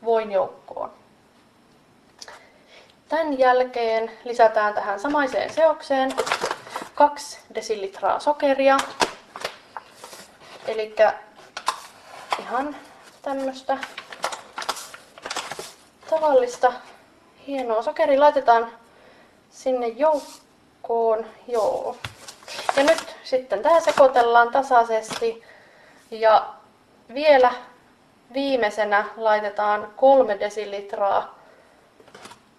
voin 0.05 0.33
joukkoon. 0.33 0.93
Tämän 3.09 3.39
jälkeen 3.39 4.11
lisätään 4.25 4.75
tähän 4.75 5.01
samaiseen 5.01 5.53
seokseen 5.53 6.13
2 6.95 7.39
desilitraa 7.55 8.21
sokeria. 8.21 8.77
Eli 10.67 10.95
ihan 12.39 12.77
tämmöistä 13.23 13.79
tavallista 16.11 16.73
hienoa 17.47 17.83
sokeri 17.83 18.19
laitetaan 18.19 18.73
sinne 19.51 19.87
joukkoon. 19.87 21.27
Joo. 21.49 21.97
Ja 22.77 22.83
nyt 22.83 23.17
sitten 23.25 23.63
tämä 23.63 23.81
sekoitellaan 23.81 24.51
tasaisesti 24.51 25.45
ja 26.11 26.47
vielä 27.15 27.53
viimeisenä 28.33 29.05
laitetaan 29.17 29.93
kolme 29.97 30.41
desilitraa 30.41 31.39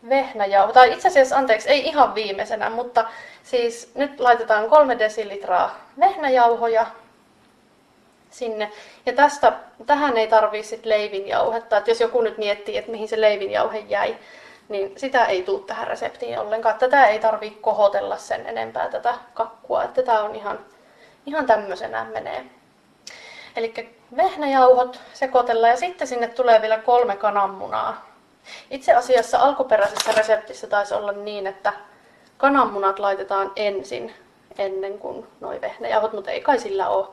vehnäjauhoa. 0.10 0.74
Tai 0.74 0.94
itse 0.94 1.08
asiassa, 1.08 1.38
anteeksi, 1.38 1.70
ei 1.70 1.88
ihan 1.88 2.16
viimeisenä, 2.16 2.70
mutta 2.70 3.06
siis 3.44 3.92
nyt 3.96 4.20
laitetaan 4.20 4.70
kolme 4.70 5.00
desilitraa 5.00 5.76
vehnäjauhoja 6.00 6.86
sinne. 8.30 8.72
Ja 9.06 9.14
tästä, 9.14 9.54
tähän 9.86 10.18
ei 10.18 10.28
tarvii 10.28 10.64
sit 10.64 10.86
leivinjauhetta. 10.86 11.78
Et 11.78 11.88
jos 11.88 12.02
joku 12.02 12.22
nyt 12.22 12.38
miettii, 12.38 12.78
että 12.78 12.92
mihin 12.92 13.08
se 13.08 13.22
leivinjauhe 13.22 13.80
jäi, 13.80 14.16
niin 14.72 14.94
sitä 14.98 15.26
ei 15.26 15.44
tule 15.44 15.64
tähän 15.68 15.88
reseptiin 15.88 16.40
ollenkaan. 16.40 16.80
Tätä 16.80 17.08
ei 17.08 17.20
tarvii 17.20 17.58
kohotella 17.62 18.18
sen 18.18 18.48
enempää 18.48 18.90
tätä 18.90 19.14
kakkua. 19.34 19.84
Että 19.84 20.04
tämä 20.04 20.24
on 20.24 20.36
ihan, 20.36 20.60
ihan 21.26 21.46
tämmöisenä 21.46 22.04
menee. 22.04 22.46
Eli 23.56 23.98
vehnäjauhot 24.18 25.00
sekoitellaan 25.14 25.72
ja 25.72 25.78
sitten 25.78 26.08
sinne 26.08 26.28
tulee 26.28 26.62
vielä 26.62 26.78
kolme 26.78 27.16
kananmunaa. 27.16 28.06
Itse 28.70 28.94
asiassa 28.94 29.40
alkuperäisessä 29.40 30.12
reseptissä 30.12 30.68
taisi 30.68 30.94
olla 30.94 31.12
niin, 31.12 31.48
että 31.48 31.74
kananmunat 32.38 33.00
laitetaan 33.00 33.52
ensin 33.56 34.14
ennen 34.58 35.00
kuin 35.00 35.28
noi 35.40 35.62
vehnäjauhot, 35.62 36.14
mutta 36.14 36.32
ei 36.32 36.42
kai 36.42 36.60
sillä 36.60 36.90
ole 36.90 37.08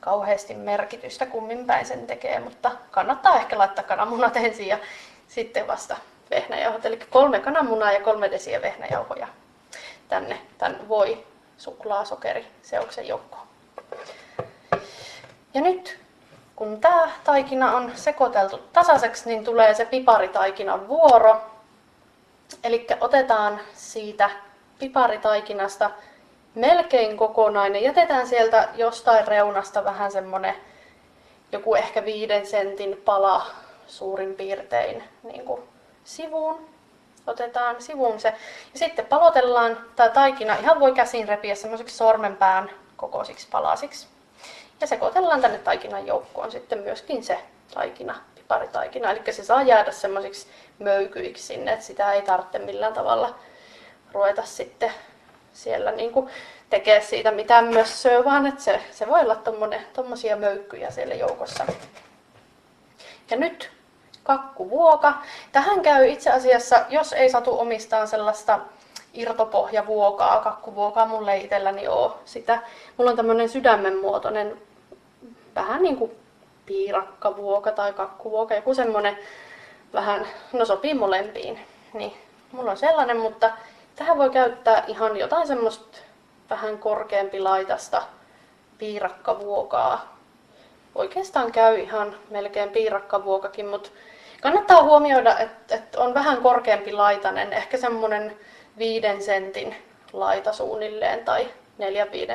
kauheasti 0.00 0.54
merkitystä, 0.54 1.26
kummin 1.26 1.66
päin 1.66 1.86
sen 1.86 2.06
tekee, 2.06 2.40
mutta 2.40 2.70
kannattaa 2.90 3.36
ehkä 3.36 3.58
laittaa 3.58 3.84
kananmunat 3.84 4.36
ensin 4.36 4.66
ja 4.66 4.78
sitten 5.28 5.66
vasta 5.66 5.96
vehnäjauhot. 6.30 6.86
Eli 6.86 6.96
kolme 7.10 7.40
kananmunaa 7.40 7.92
ja 7.92 8.00
kolme 8.00 8.30
desiä 8.30 8.62
vehnäjauhoja 8.62 9.28
tänne 10.08 10.40
tämän 10.58 10.88
voi 10.88 11.24
suklaa, 11.56 12.04
sokeri, 12.04 12.46
seoksen 12.62 13.08
joukkoon. 13.08 13.46
Ja 15.54 15.60
nyt 15.60 15.98
kun 16.56 16.80
tämä 16.80 17.10
taikina 17.24 17.76
on 17.76 17.92
sekoiteltu 17.94 18.58
tasaiseksi, 18.72 19.28
niin 19.28 19.44
tulee 19.44 19.74
se 19.74 19.84
piparitaikinan 19.84 20.88
vuoro. 20.88 21.40
Eli 22.64 22.86
otetaan 23.00 23.60
siitä 23.74 24.30
piparitaikinasta 24.78 25.90
melkein 26.54 27.16
kokonainen. 27.16 27.82
Jätetään 27.82 28.26
sieltä 28.26 28.68
jostain 28.74 29.28
reunasta 29.28 29.84
vähän 29.84 30.12
semmonen 30.12 30.54
joku 31.52 31.74
ehkä 31.74 32.04
viiden 32.04 32.46
sentin 32.46 33.02
pala 33.04 33.46
suurin 33.86 34.34
piirtein 34.34 35.04
niin 35.22 35.44
kuin 35.44 35.62
sivuun. 36.06 36.68
Otetaan 37.26 37.82
sivuun 37.82 38.20
se. 38.20 38.28
Ja 38.72 38.78
sitten 38.78 39.06
palotellaan 39.06 39.78
tämä 39.96 40.08
taikina. 40.08 40.54
Ihan 40.54 40.80
voi 40.80 40.92
käsin 40.92 41.28
repiä 41.28 41.54
semmoiseksi 41.54 41.96
sormenpään 41.96 42.70
kokoisiksi 42.96 43.48
palasiksi. 43.50 44.06
Ja 44.80 44.86
sekoitellaan 44.86 45.40
tänne 45.40 45.58
taikinan 45.58 46.06
joukkoon 46.06 46.52
sitten 46.52 46.78
myöskin 46.78 47.24
se 47.24 47.38
taikina, 47.74 48.14
piparitaikina. 48.34 49.10
Eli 49.10 49.32
se 49.32 49.44
saa 49.44 49.62
jäädä 49.62 49.92
semmoisiksi 49.92 50.46
möykyiksi 50.78 51.46
sinne, 51.46 51.72
että 51.72 51.84
sitä 51.84 52.12
ei 52.12 52.22
tarvitse 52.22 52.58
millään 52.58 52.92
tavalla 52.92 53.38
ruveta 54.12 54.42
sitten 54.42 54.92
siellä 55.52 55.92
niin 55.92 56.12
kuin 56.12 56.30
tekee 56.70 57.00
siitä 57.00 57.30
mitään 57.30 57.74
mössöä, 57.74 58.24
vaan 58.24 58.46
että 58.46 58.62
se, 58.62 58.80
se 58.90 59.06
voi 59.06 59.20
olla 59.20 59.42
tuommoisia 59.94 60.36
möykkyjä 60.36 60.90
siellä 60.90 61.14
joukossa. 61.14 61.66
Ja 63.30 63.36
nyt 63.36 63.75
kakkuvuoka. 64.26 65.14
Tähän 65.52 65.82
käy 65.82 66.08
itse 66.08 66.30
asiassa, 66.30 66.76
jos 66.88 67.12
ei 67.12 67.30
satu 67.30 67.60
omistaan 67.60 68.08
sellaista 68.08 68.60
irtopohjavuokaa, 69.14 70.40
kakkuvuokaa, 70.40 71.06
mulle 71.06 71.32
ei 71.32 71.44
itselläni 71.44 71.88
ole 71.88 72.12
sitä. 72.24 72.58
Mulla 72.96 73.10
on 73.10 73.16
tämmöinen 73.16 73.48
sydämen 73.48 74.00
muotoinen, 74.00 74.56
vähän 75.54 75.82
niin 75.82 75.96
kuin 75.96 76.10
piirakkavuoka 76.66 77.72
tai 77.72 77.92
kakkuvuoka, 77.92 78.54
joku 78.54 78.74
semmoinen 78.74 79.18
vähän, 79.92 80.26
no 80.52 80.64
sopii 80.64 80.94
molempiin. 80.94 81.60
Niin, 81.92 82.12
mulla 82.52 82.70
on 82.70 82.76
sellainen, 82.76 83.16
mutta 83.16 83.50
tähän 83.96 84.18
voi 84.18 84.30
käyttää 84.30 84.84
ihan 84.86 85.16
jotain 85.16 85.46
semmoista 85.46 85.98
vähän 86.50 86.78
korkeampi 86.78 87.40
laitasta 87.40 88.02
piirakkavuokaa. 88.78 90.16
Oikeastaan 90.94 91.52
käy 91.52 91.78
ihan 91.78 92.16
melkein 92.30 92.70
piirakkavuokakin, 92.70 93.66
mutta 93.66 93.90
kannattaa 94.46 94.82
huomioida, 94.82 95.38
että, 95.38 95.74
että 95.74 96.00
on 96.00 96.14
vähän 96.14 96.42
korkeampi 96.42 96.92
laitanen, 96.92 97.52
ehkä 97.52 97.76
semmoinen 97.76 98.36
viiden 98.78 99.22
sentin 99.22 99.76
laita 100.12 100.52
suunnilleen 100.52 101.24
tai 101.24 101.48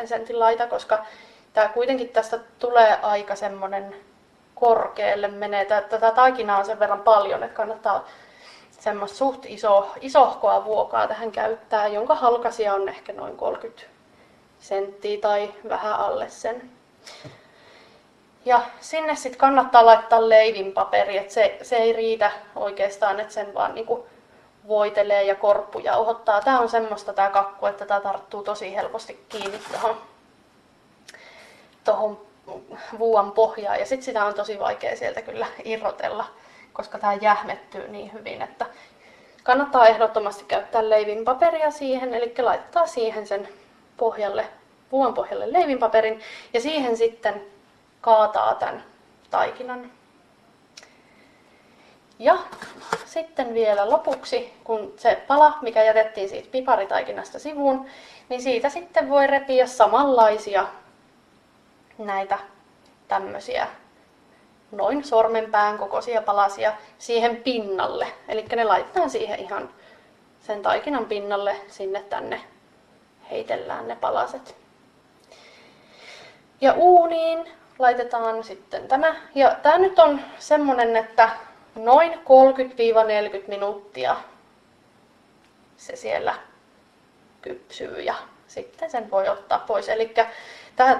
4-5 0.04 0.08
sentin 0.08 0.40
laita, 0.40 0.68
koska 0.68 1.06
tämä 1.54 1.68
kuitenkin 1.68 2.10
tästä 2.10 2.40
tulee 2.60 3.00
aika 3.02 3.36
semmoinen 3.36 3.96
korkealle 4.56 5.28
menee. 5.28 5.66
Tätä 5.66 6.12
taikinaa 6.12 6.58
on 6.58 6.66
sen 6.66 6.80
verran 6.80 7.02
paljon, 7.02 7.44
että 7.44 7.56
kannattaa 7.56 8.08
semmoista 8.72 9.18
suht 9.18 9.46
iso, 9.46 9.92
isohkoa 10.02 10.66
vuokaa 10.66 11.08
tähän 11.08 11.32
käyttää, 11.32 11.88
jonka 11.88 12.16
halkasia 12.16 12.74
on 12.74 12.90
ehkä 12.90 13.14
noin 13.14 13.38
30 13.38 13.84
senttiä 14.60 15.22
tai 15.22 15.54
vähän 15.70 15.94
alle 15.94 16.30
sen. 16.30 16.72
Ja 18.46 18.62
sinne 18.80 19.16
sitten 19.16 19.40
kannattaa 19.40 19.86
laittaa 19.86 20.30
leivinpaperi, 20.30 21.18
että 21.18 21.34
se, 21.34 21.58
se 21.62 21.76
ei 21.76 21.94
riitä 21.94 22.32
oikeastaan, 22.56 23.20
että 23.20 23.34
sen 23.34 23.54
vaan 23.54 23.76
niinku 23.76 24.08
voitelee 24.68 25.24
ja 25.24 25.36
korppujauhottaa. 25.36 26.42
Tämä 26.42 26.60
on 26.60 26.70
semmoista 26.70 27.14
tämä 27.14 27.30
kakku, 27.30 27.66
että 27.66 27.86
tämä 27.86 28.00
tarttuu 28.00 28.44
tosi 28.44 28.76
helposti 28.76 29.26
kiinni 29.30 29.60
tuohon 29.72 29.98
tohon 31.84 32.22
vuoan 33.00 33.32
pohjaan. 33.32 33.80
Ja 33.80 33.86
sitten 33.86 34.06
sitä 34.06 34.26
on 34.26 34.34
tosi 34.34 34.60
vaikea 34.60 34.96
sieltä 34.96 35.22
kyllä 35.22 35.48
irrotella, 35.64 36.26
koska 36.74 36.98
tämä 36.98 37.14
jähmettyy 37.14 37.88
niin 37.88 38.14
hyvin, 38.14 38.42
että 38.42 38.66
kannattaa 39.44 39.88
ehdottomasti 39.88 40.46
käyttää 40.48 40.90
leivinpaperia 40.90 41.72
siihen, 41.72 42.14
eli 42.14 42.34
laittaa 42.42 42.88
siihen 42.88 43.28
sen 43.28 43.50
pohjalle, 43.98 44.46
vuon 44.92 45.14
pohjalle 45.14 45.54
leivinpaperin 45.54 46.22
ja 46.54 46.62
siihen 46.62 46.98
sitten 46.98 47.51
kaataa 48.02 48.56
tämän 48.56 48.84
taikinan. 49.30 49.92
Ja 52.20 52.38
sitten 53.06 53.54
vielä 53.54 53.90
lopuksi, 53.90 54.54
kun 54.64 54.94
se 54.98 55.24
pala, 55.28 55.58
mikä 55.62 55.84
jätettiin 55.84 56.30
siitä 56.30 56.50
piparitaikinasta 56.52 57.40
sivuun, 57.40 57.86
niin 58.30 58.42
siitä 58.42 58.70
sitten 58.70 59.10
voi 59.10 59.28
repiä 59.28 59.68
samanlaisia 59.68 60.68
näitä 61.98 62.40
tämmöisiä 63.08 63.68
noin 64.72 65.04
sormenpään 65.04 65.78
kokoisia 65.78 66.22
palasia 66.22 66.74
siihen 66.98 67.36
pinnalle. 67.38 68.08
Eli 68.28 68.46
ne 68.56 68.64
laitetaan 68.64 69.10
siihen 69.10 69.40
ihan 69.40 69.70
sen 70.40 70.62
taikinan 70.62 71.06
pinnalle 71.06 71.56
sinne 71.68 72.04
tänne 72.10 72.42
heitellään 73.32 73.88
ne 73.88 73.96
palaset. 73.96 74.56
Ja 76.62 76.74
uuniin 76.74 77.52
laitetaan 77.82 78.44
sitten 78.44 78.88
tämä. 78.88 79.16
Ja 79.36 79.56
tämä 79.62 79.78
nyt 79.78 80.00
on 80.00 80.22
semmonen, 80.40 80.96
että 80.96 81.30
noin 81.76 82.14
30-40 82.14 82.18
minuuttia 83.48 84.16
se 85.78 85.96
siellä 85.96 86.34
kypsyy 87.42 88.02
ja 88.02 88.14
sitten 88.48 88.92
sen 88.92 89.12
voi 89.12 89.30
ottaa 89.30 89.60
pois. 89.60 89.90
Eli 89.90 90.14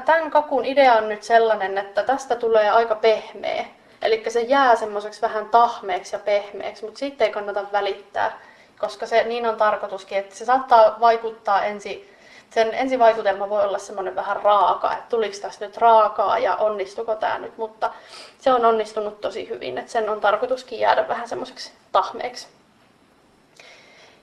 tämän 0.06 0.32
kakun 0.32 0.66
idea 0.66 0.94
on 0.94 1.10
nyt 1.10 1.24
sellainen, 1.24 1.78
että 1.78 2.04
tästä 2.04 2.36
tulee 2.36 2.70
aika 2.70 2.96
pehmeä. 2.96 3.66
Eli 4.02 4.24
se 4.28 4.42
jää 4.42 4.76
semmoiseksi 4.76 5.22
vähän 5.22 5.50
tahmeeksi 5.50 6.16
ja 6.16 6.20
pehmeäksi, 6.20 6.86
mutta 6.86 7.00
siitä 7.00 7.26
ei 7.26 7.32
kannata 7.32 7.72
välittää, 7.72 8.40
koska 8.80 9.06
se 9.06 9.24
niin 9.24 9.48
on 9.48 9.58
tarkoituskin, 9.58 10.18
että 10.18 10.36
se 10.36 10.46
saattaa 10.46 11.00
vaikuttaa 11.00 11.66
ensi 11.66 12.11
sen 12.54 12.74
ensivaikutelma 12.74 13.50
voi 13.50 13.64
olla 13.64 13.78
semmoinen 13.78 14.16
vähän 14.16 14.38
raaka, 14.38 14.94
että 14.94 15.10
tuliko 15.10 15.36
tässä 15.42 15.66
nyt 15.66 15.78
raakaa 15.78 16.40
ja 16.40 16.56
onnistuko 16.56 17.16
tämä 17.16 17.38
nyt, 17.38 17.58
mutta 17.58 17.94
se 18.40 18.54
on 18.54 18.66
onnistunut 18.66 19.22
tosi 19.22 19.50
hyvin, 19.50 19.78
että 19.78 19.92
sen 19.92 20.10
on 20.10 20.22
tarkoituskin 20.22 20.80
jäädä 20.80 21.08
vähän 21.08 21.28
semmoiseksi 21.28 21.72
tahmeeksi. 21.92 22.48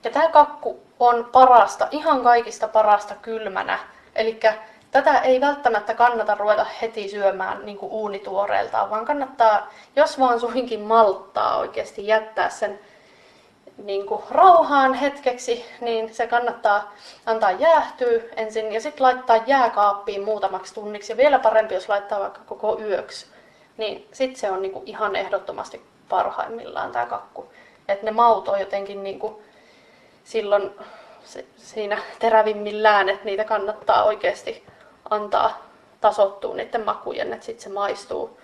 Ja 0.03 0.11
tämä 0.11 0.27
kakku 0.27 0.79
on 0.99 1.29
parasta, 1.31 1.87
ihan 1.91 2.23
kaikista 2.23 2.67
parasta 2.67 3.15
kylmänä. 3.15 3.79
Eli 4.15 4.39
tätä 4.91 5.19
ei 5.19 5.41
välttämättä 5.41 5.93
kannata 5.93 6.35
ruveta 6.35 6.65
heti 6.81 7.09
syömään 7.09 7.65
niin 7.65 7.77
uunituoreeltaan, 7.81 8.89
vaan 8.89 9.05
kannattaa, 9.05 9.69
jos 9.95 10.19
vaan 10.19 10.39
suinkin 10.39 10.79
malttaa 10.79 11.57
oikeasti 11.57 12.07
jättää 12.07 12.49
sen 12.49 12.79
niin 13.77 14.05
kuin 14.05 14.21
rauhaan 14.29 14.93
hetkeksi, 14.93 15.65
niin 15.81 16.13
se 16.13 16.27
kannattaa 16.27 16.93
antaa 17.25 17.51
jäähtyä 17.51 18.21
ensin 18.35 18.71
ja 18.71 18.81
sitten 18.81 19.03
laittaa 19.03 19.43
jääkaappiin 19.47 20.23
muutamaksi 20.23 20.73
tunniksi. 20.73 21.11
Ja 21.11 21.17
vielä 21.17 21.39
parempi, 21.39 21.73
jos 21.73 21.89
laittaa 21.89 22.19
vaikka 22.19 22.39
koko 22.45 22.79
yöksi, 22.79 23.25
niin 23.77 24.07
sitten 24.11 24.39
se 24.39 24.51
on 24.51 24.61
niin 24.61 24.71
kuin 24.71 24.87
ihan 24.87 25.15
ehdottomasti 25.15 25.81
parhaimmillaan 26.09 26.91
tämä 26.91 27.05
kakku. 27.05 27.51
Että 27.87 28.05
ne 28.05 28.11
maut 28.11 28.47
on 28.47 28.59
jotenkin 28.59 29.03
niin 29.03 29.19
kuin 29.19 29.35
silloin 30.23 30.71
siinä 31.57 31.97
terävimmillään, 32.19 33.09
että 33.09 33.25
niitä 33.25 33.43
kannattaa 33.43 34.03
oikeasti 34.03 34.65
antaa 35.09 35.69
tasottua 36.01 36.55
niiden 36.55 36.85
makujen, 36.85 37.33
että 37.33 37.45
sitten 37.45 37.63
se 37.63 37.69
maistuu, 37.69 38.39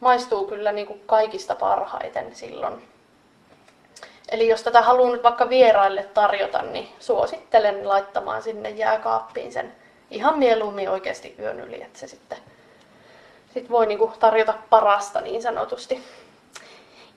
maistuu 0.00 0.46
kyllä 0.46 0.72
niin 0.72 0.86
kuin 0.86 1.02
kaikista 1.06 1.54
parhaiten 1.54 2.34
silloin. 2.34 2.88
Eli 4.28 4.48
jos 4.48 4.62
tätä 4.62 4.82
haluaa 4.82 5.12
nyt 5.12 5.22
vaikka 5.22 5.48
vieraille 5.48 6.02
tarjota, 6.02 6.62
niin 6.62 6.88
suosittelen 6.98 7.88
laittamaan 7.88 8.42
sinne 8.42 8.70
jääkaappiin 8.70 9.52
sen 9.52 9.74
ihan 10.10 10.38
mieluummin 10.38 10.90
oikeasti 10.90 11.34
yön 11.38 11.60
yli, 11.60 11.82
että 11.82 11.98
se 11.98 12.06
sitten 12.06 12.38
sit 13.54 13.70
voi 13.70 13.86
niinku 13.86 14.12
tarjota 14.20 14.54
parasta 14.70 15.20
niin 15.20 15.42
sanotusti. 15.42 16.04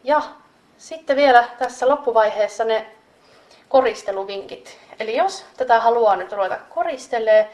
Ja 0.03 0.21
sitten 0.77 1.15
vielä 1.15 1.47
tässä 1.59 1.89
loppuvaiheessa 1.89 2.63
ne 2.63 2.85
koristeluvinkit. 3.69 4.77
Eli 4.99 5.17
jos 5.17 5.45
tätä 5.57 5.79
haluaa 5.79 6.15
nyt 6.15 6.31
ruveta 6.31 6.57
koristelee, 6.69 7.49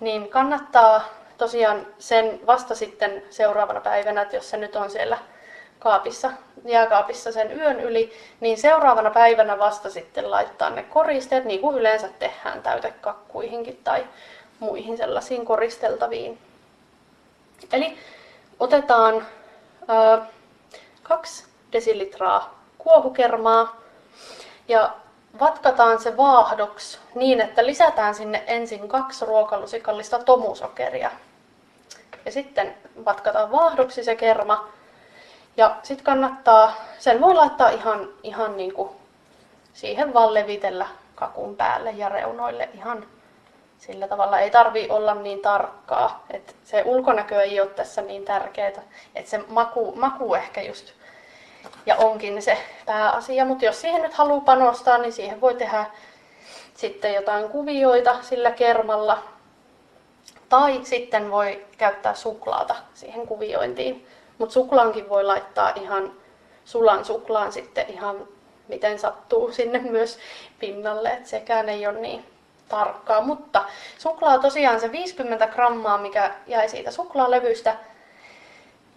niin 0.00 0.28
kannattaa 0.28 1.04
tosiaan 1.38 1.86
sen 1.98 2.40
vasta 2.46 2.74
sitten 2.74 3.22
seuraavana 3.30 3.80
päivänä, 3.80 4.22
että 4.22 4.36
jos 4.36 4.50
se 4.50 4.56
nyt 4.56 4.76
on 4.76 4.90
siellä 4.90 5.18
kaapissa, 5.78 6.30
jääkaapissa 6.64 7.32
sen 7.32 7.58
yön 7.60 7.80
yli, 7.80 8.12
niin 8.40 8.58
seuraavana 8.58 9.10
päivänä 9.10 9.58
vasta 9.58 9.90
sitten 9.90 10.30
laittaa 10.30 10.70
ne 10.70 10.82
koristeet, 10.82 11.44
niin 11.44 11.60
kuin 11.60 11.78
yleensä 11.78 12.08
tehdään 12.18 12.62
täytekakkuihinkin 12.62 13.80
tai 13.84 14.06
muihin 14.60 14.96
sellaisiin 14.96 15.44
koristeltaviin. 15.44 16.38
Eli 17.72 17.98
otetaan 18.60 19.26
ö, 19.82 20.20
kaksi 21.02 21.44
desilitraa 21.72 22.58
kuohukermaa 22.78 23.80
ja 24.68 24.90
vatkataan 25.40 26.00
se 26.00 26.16
vaahdoksi 26.16 26.98
niin, 27.14 27.40
että 27.40 27.66
lisätään 27.66 28.14
sinne 28.14 28.44
ensin 28.46 28.88
kaksi 28.88 29.24
ruokalusikallista 29.24 30.18
tomusokeria. 30.18 31.10
Ja 32.24 32.32
sitten 32.32 32.74
vatkataan 33.04 33.50
vaahdoksi 33.50 34.04
se 34.04 34.16
kerma 34.16 34.68
ja 35.58 35.76
sitten 35.82 36.04
kannattaa, 36.04 36.74
sen 36.98 37.20
voi 37.20 37.34
laittaa 37.34 37.68
ihan, 37.68 38.08
ihan 38.22 38.56
niin 38.56 38.74
kuin 38.74 38.90
siihen 39.72 40.14
vaan 40.14 40.34
levitellä 40.34 40.86
kakun 41.14 41.56
päälle 41.56 41.90
ja 41.90 42.08
reunoille 42.08 42.68
ihan 42.74 43.06
sillä 43.78 44.08
tavalla. 44.08 44.40
Ei 44.40 44.50
tarvi 44.50 44.86
olla 44.90 45.14
niin 45.14 45.40
tarkkaa, 45.40 46.24
että 46.30 46.52
se 46.64 46.82
ulkonäkö 46.86 47.42
ei 47.42 47.60
ole 47.60 47.68
tässä 47.68 48.02
niin 48.02 48.24
tärkeää, 48.24 48.68
että 49.14 49.30
se 49.30 49.38
maku, 49.48 49.94
maku 49.96 50.34
ehkä 50.34 50.62
just 50.62 50.92
ja 51.86 51.96
onkin 51.96 52.42
se 52.42 52.58
pääasia, 52.86 53.44
mutta 53.44 53.64
jos 53.64 53.80
siihen 53.80 54.02
nyt 54.02 54.14
haluaa 54.14 54.40
panostaa, 54.40 54.98
niin 54.98 55.12
siihen 55.12 55.40
voi 55.40 55.54
tehdä 55.54 55.86
sitten 56.74 57.14
jotain 57.14 57.48
kuvioita 57.48 58.22
sillä 58.22 58.50
kermalla. 58.50 59.22
Tai 60.48 60.80
sitten 60.84 61.30
voi 61.30 61.66
käyttää 61.78 62.14
suklaata 62.14 62.76
siihen 62.94 63.26
kuviointiin. 63.26 64.06
Mutta 64.38 64.52
suklaankin 64.52 65.08
voi 65.08 65.24
laittaa 65.24 65.72
ihan 65.76 66.12
sulan 66.64 67.04
suklaan 67.04 67.52
sitten 67.52 67.86
ihan 67.88 68.28
miten 68.68 68.98
sattuu 68.98 69.52
sinne 69.52 69.78
myös 69.90 70.18
pinnalle, 70.58 71.08
että 71.08 71.28
sekään 71.28 71.68
ei 71.68 71.86
ole 71.86 71.98
niin 71.98 72.24
tarkkaa. 72.68 73.20
Mutta 73.20 73.64
suklaa 73.98 74.38
tosiaan 74.38 74.80
se 74.80 74.92
50 74.92 75.46
grammaa, 75.46 75.98
mikä 75.98 76.34
jäi 76.46 76.68
siitä 76.68 76.90
suklaalevystä, 76.90 77.76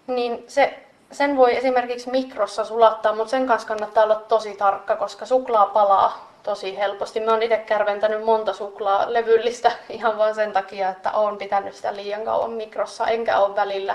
niin 0.06 0.44
se, 0.48 0.78
sen 1.12 1.36
voi 1.36 1.56
esimerkiksi 1.56 2.10
mikrossa 2.10 2.64
sulattaa, 2.64 3.14
mutta 3.14 3.30
sen 3.30 3.46
kanssa 3.46 3.68
kannattaa 3.68 4.04
olla 4.04 4.14
tosi 4.14 4.54
tarkka, 4.54 4.96
koska 4.96 5.26
suklaa 5.26 5.66
palaa 5.66 6.32
tosi 6.42 6.78
helposti. 6.78 7.20
Mä 7.20 7.30
oon 7.30 7.42
itse 7.42 7.56
kärventänyt 7.56 8.24
monta 8.24 8.52
suklaa 8.52 9.12
levyllistä 9.12 9.72
ihan 9.88 10.18
vain 10.18 10.34
sen 10.34 10.52
takia, 10.52 10.88
että 10.88 11.12
oon 11.12 11.38
pitänyt 11.38 11.74
sitä 11.74 11.96
liian 11.96 12.24
kauan 12.24 12.50
mikrossa, 12.50 13.06
enkä 13.06 13.38
ole 13.38 13.56
välillä 13.56 13.94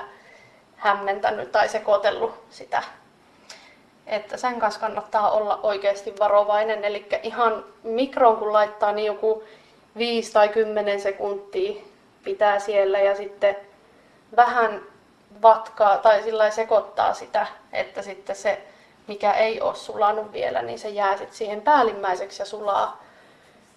hämmentänyt 0.77 1.51
tai 1.51 1.69
sekoitellut 1.69 2.43
sitä. 2.49 2.83
Että 4.07 4.37
sen 4.37 4.59
kanssa 4.59 4.79
kannattaa 4.79 5.31
olla 5.31 5.59
oikeasti 5.63 6.13
varovainen. 6.19 6.85
Eli 6.85 7.05
ihan 7.23 7.65
mikroon 7.83 8.37
kun 8.37 8.53
laittaa, 8.53 8.91
niin 8.91 9.05
joku 9.05 9.43
5 9.97 10.33
tai 10.33 10.49
10 10.49 11.01
sekuntia 11.01 11.83
pitää 12.23 12.59
siellä 12.59 12.99
ja 12.99 13.15
sitten 13.15 13.55
vähän 14.35 14.81
vatkaa 15.41 15.97
tai 15.97 16.23
sillä 16.23 16.49
sekoittaa 16.49 17.13
sitä, 17.13 17.47
että 17.73 18.01
sitten 18.01 18.35
se, 18.35 18.61
mikä 19.07 19.33
ei 19.33 19.61
ole 19.61 19.75
sulanut 19.75 20.31
vielä, 20.31 20.61
niin 20.61 20.79
se 20.79 20.89
jää 20.89 21.17
sitten 21.17 21.37
siihen 21.37 21.61
päällimmäiseksi 21.61 22.41
ja 22.41 22.45
sulaa 22.45 23.03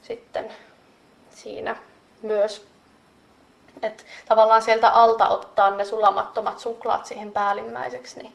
sitten 0.03 0.53
siinä 1.31 1.77
myös 2.23 2.70
että 3.83 4.05
tavallaan 4.29 4.63
sieltä 4.63 4.89
alta 4.89 5.29
ottaa 5.29 5.71
ne 5.71 5.85
sulamattomat 5.85 6.59
suklaat 6.59 7.07
siihen 7.07 7.33
päällimmäiseksi, 7.33 8.23
niin 8.23 8.33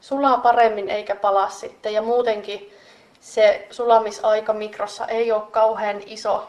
sulaa 0.00 0.38
paremmin 0.38 0.90
eikä 0.90 1.14
palaa 1.14 1.48
sitten. 1.50 1.92
Ja 1.92 2.02
muutenkin 2.02 2.72
se 3.20 3.66
sulamisaika 3.70 4.52
mikrossa 4.52 5.06
ei 5.06 5.32
ole 5.32 5.42
kauhean 5.50 6.00
iso 6.06 6.48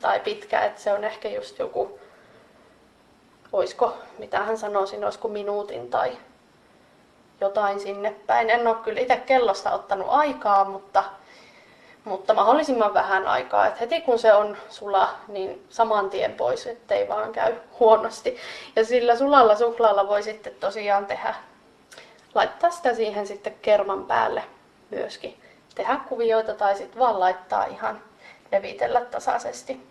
tai 0.00 0.20
pitkä, 0.20 0.60
että 0.60 0.80
se 0.80 0.92
on 0.92 1.04
ehkä 1.04 1.28
just 1.28 1.58
joku, 1.58 1.98
oisko, 3.52 3.94
mitä 4.18 4.38
hän 4.38 4.58
sanoisin, 4.58 5.04
olisiko 5.04 5.28
minuutin 5.28 5.90
tai 5.90 6.18
jotain 7.40 7.80
sinne 7.80 8.10
päin. 8.26 8.50
En 8.50 8.66
ole 8.66 8.76
kyllä 8.76 9.00
itse 9.00 9.16
kellosta 9.16 9.72
ottanut 9.72 10.06
aikaa, 10.10 10.64
mutta 10.64 11.04
mutta 12.04 12.34
mahdollisimman 12.34 12.94
vähän 12.94 13.26
aikaa. 13.26 13.66
Et 13.66 13.80
heti 13.80 14.00
kun 14.00 14.18
se 14.18 14.34
on 14.34 14.56
sula, 14.68 15.14
niin 15.28 15.66
saman 15.70 16.10
tien 16.10 16.32
pois, 16.32 16.66
ettei 16.66 17.08
vaan 17.08 17.32
käy 17.32 17.54
huonosti. 17.80 18.36
Ja 18.76 18.84
sillä 18.84 19.16
sulalla 19.16 19.56
suklaalla 19.56 20.08
voi 20.08 20.22
sitten 20.22 20.54
tosiaan 20.60 21.06
tehdä, 21.06 21.34
laittaa 22.34 22.70
sitä 22.70 22.94
siihen 22.94 23.26
sitten 23.26 23.54
kerman 23.62 24.06
päälle 24.06 24.44
myöskin. 24.90 25.40
Tehdä 25.74 26.00
kuvioita 26.08 26.54
tai 26.54 26.76
sitten 26.76 26.98
vaan 26.98 27.20
laittaa 27.20 27.64
ihan 27.64 28.02
levitellä 28.52 29.00
tasaisesti. 29.00 29.86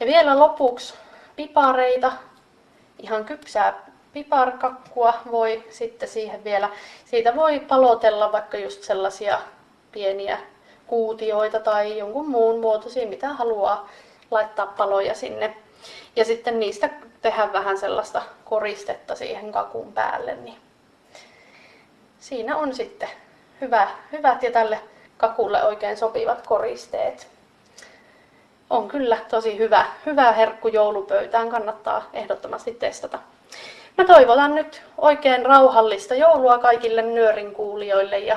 Ja 0.00 0.06
vielä 0.06 0.38
lopuksi 0.38 0.94
pipareita, 1.36 2.12
ihan 2.98 3.24
kypsää 3.24 3.90
piparkakkua 4.12 5.14
voi 5.30 5.64
sitten 5.70 6.08
siihen 6.08 6.44
vielä, 6.44 6.70
siitä 7.04 7.36
voi 7.36 7.60
palotella 7.60 8.32
vaikka 8.32 8.58
just 8.58 8.82
sellaisia 8.82 9.38
pieniä 9.92 10.38
kuutioita 10.90 11.60
tai 11.60 11.98
jonkun 11.98 12.28
muun 12.28 12.60
muotoisia, 12.60 13.06
mitä 13.06 13.28
haluaa 13.28 13.88
laittaa 14.30 14.66
paloja 14.66 15.14
sinne. 15.14 15.56
Ja 16.16 16.24
sitten 16.24 16.60
niistä 16.60 16.90
tehdä 17.22 17.52
vähän 17.52 17.78
sellaista 17.78 18.22
koristetta 18.44 19.14
siihen 19.14 19.52
kakun 19.52 19.92
päälle. 19.92 20.34
Niin 20.34 20.56
siinä 22.18 22.56
on 22.56 22.74
sitten 22.74 23.08
hyvä, 23.60 23.88
hyvät 24.12 24.42
ja 24.42 24.50
tälle 24.50 24.80
kakulle 25.16 25.64
oikein 25.64 25.96
sopivat 25.96 26.46
koristeet. 26.46 27.28
On 28.70 28.88
kyllä 28.88 29.18
tosi 29.30 29.58
hyvä, 29.58 29.86
hyvä 30.06 30.32
herkku 30.32 30.68
joulupöytään, 30.68 31.48
kannattaa 31.48 32.10
ehdottomasti 32.12 32.74
testata. 32.74 33.18
Mä 33.98 34.04
toivotan 34.04 34.54
nyt 34.54 34.82
oikein 34.98 35.46
rauhallista 35.46 36.14
joulua 36.14 36.58
kaikille 36.58 37.02
nyörin 37.02 37.54
kuulijoille 37.54 38.18
ja 38.18 38.36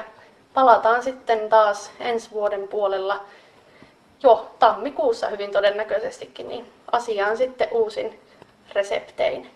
palataan 0.54 1.04
sitten 1.04 1.49
taas 1.49 1.91
ensi 1.99 2.32
vuoden 2.32 2.68
puolella 2.68 3.26
jo 4.24 4.56
tammikuussa 4.60 5.28
hyvin 5.28 5.51
todennäköisestikin, 5.51 6.47
niin 6.47 6.66
asiaan 6.91 7.38
sitten 7.38 7.68
uusin 7.72 8.20
reseptein. 8.76 9.49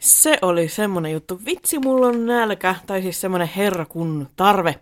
Se 0.00 0.38
oli 0.42 0.68
semmonen 0.68 1.12
juttu. 1.12 1.40
Vitsi, 1.46 1.78
mulla 1.78 2.06
on 2.06 2.26
nälkä, 2.26 2.74
tai 2.86 3.02
siis 3.02 3.20
semmonen 3.20 3.50
herra 3.56 3.86
kun 3.86 4.28
tarve 4.36 4.74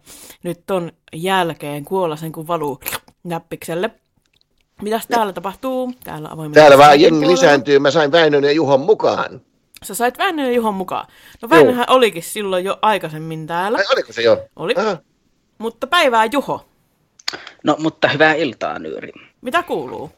nyt 0.43 0.61
ton 0.67 0.93
jälkeen 1.13 1.85
kuolla 1.85 2.17
sen 2.17 2.33
kun 2.33 2.47
valuu 2.47 2.81
näppikselle. 3.25 3.91
Mitäs 4.83 5.07
täällä 5.07 5.33
tapahtuu? 5.33 5.93
Täällä 6.05 6.29
Täällä 6.55 6.79
vaan 6.79 6.91
Skypein 6.91 7.13
jengi 7.13 7.27
lisääntyy. 7.29 7.79
Mä 7.79 7.91
sain 7.91 8.13
Väinön 8.13 8.45
ja 8.45 8.53
Juhon 8.53 8.81
mukaan. 8.81 9.41
Sä 9.83 9.95
sait 9.95 10.19
Väinön 10.19 10.47
ja 10.47 10.53
Juhon 10.53 10.75
mukaan. 10.75 11.07
No 11.43 11.49
Väinöhän 11.51 11.87
olikin 11.89 12.23
silloin 12.23 12.65
jo 12.65 12.79
aikaisemmin 12.83 13.47
täällä. 13.47 13.79
Ai 13.79 13.85
oliko 13.93 14.13
se 14.13 14.23
jo? 14.23 14.47
Oli. 14.57 14.75
Mutta 15.59 15.87
päivää 15.87 16.25
Juho. 16.33 16.69
No, 17.65 17.77
mutta 17.79 18.09
hyvää 18.09 18.35
iltaa, 18.35 18.79
Nyöri. 18.79 19.13
Mitä 19.41 19.63
kuuluu? 19.63 20.13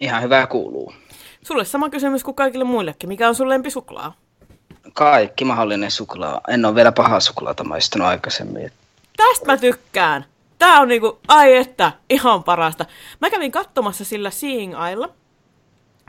Ihan 0.00 0.22
hyvää 0.22 0.46
kuuluu. 0.46 0.94
Sulle 1.42 1.64
sama 1.64 1.90
kysymys 1.90 2.24
kuin 2.24 2.34
kaikille 2.34 2.64
muillekin. 2.64 3.08
Mikä 3.08 3.28
on 3.28 3.34
sun 3.34 3.48
lempisuklaa? 3.48 4.14
Kaikki 4.92 5.44
mahdollinen 5.44 5.90
suklaa. 5.90 6.40
En 6.48 6.64
ole 6.64 6.74
vielä 6.74 6.92
pahaa 6.92 7.20
suklaata 7.20 7.64
maistanut 7.64 8.08
aikaisemmin. 8.08 8.72
Tästä 9.16 9.46
mä 9.46 9.56
tykkään. 9.56 10.24
Tää 10.58 10.80
on 10.80 10.88
niinku, 10.88 11.18
ai 11.28 11.56
että, 11.56 11.92
ihan 12.10 12.44
parasta. 12.44 12.86
Mä 13.20 13.30
kävin 13.30 13.52
katsomassa 13.52 14.04
sillä 14.04 14.30
Seeing 14.30 14.74
Eyella. 14.88 15.08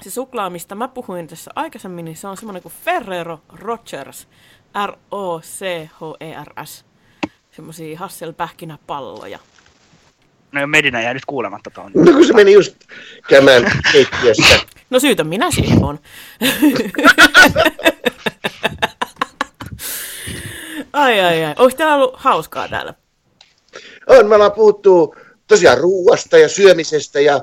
Se 0.03 0.09
suklaa, 0.09 0.49
mistä 0.49 0.75
mä 0.75 0.87
puhuin 0.87 1.27
tässä 1.27 1.51
aikaisemmin, 1.55 2.05
niin 2.05 2.17
se 2.17 2.27
on 2.27 2.37
semmonen 2.37 2.61
kuin 2.61 2.73
Ferrero 2.85 3.39
Rogers. 3.53 4.27
R-O-C-H-E-R-S. 4.87 6.85
Semmosia 7.51 7.99
hasselpähkinäpalloja. 7.99 9.39
No 10.51 10.67
Medina 10.67 11.01
jäi 11.01 11.13
nyt 11.13 11.25
kuulematta 11.25 11.69
tuon. 11.69 11.91
No 11.95 12.11
kun 12.11 12.25
se 12.25 12.33
meni 12.33 12.53
just 12.53 12.75
käymään 13.29 13.71
keittiössä. 13.91 14.55
No 14.89 14.99
syytä 14.99 15.23
minä 15.23 15.51
siihen 15.51 15.83
on. 15.83 15.99
ai 20.93 21.19
ai 21.19 21.45
ai. 21.45 21.53
Onko 21.57 21.75
täällä 21.77 21.95
ollut 21.95 22.15
hauskaa 22.17 22.67
täällä? 22.67 22.93
On, 24.07 24.27
me 24.27 24.35
ollaan 24.35 24.51
puhuttu 24.51 25.15
tosiaan 25.47 25.77
ruuasta 25.77 26.37
ja 26.37 26.49
syömisestä 26.49 27.19
ja 27.19 27.41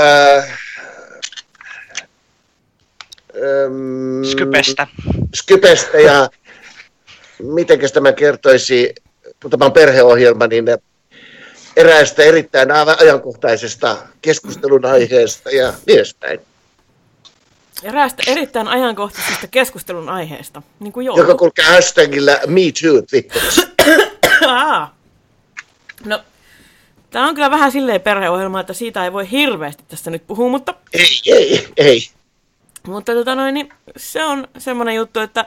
ää, 0.00 0.56
Skypestä. 4.30 4.86
Skypestä 5.34 5.98
ja 5.98 6.28
mitenkäs 7.42 7.92
tämä 7.92 8.12
kertoisi, 8.12 8.94
kun 9.42 9.50
tämä 9.50 9.64
on 9.64 9.72
perheohjelma, 9.72 10.46
niin 10.46 10.64
eräästä 11.76 12.22
erittäin 12.22 12.68
ajankohtaisesta 12.70 13.96
keskustelun 14.22 14.84
aiheesta 14.84 15.50
ja 15.50 15.72
niin 15.86 15.96
edespäin. 15.96 16.40
Eräästä 17.82 18.22
erittäin 18.26 18.68
ajankohtaisesta 18.68 19.46
keskustelun 19.46 20.08
aiheesta. 20.08 20.62
Niin 20.80 20.92
kuin 20.92 21.06
joulu. 21.06 21.20
Joka 21.20 21.34
kulkee 21.34 21.64
hashtagillä 21.64 22.40
MeToo 22.46 23.02
Twitterissä. 23.10 23.68
Aa. 24.46 24.96
No, 26.04 26.22
tää 27.10 27.22
on 27.22 27.34
kyllä 27.34 27.50
vähän 27.50 27.72
silleen 27.72 28.00
perheohjelma, 28.00 28.60
että 28.60 28.72
siitä 28.72 29.04
ei 29.04 29.12
voi 29.12 29.30
hirveästi 29.30 29.84
tästä 29.88 30.10
nyt 30.10 30.26
puhua, 30.26 30.48
mutta... 30.48 30.74
Ei, 30.92 31.20
ei, 31.26 31.68
ei. 31.76 32.10
Mutta 32.86 33.12
tota 33.12 33.34
noin, 33.34 33.54
niin 33.54 33.68
se 33.96 34.24
on 34.24 34.48
semmoinen 34.58 34.94
juttu, 34.94 35.20
että 35.20 35.44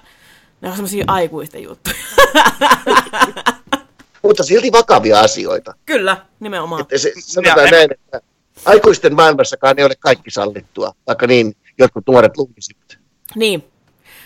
ne 0.62 0.70
on 0.70 0.76
semmoisia 0.76 1.06
aikuisten 1.08 1.64
juttuja. 1.64 1.96
Mutta 4.24 4.44
silti 4.44 4.72
vakavia 4.72 5.20
asioita. 5.20 5.74
kyllä, 5.86 6.26
nimenomaan. 6.40 6.82
Että 6.82 6.98
se, 6.98 7.14
sanotaan 7.20 7.70
näin, 7.70 7.92
että 7.94 8.22
aikuisten 8.66 9.16
maailmassakaan 9.16 9.80
ei 9.80 9.86
ole 9.86 9.96
kaikki 9.96 10.32
sallittua, 10.32 10.94
vaikka 11.08 11.28
niin 11.28 11.56
jotkut 11.78 12.04
nuoret 12.08 12.38
luulisivat. 12.38 12.98
Niin. 13.36 13.64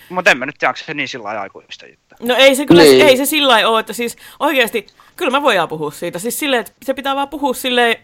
Mutta 0.10 0.32
en 0.32 0.38
mä 0.38 0.46
nyt 0.46 0.56
tiedä, 0.60 0.74
se 0.86 0.94
niin 0.94 1.08
sillä 1.08 1.24
lailla 1.24 1.42
aikuista 1.42 1.86
juttu. 1.86 2.16
No 2.20 2.36
ei 2.36 2.56
se 2.56 2.66
kyllä, 2.66 2.84
Niin. 2.84 3.08
ei 3.08 3.18
se 3.18 3.26
sillä 3.26 3.48
lailla 3.48 3.70
ole, 3.70 3.80
että 3.80 3.94
siis 3.94 4.16
oikeasti, 4.40 4.88
kyllä 5.16 5.32
me 5.32 5.42
voidaan 5.42 5.70
puhua 5.70 5.92
siitä. 5.92 6.20
Siis 6.20 6.40
silleen, 6.40 6.60
että 6.60 6.72
se 6.86 6.94
pitää 6.94 7.16
vaan 7.16 7.30
puhua 7.30 7.54
silleen 7.54 7.98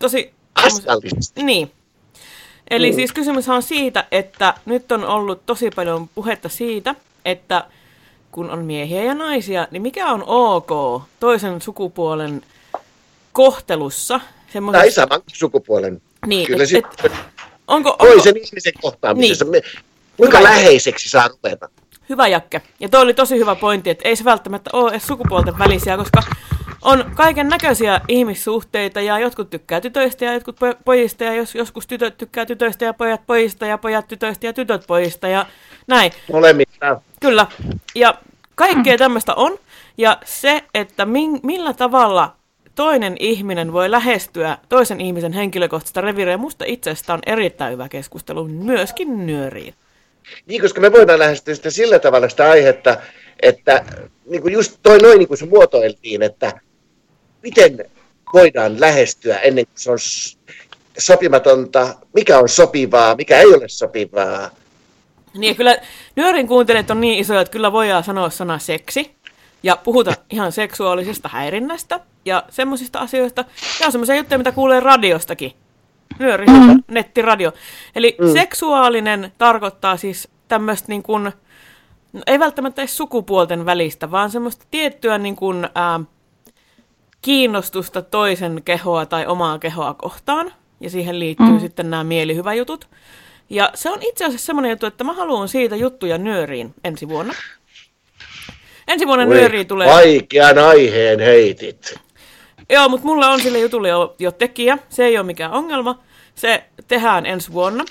tosi... 0.00 0.34
Asiallisesti. 0.54 1.42
Niin. 1.42 1.72
Eli 2.70 2.90
Mm. 2.90 2.94
siis 2.96 3.12
kysymys 3.12 3.48
on 3.48 3.62
siitä, 3.62 4.04
että 4.10 4.54
nyt 4.66 4.92
on 4.92 5.04
ollut 5.04 5.46
tosi 5.46 5.70
paljon 5.70 6.08
puhetta 6.14 6.48
siitä, 6.48 6.94
että 7.24 7.64
kun 8.32 8.50
on 8.50 8.64
miehiä 8.64 9.02
ja 9.04 9.14
naisia, 9.14 9.68
niin 9.70 9.82
mikä 9.82 10.06
on 10.06 10.24
ok 10.26 11.02
toisen 11.20 11.60
sukupuolen 11.60 12.42
kohtelussa? 13.32 14.20
Semmoisessa- 14.52 14.82
Tai 14.82 14.90
saman 14.90 15.20
sukupuolen. 15.32 16.02
Niin, 16.26 16.46
Kyllä 16.46 16.62
et- 16.62 16.68
se, 16.68 16.82
onko, 17.68 17.90
onko, 17.90 17.96
toisen 18.14 18.36
ihmisen 18.36 18.72
kohtaamisessa. 18.82 19.44
Niin. 19.44 19.62
Kuinka 20.16 20.38
Hyvä. 20.38 20.48
läheiseksi 20.48 21.08
saa 21.08 21.28
ruveta? 21.28 21.68
Hyvä 22.08 22.28
Jakke. 22.28 22.62
Ja 22.80 22.88
toi 22.88 23.00
oli 23.00 23.14
tosi 23.14 23.36
hyvä 23.38 23.54
pointti, 23.54 23.90
että 23.90 24.08
ei 24.08 24.16
se 24.16 24.24
välttämättä 24.24 24.70
ole 24.72 24.90
edes 24.90 25.06
sukupuolten 25.06 25.58
välisiä, 25.58 25.96
koska 25.96 26.22
on 26.86 27.10
kaiken 27.14 27.48
näköisiä 27.48 28.00
ihmissuhteita 28.08 29.00
ja 29.00 29.18
jotkut 29.18 29.50
tykkää 29.50 29.80
tytöistä 29.80 30.24
ja 30.24 30.34
jotkut 30.34 30.56
po- 30.56 30.76
pojista 30.84 31.24
ja 31.24 31.34
jos, 31.34 31.54
joskus 31.54 31.86
tytöt 31.86 32.16
tykkää 32.16 32.46
tytöistä 32.46 32.84
ja 32.84 32.94
pojat 32.94 33.20
pojista 33.26 33.66
ja 33.66 33.78
pojat 33.78 34.08
tytöistä 34.08 34.46
ja 34.46 34.52
tytöt 34.52 34.84
pojista 34.86 35.28
ja 35.28 35.46
näin. 35.86 36.12
Molemmista. 36.32 37.00
Kyllä. 37.20 37.46
Ja 37.94 38.14
kaikkea 38.54 38.98
tämmöistä 38.98 39.34
on. 39.34 39.58
Ja 39.98 40.18
se, 40.24 40.64
että 40.74 41.06
min, 41.06 41.40
millä 41.42 41.72
tavalla 41.72 42.36
toinen 42.74 43.16
ihminen 43.20 43.72
voi 43.72 43.90
lähestyä 43.90 44.58
toisen 44.68 45.00
ihmisen 45.00 45.32
henkilökohtaista 45.32 46.00
reviiriä, 46.00 46.36
musta 46.36 46.64
itsestä 46.68 47.14
on 47.14 47.20
erittäin 47.26 47.72
hyvä 47.72 47.88
keskustelu 47.88 48.44
myöskin 48.44 49.26
nyöriin. 49.26 49.74
Niin, 50.46 50.62
koska 50.62 50.80
me 50.80 50.92
voidaan 50.92 51.18
lähestyä 51.18 51.54
sitä 51.54 51.70
sillä 51.70 51.98
tavalla 51.98 52.28
sitä 52.28 52.50
aihetta, 52.50 52.96
että 53.42 53.84
niin 54.26 54.42
kuin 54.42 54.54
just 54.54 54.78
toi 54.82 54.98
noin 54.98 55.18
niin 55.18 55.28
kuin 55.28 55.38
se 55.38 55.46
muotoiltiin, 55.46 56.22
että 56.22 56.60
miten 57.46 57.84
voidaan 58.32 58.80
lähestyä 58.80 59.38
ennen 59.38 59.66
kuin 59.66 59.74
se 59.74 59.90
on 59.90 59.98
sopimatonta, 60.98 61.94
mikä 62.14 62.38
on 62.38 62.48
sopivaa, 62.48 63.16
mikä 63.16 63.38
ei 63.38 63.54
ole 63.54 63.68
sopivaa. 63.68 64.50
Niin 65.34 65.56
kyllä 65.56 65.76
nyörin 66.16 66.48
kuuntelijat 66.48 66.90
on 66.90 67.00
niin 67.00 67.18
isoja, 67.18 67.40
että 67.40 67.52
kyllä 67.52 67.72
voidaan 67.72 68.04
sanoa 68.04 68.30
sana 68.30 68.58
seksi 68.58 69.10
ja 69.62 69.76
puhuta 69.76 70.14
ihan 70.30 70.52
seksuaalisesta 70.52 71.28
häirinnästä 71.28 72.00
ja 72.24 72.42
semmoisista 72.50 72.98
asioista. 72.98 73.44
Ja 73.80 73.86
on 73.86 73.92
semmoisia 73.92 74.16
juttuja, 74.16 74.38
mitä 74.38 74.52
kuulee 74.52 74.80
radiostakin. 74.80 75.52
Nyöri, 76.18 76.46
mm. 76.46 76.82
nettiradio. 76.88 77.52
Eli 77.96 78.16
mm. 78.20 78.32
seksuaalinen 78.32 79.32
tarkoittaa 79.38 79.96
siis 79.96 80.28
tämmöistä 80.48 80.88
niin 80.88 81.02
kuin, 81.02 81.32
no 82.12 82.22
ei 82.26 82.38
välttämättä 82.38 82.82
edes 82.82 82.96
sukupuolten 82.96 83.66
välistä, 83.66 84.10
vaan 84.10 84.30
semmoista 84.30 84.66
tiettyä 84.70 85.18
niin 85.18 85.36
kuin, 85.36 85.68
ää, 85.74 86.00
kiinnostusta 87.26 88.02
toisen 88.02 88.62
kehoa 88.64 89.06
tai 89.06 89.26
omaa 89.26 89.58
kehoa 89.58 89.94
kohtaan. 89.94 90.52
Ja 90.80 90.90
siihen 90.90 91.18
liittyy 91.18 91.46
mm. 91.46 91.60
sitten 91.60 91.90
nämä 91.90 92.04
mielihyväjutut. 92.04 92.88
Ja 93.50 93.70
se 93.74 93.90
on 93.90 93.98
itse 94.02 94.24
asiassa 94.24 94.46
semmoinen 94.46 94.70
juttu, 94.70 94.86
että 94.86 95.04
mä 95.04 95.12
haluan 95.12 95.48
siitä 95.48 95.76
juttuja 95.76 96.18
nyöriin 96.18 96.74
ensi 96.84 97.08
vuonna. 97.08 97.34
Ensi 98.88 99.06
vuonna 99.06 99.26
Voi, 99.26 99.34
nyöriin 99.34 99.66
tulee... 99.66 99.88
Vaikean 99.88 100.58
aiheen 100.58 101.20
heitit. 101.20 101.94
Joo, 102.70 102.88
mutta 102.88 103.06
mulla 103.06 103.28
on 103.28 103.40
sille 103.40 103.58
jutulle 103.58 103.88
jo, 103.88 104.14
jo 104.18 104.32
tekijä. 104.32 104.78
Se 104.88 105.04
ei 105.04 105.18
ole 105.18 105.26
mikään 105.26 105.52
ongelma. 105.52 106.02
Se 106.34 106.64
tehdään 106.88 107.26
ensi 107.26 107.52
vuonna. 107.52 107.84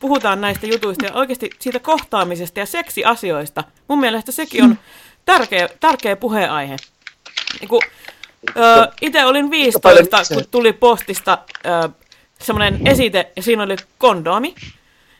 Puhutaan 0.00 0.40
näistä 0.40 0.66
jutuista 0.66 1.06
ja 1.06 1.14
oikeasti 1.14 1.50
siitä 1.58 1.78
kohtaamisesta 1.78 2.60
ja 2.60 2.66
seksiasioista. 2.66 3.64
Mun 3.88 4.00
mielestä 4.00 4.32
sekin 4.32 4.64
on 4.64 4.78
tärkeä, 5.24 5.68
tärkeä 5.80 6.16
puheenaihe. 6.16 6.76
Niin 7.60 7.68
kun, 7.68 7.80
itse 9.00 9.24
olin 9.24 9.50
15, 9.50 10.34
kun 10.34 10.44
tuli 10.50 10.72
postista 10.72 11.38
semmoinen 12.42 12.86
esite 12.86 13.32
ja 13.36 13.42
siinä 13.42 13.62
oli 13.62 13.76
kondomi. 13.98 14.54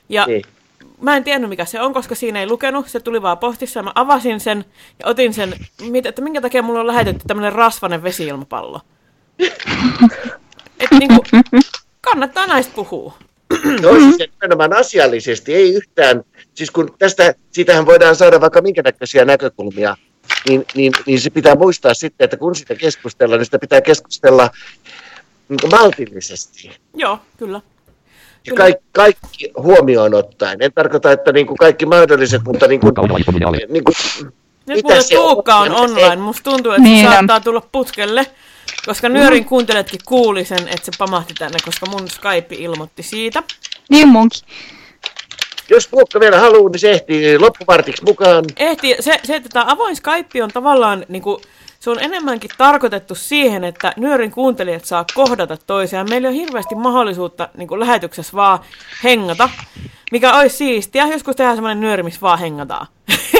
Ja 0.09 0.25
Niin. 0.27 0.43
mä 1.01 1.17
en 1.17 1.25
tiennyt 1.25 1.51
mikä 1.51 1.65
se 1.65 1.81
on, 1.81 1.95
koska 1.95 2.15
siinä 2.15 2.41
ei 2.41 2.47
lukenut. 2.47 2.89
Se 2.89 3.01
tuli 3.01 3.23
vaan 3.23 3.39
postissa 3.39 3.81
ja 3.81 3.85
mä 3.85 3.93
avasin 3.95 4.41
sen 4.41 4.65
ja 4.99 5.07
otin 5.07 5.35
sen, 5.35 5.55
että 6.05 6.23
minkä 6.23 6.41
takia 6.41 6.63
mulla 6.63 6.81
on 6.81 6.87
lähetetty 6.87 7.23
tämmöinen 7.27 7.53
rasvanen 7.53 8.03
vesiilmapallo. 8.03 8.81
Et 10.81 10.91
niinku, 10.99 11.25
kannattaa 12.01 12.47
näistä 12.47 12.73
puhua. 12.75 13.15
No 13.83 13.95
siis 13.95 14.31
nimenomaan 14.41 14.73
asiallisesti, 14.73 15.55
ei 15.55 15.75
yhtään, 15.75 16.25
siis 16.55 16.71
kun 16.71 16.95
tästä, 16.99 17.35
siitähän 17.51 17.87
voidaan 17.87 18.17
saada 18.17 18.41
vaikka 18.41 18.63
minkä 18.63 18.83
näköisiä 18.83 19.25
näkökulmia, 19.25 19.97
niin, 20.49 20.65
niin, 20.75 20.93
niin 21.07 21.21
se 21.21 21.31
pitää 21.31 21.55
muistaa 21.55 21.95
sitten, 21.95 22.25
että 22.25 22.37
kun 22.37 22.55
sitä 22.57 22.75
keskustellaan, 22.75 23.39
niin 23.39 23.45
sitä 23.45 23.59
pitää 23.59 23.81
keskustella 23.81 24.51
niin 25.49 25.59
kuin 25.61 25.71
maltillisesti. 25.71 26.71
Joo, 26.95 27.19
kyllä. 27.37 27.61
Ja 28.47 28.53
kaikki, 28.55 28.85
kaikki 28.93 29.53
huomioon 29.57 30.15
ottaen. 30.15 30.63
En 30.63 30.73
tarkoita, 30.73 31.13
että 31.13 31.33
niin 31.33 31.47
kuin 31.47 31.57
kaikki 31.57 31.87
mahdolliset, 31.87 32.43
mutta 32.45 32.67
niin 32.67 32.81
kuin, 32.81 32.93
niin 33.69 33.85
kuin, 33.85 33.95
Nyt 34.67 34.77
mitä 34.77 34.89
mulle 34.89 35.03
se 35.03 35.19
on 35.19 35.25
Tuukka 35.35 35.57
on 35.57 35.67
se 35.67 35.73
online. 35.75 36.11
ei. 36.11 36.17
Musta 36.17 36.51
tuntuu, 36.51 36.73
että 36.73 36.83
Niin 36.83 37.01
se 37.05 37.09
on. 37.09 37.15
saattaa 37.15 37.41
tulla 37.41 37.63
putkelle. 37.73 38.27
Koska 38.87 39.09
nyörin 39.09 39.45
kuunteletkin 39.45 40.01
kuuli 40.05 40.45
sen, 40.45 40.59
että 40.59 40.85
se 40.85 40.93
pamahti 40.99 41.35
tänne, 41.35 41.59
koska 41.65 41.87
mun 41.87 42.11
Skype 42.11 42.55
ilmoitti 42.59 43.03
siitä. 43.03 43.43
Niin 43.91 44.09
munkin. 44.09 44.41
Jos 45.71 45.89
Tuukka 45.89 46.21
vielä 46.21 46.41
haluaa, 46.41 46.71
niin 46.71 46.79
se 46.79 46.91
ehtii 46.91 47.39
loppupartiksi 47.39 48.05
mukaan. 48.05 48.45
Ehti, 48.57 48.97
se, 49.01 49.21
se, 49.25 49.37
että 49.37 49.49
tämä 49.53 49.65
avoin 49.69 49.97
Skype 49.97 50.43
on 50.43 50.51
tavallaan, 50.51 51.07
niin 51.09 51.23
kuin, 51.23 51.43
se 51.81 51.91
on 51.91 52.01
enemmänkin 52.01 52.51
tarkoitettu 52.59 53.15
siihen, 53.15 53.65
että 53.65 53.93
nyörin 53.97 54.31
kuuntelijat 54.31 54.85
saa 54.85 55.05
kohdata 55.15 55.57
toisiaan. 55.57 56.11
Meillä 56.11 56.29
on 56.29 56.35
hirveästi 56.35 56.75
mahdollisuutta 56.75 57.49
niin 57.57 57.69
kuin 57.69 57.81
lähetyksessä 57.81 58.33
vaan 58.33 58.59
hengata, 59.05 59.49
mikä 60.13 60.39
olisi 60.39 60.57
siistiä. 60.57 61.07
Joskus 61.07 61.37
tehdään 61.37 61.57
semmoinen 61.57 61.81
nyöri, 61.81 62.03
missä 62.03 62.21
vaan 62.21 62.39
hengataan. 62.39 62.87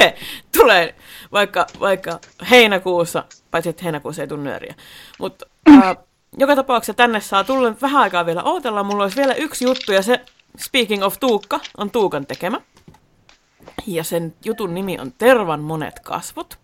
Tulee 0.59 0.95
vaikka, 1.33 1.67
vaikka 1.81 2.19
heinäkuussa, 2.51 3.25
paitsi 3.51 3.71
että 3.71 3.83
heinäkuussa 3.83 4.23
ei 4.23 4.29
tule 4.29 4.43
nyöriä. 4.43 4.75
Mutta 5.19 5.47
äh, 5.71 5.97
joka 6.39 6.57
tapauksessa 6.57 6.95
tänne 6.95 7.21
saa 7.21 7.45
tulla 7.45 7.75
vähän 7.83 8.03
aikaa 8.03 8.27
vielä 8.27 8.43
odotella. 8.43 8.83
Mulla 8.83 9.03
olisi 9.03 9.17
vielä 9.17 9.35
yksi 9.35 9.65
juttu 9.65 9.93
ja 9.93 10.03
se, 10.03 10.21
speaking 10.59 11.05
of 11.05 11.21
Tuukka, 11.21 11.61
on 11.77 11.91
Tuukan 11.91 12.27
tekemä. 12.27 12.61
Ja 13.87 14.05
sen 14.05 14.35
jutun 14.45 14.75
nimi 14.75 14.99
on 14.99 15.13
Tervan 15.19 15.61
monet 15.61 16.01
kasvot. 16.01 16.59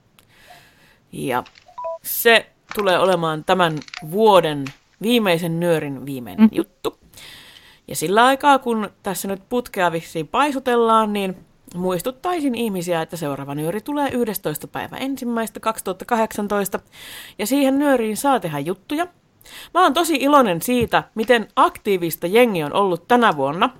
Ja 1.13 1.45
se 2.03 2.51
tulee 2.75 2.99
olemaan 2.99 3.45
tämän 3.45 3.79
vuoden 4.11 4.65
viimeisen 5.03 5.61
nyörin 5.61 6.07
viimeinen 6.07 6.45
mm. 6.45 6.51
juttu. 6.53 6.99
Ja 7.89 7.97
sillä 7.97 8.25
aikaa, 8.25 8.59
kun 8.59 8.91
tässä 9.03 9.29
nyt 9.29 9.43
putkea 9.49 9.93
vissiin 9.93 10.29
paisutellaan, 10.29 11.13
niin 11.13 11.37
muistuttaisin 11.75 12.55
ihmisiä, 12.55 13.03
että 13.03 13.17
seuraava 13.17 13.55
nyöri 13.55 13.81
tulee 13.81 14.11
11. 14.13 14.69
päivä 14.69 14.97
ensimmäistä 14.97 15.61
2018. 15.61 16.81
Ja 17.39 17.47
siihen 17.47 17.79
nyöriin 17.79 18.17
saa 18.17 18.41
tehdä 18.41 18.59
juttuja. 18.59 19.07
Mä 19.75 19.83
oon 19.83 19.95
tosi 19.95 20.15
iloinen 20.21 20.63
siitä, 20.63 21.03
miten 21.15 21.49
aktiivista 21.57 22.27
jengi 22.27 22.63
on 22.65 22.73
ollut 22.73 23.09
tänä 23.09 23.37
vuonna. 23.37 23.71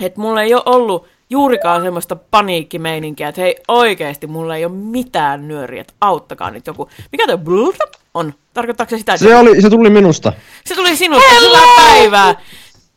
Että 0.00 0.20
mulla 0.20 0.42
ei 0.42 0.54
ole 0.54 0.62
ollut 0.66 1.06
juurikaan 1.30 1.82
semmoista 1.82 2.16
paniikkimeininkiä, 2.16 3.28
että 3.28 3.40
hei 3.40 3.56
oikeesti 3.68 4.26
mulla 4.26 4.56
ei 4.56 4.64
ole 4.64 4.72
mitään 4.74 5.48
nyöriä, 5.48 5.80
että 5.80 5.94
auttakaa 6.00 6.50
nyt 6.50 6.66
joku. 6.66 6.88
Mikä 7.12 7.26
toi 7.26 7.38
blurta 7.38 7.84
on? 8.14 8.34
Tarkoittaako 8.54 8.90
se 8.90 8.98
sitä? 8.98 9.14
että- 9.14 9.26
Se, 9.26 9.36
oli, 9.36 9.62
se 9.62 9.70
tuli 9.70 9.90
minusta. 9.90 10.32
Se 10.66 10.74
tuli 10.74 10.96
sinusta. 10.96 11.30
Hyvää 11.40 11.60
päivää. 11.76 12.34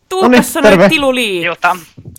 Tuukassa 0.09 0.61
terve. 0.61 0.77
noin 0.77 0.89
Tiluli. 0.89 1.41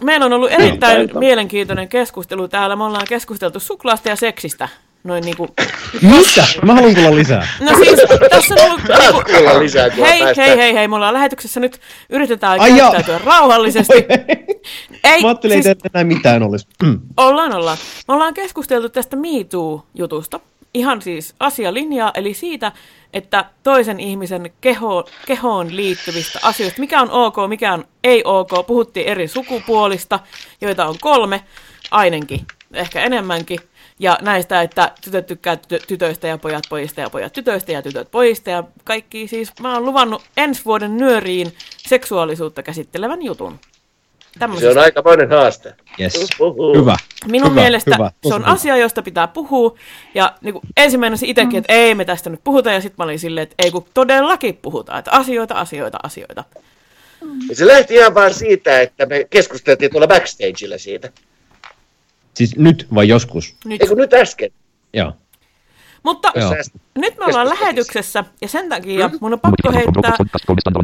Meillä 0.04 0.26
on 0.26 0.32
ollut 0.32 0.50
erittäin 0.52 1.10
mielenkiintoinen 1.18 1.88
keskustelu 1.88 2.48
täällä. 2.48 2.76
Me 2.76 2.84
ollaan 2.84 3.06
keskusteltu 3.08 3.60
suklaasta 3.60 4.08
ja 4.08 4.16
seksistä. 4.16 4.68
Noin 5.06 5.24
niinku... 5.24 5.48
Mitä? 6.02 6.46
Mä 6.62 6.74
haluan 6.74 6.94
kuulla 6.94 7.16
lisää. 7.16 7.48
No 7.60 7.76
siis, 7.76 8.00
tässä 8.30 8.54
on 8.54 8.60
ollut... 8.70 8.80
Mä 8.88 8.96
haluan 8.96 9.24
kuulla 9.24 9.60
lisää, 9.60 9.90
kun 9.90 10.06
hei, 10.06 10.22
päästään. 10.22 10.48
hei, 10.48 10.58
hei, 10.58 10.74
hei, 10.74 10.88
me 10.88 10.96
ollaan 10.96 11.14
lähetyksessä 11.14 11.60
nyt, 11.60 11.80
yritetään 12.10 12.60
Ai 12.60 12.72
käyttäytyä 12.72 13.20
rauhallisesti. 13.24 13.94
Ei, 15.04 15.22
Mä 15.22 15.28
ajattelin, 15.28 15.56
siis, 15.62 15.66
että 15.66 15.88
enää 15.94 16.04
mitään 16.04 16.42
olisi. 16.42 16.66
Mm. 16.82 17.00
ollaan, 17.16 17.54
ollaan. 17.54 17.78
Me 18.08 18.14
ollaan 18.14 18.34
keskusteltu 18.34 18.88
tästä 18.88 19.16
Me 19.16 19.28
Too-jutusta. 19.28 20.40
Ihan 20.74 21.02
siis 21.02 21.34
asialinjaa, 21.40 22.10
eli 22.14 22.34
siitä, 22.34 22.72
että 23.12 23.44
toisen 23.62 24.00
ihmisen 24.00 24.50
keho, 24.60 25.08
kehoon 25.26 25.76
liittyvistä 25.76 26.38
asioista, 26.42 26.80
mikä 26.80 27.00
on 27.00 27.10
ok, 27.10 27.36
mikä 27.48 27.72
on 27.72 27.84
ei 28.04 28.22
ok. 28.24 28.50
Puhuttiin 28.66 29.06
eri 29.06 29.28
sukupuolista, 29.28 30.20
joita 30.60 30.86
on 30.86 30.94
kolme, 31.00 31.44
ainakin, 31.90 32.40
ehkä 32.74 33.02
enemmänkin. 33.02 33.60
Ja 33.98 34.18
näistä, 34.22 34.62
että 34.62 34.92
tytöt 35.04 35.26
tykkää 35.26 35.56
tytö- 35.56 35.86
tytöistä 35.88 36.28
ja 36.28 36.38
pojat 36.38 36.64
pojista 36.68 37.00
ja 37.00 37.10
pojat 37.10 37.32
tytöistä 37.32 37.72
ja 37.72 37.82
tytöt 37.82 38.10
pojista 38.10 38.50
ja 38.50 38.64
kaikki. 38.84 39.28
Siis 39.28 39.52
mä 39.60 39.74
oon 39.74 39.84
luvannut 39.84 40.22
ensi 40.36 40.64
vuoden 40.64 40.96
nyöriin 40.96 41.54
seksuaalisuutta 41.88 42.62
käsittelevän 42.62 43.22
jutun. 43.22 43.58
Se 44.20 44.38
Tämmöisestä. 44.38 44.70
on 44.70 44.84
aikamoinen 44.84 45.30
haaste. 45.30 45.74
Yes. 46.00 46.28
Uhuhu. 46.40 46.74
Hyvä. 46.78 46.96
Minun 47.26 47.50
hyvä, 47.50 47.60
mielestä 47.60 47.94
hyvä. 47.94 48.10
se 48.28 48.34
on 48.34 48.40
hyvä. 48.42 48.52
asia, 48.52 48.76
josta 48.76 49.02
pitää 49.02 49.28
puhua. 49.28 49.78
Ja 50.14 50.34
niin 50.40 50.52
kuin 50.52 50.62
ensimmäinen 50.76 51.18
se 51.18 51.26
itsekin, 51.26 51.58
että 51.58 51.72
ei 51.72 51.94
me 51.94 52.04
tästä 52.04 52.30
nyt 52.30 52.40
puhuta. 52.44 52.72
Ja 52.72 52.80
sitten 52.80 52.94
mä 52.98 53.04
olin 53.04 53.18
silleen, 53.18 53.42
että 53.42 53.54
ei 53.58 53.70
kun 53.70 53.86
todellakin 53.94 54.56
puhutaan. 54.56 54.98
Että 54.98 55.10
asioita, 55.10 55.54
asioita, 55.54 55.98
asioita. 56.02 56.44
Se 57.52 57.66
lähti 57.66 57.94
ihan 57.94 58.14
vaan 58.14 58.34
siitä, 58.34 58.80
että 58.80 59.06
me 59.06 59.26
keskusteltiin 59.30 59.90
tuolla 59.90 60.06
backstageilla 60.06 60.78
siitä. 60.78 61.10
Siis 62.36 62.56
nyt 62.56 62.86
vai 62.94 63.08
joskus? 63.08 63.56
Nyt. 63.64 63.82
Eikö 63.82 63.94
nyt 63.94 64.14
äsken? 64.14 64.50
Joo. 64.92 65.12
Mutta 66.02 66.32
Joo. 66.34 66.54
nyt 66.98 67.18
me 67.18 67.24
ollaan 67.24 67.48
lähetyksessä 67.48 68.24
ja 68.40 68.48
sen 68.48 68.68
takia 68.68 69.10
mun 69.20 69.32
on 69.32 69.40
pakko 69.40 69.72
heittää, 69.72 70.12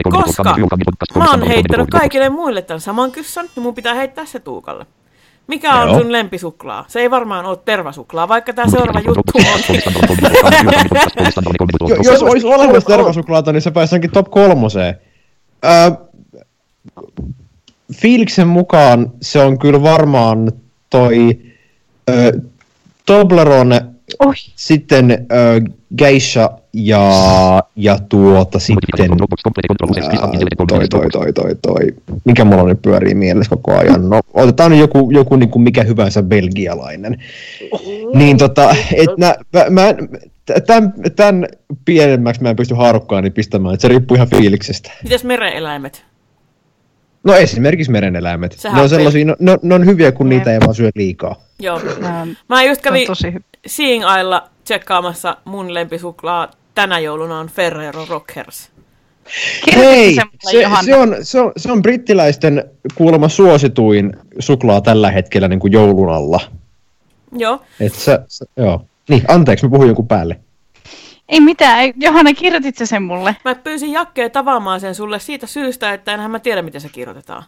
koska 0.03 1.18
mä 1.18 1.30
oon 1.30 1.42
heittänyt 1.42 1.90
kaikille 1.90 2.28
muille 2.28 2.62
tämän 2.62 2.80
saman 2.80 3.12
kyssän, 3.12 3.48
niin 3.57 3.62
mun 3.62 3.74
pitää 3.74 3.94
heittää 3.94 4.26
se 4.26 4.40
Tuukalle. 4.40 4.86
Mikä 5.46 5.74
on 5.80 5.88
Joo. 5.88 5.98
sun 5.98 6.12
lempisuklaa? 6.12 6.84
Se 6.88 7.00
ei 7.00 7.11
varmaan 7.11 7.46
ole 7.46 7.59
tervasuklaa, 7.64 8.28
vaikka 8.28 8.53
tämä 8.53 8.70
seuraava 8.70 9.00
juttu 9.07 9.32
on. 9.38 9.61
Jo, 11.88 11.96
jos 12.03 12.22
olisi 12.22 12.46
olemassa 12.46 12.86
tervasuklaata, 12.96 13.53
niin 13.53 13.62
se 13.62 13.70
pääsi 13.70 13.94
ainakin 13.94 14.11
top 14.11 14.30
kolmoseen. 14.30 14.94
Öö, 15.64 15.90
fiiliksen 17.94 18.48
mukaan 18.48 19.12
se 19.22 19.40
on 19.40 19.59
kyllä 19.59 19.82
varmaan 19.82 20.53
toi 20.93 21.38
ö, 22.11 22.40
Toblerone, 23.07 23.80
Oi. 24.18 24.34
sitten 24.57 25.11
ö, 25.11 25.61
Geisha 25.99 26.59
ja, 26.72 27.11
ja 27.76 27.99
tuota 28.09 28.59
sitten 28.59 29.11
ää, 29.11 29.16
toi, 30.68 30.88
toi, 30.88 31.09
toi, 31.11 31.32
toi, 31.32 31.57
toi, 31.62 31.80
mikä 32.24 32.45
mulla 32.45 32.68
nyt 32.68 32.82
pyörii 32.82 33.14
mielessä 33.14 33.51
koko 33.51 33.78
ajan. 33.78 34.11
No, 34.11 34.20
otetaan 34.34 34.70
nyt 34.70 34.80
joku, 34.80 35.11
joku 35.11 35.36
niin 35.36 35.51
kuin 35.51 35.62
mikä 35.62 35.82
hyvänsä 35.82 36.22
belgialainen. 36.22 37.18
Niin 38.14 38.38
tota, 38.38 38.76
et 38.95 39.11
nä, 39.18 39.34
mä, 39.53 39.64
mä, 39.70 39.95
tämän, 40.66 40.93
tämän 41.16 41.47
pienemmäksi 41.84 42.43
mä 42.43 42.51
en 42.51 42.57
pysty 42.57 42.74
haarukkaani 42.74 43.30
pistämään, 43.30 43.74
että 43.74 43.82
se 43.82 43.88
riippuu 43.88 44.14
ihan 44.14 44.28
fiiliksestä. 44.28 44.90
Mitäs 45.03 45.24
mereeläimet? 45.24 46.05
No 47.25 47.35
esimerkiksi 47.35 47.93
mereneläimet. 47.93 48.53
Sehän 48.53 48.77
ne 48.77 48.83
on 48.83 48.89
sellaisia, 48.89 49.25
no, 49.25 49.37
ne, 49.39 49.59
ne 49.62 49.75
on 49.75 49.87
hyviä, 49.87 50.12
kun 50.12 50.29
niitä 50.29 50.53
ei 50.53 50.61
vaan 50.61 50.75
syö 50.75 50.91
liikaa. 50.95 51.37
Joo. 51.59 51.81
Mä 52.49 52.62
just 52.64 52.83
kävin. 52.83 53.07
Seeing 53.66 54.05
Eyella 54.16 54.49
tsekkaamassa 54.64 55.37
mun 55.45 55.75
lempisuklaa 55.75 56.51
tänä 56.75 56.99
jouluna 56.99 57.39
on 57.39 57.49
Ferrero 57.49 58.07
Rockers. 58.09 58.70
Hei, 59.77 60.14
se, 60.14 60.23
se, 60.85 60.97
on, 60.97 61.16
se, 61.23 61.41
on, 61.41 61.53
se 61.57 61.73
on 61.73 61.83
brittiläisten 61.83 62.64
kuulemma 62.95 63.29
suosituin 63.29 64.16
suklaa 64.39 64.81
tällä 64.81 65.11
hetkellä 65.11 65.49
niin 65.49 65.61
kuin 65.61 65.73
joulun 65.73 66.12
alla. 66.12 66.41
Joo. 67.37 67.62
Et 67.81 67.95
se, 67.95 68.18
se, 68.29 68.45
joo. 68.57 68.85
Niin, 69.09 69.23
anteeksi, 69.29 69.66
mä 69.66 69.70
puhuin 69.70 69.87
jonkun 69.87 70.09
päälle. 70.09 70.41
Ei 71.33 71.41
mitään, 71.41 71.78
ei, 71.80 71.93
Johanna, 71.97 72.35
kirjoitit 72.35 72.76
sä 72.76 72.87
sen 72.87 73.03
mulle? 73.03 73.37
Mä 73.45 73.55
pyysin 73.55 73.93
Jakkeen 73.93 74.30
tavaamaan 74.30 74.80
sen 74.80 74.95
sulle 74.95 75.18
siitä 75.18 75.47
syystä, 75.47 75.93
että 75.93 76.14
enhän 76.14 76.30
mä 76.30 76.39
tiedä, 76.39 76.62
miten 76.62 76.80
se 76.80 76.89
kirjoitetaan. 76.89 77.43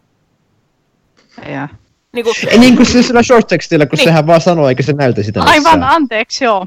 Ja. 1.53 1.69
Niin 2.13 2.25
kuin, 2.25 2.35
Ei 2.49 2.59
niin 2.59 2.77
kuin 2.77 2.87
se 2.87 3.03
sillä 3.03 3.23
short 3.23 3.47
textillä, 3.47 3.87
kun 3.87 3.97
Niin. 3.97 4.05
sehän 4.05 4.27
vaan 4.27 4.41
sanoo, 4.41 4.69
eikä 4.69 4.83
se 4.83 4.93
näytä 4.93 5.23
sitä 5.23 5.41
Aivan, 5.43 5.55
missään. 5.57 5.83
anteeksi, 5.83 6.45
joo. 6.45 6.67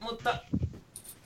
Mutta 0.00 0.34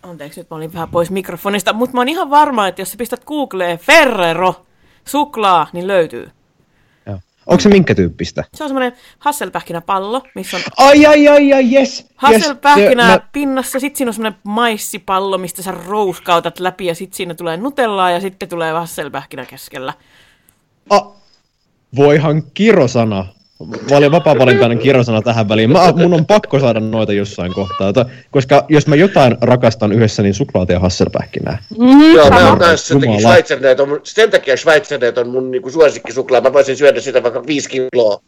anteeksi, 0.03 0.41
nyt 0.41 0.51
mä 0.51 0.57
olin 0.57 0.73
vähän 0.73 0.89
pois 0.89 1.11
mikrofonista, 1.11 1.73
mutta 1.73 1.95
mä 1.95 2.01
oon 2.01 2.09
ihan 2.09 2.31
varma, 2.31 2.69
että 2.69 2.81
jos 2.83 2.91
sä 2.91 2.97
pistät 2.99 3.25
Googleen 3.25 3.79
Ferrero 3.79 4.67
suklaa, 5.05 5.67
niin 5.73 5.87
löytyy. 5.87 6.31
Onko 7.47 7.61
se 7.61 7.69
minkä 7.69 7.95
tyyppistä? 7.95 8.45
Se 8.55 8.65
on 8.65 8.69
semmoinen 8.71 8.93
hasselpähkinäpallo, 9.19 10.23
missä 10.35 10.57
on 10.57 10.63
Ai, 10.77 11.07
ai, 11.07 11.29
ai, 11.29 11.53
ai, 11.53 11.75
yes. 11.75 12.07
hasselpähkinä 12.17 13.07
yes. 13.09 13.15
Se- 13.15 13.23
pinnassa, 13.33 13.81
sitten 13.81 13.99
siinä 13.99 14.11
on 14.11 14.15
semmoinen 14.15 14.41
maissipallo, 14.45 15.39
mistä 15.39 15.63
sä 15.63 15.71
rouskautat 15.71 16.61
läpi 16.61 16.87
ja 16.87 16.95
sitten 16.95 17.17
siinä 17.17 17.35
tulee 17.35 17.57
nutellaa 17.57 18.11
ja 18.11 18.21
sitten 18.21 18.49
tulee 18.49 18.73
hasselpähkinä 18.73 19.47
keskellä. 19.47 19.95
Mä, 20.91 20.97
a, 20.97 21.11
voihan 21.97 22.43
kirosana. 22.55 23.27
Vali, 23.91 24.11
vapaa-valintainen 24.11 24.79
kirosana 24.79 25.23
tähän 25.23 25.49
väliin. 25.49 25.71
Mä, 25.71 25.93
mun 25.97 26.15
on 26.15 26.27
pakko 26.27 26.59
saada 26.61 26.81
noita 26.81 27.13
jossain 27.13 27.55
kohtaa. 27.55 27.93
To- 27.93 28.05
Koska 28.31 28.65
jos 28.69 28.87
mä 28.87 28.97
jotain 28.97 29.37
rakastan 29.41 29.93
yhdessä, 29.93 30.23
niin 30.23 30.35
suklaata 30.35 30.73
ja 30.73 30.81
hasselpähkinää. 30.81 31.59
Mm, 31.79 32.15
Joo, 32.15 32.31
mä 32.31 32.49
oon 32.49 32.59
kanssa 32.59 32.87
sen 32.89 33.01
takia 33.01 33.83
on, 33.83 33.89
mun- 33.89 34.01
sen 34.03 34.31
takia 34.31 34.57
Schweizernet 34.57 35.19
on 35.19 35.29
mun 35.29 35.51
niinku 35.51 35.71
suosikkisuklaa. 35.71 36.41
Mä 36.41 36.53
voisin 36.53 36.77
syödä 36.77 37.01
sitä 37.01 37.23
vaikka 37.23 37.47
viisi 37.47 37.69
kiloa. 37.69 38.21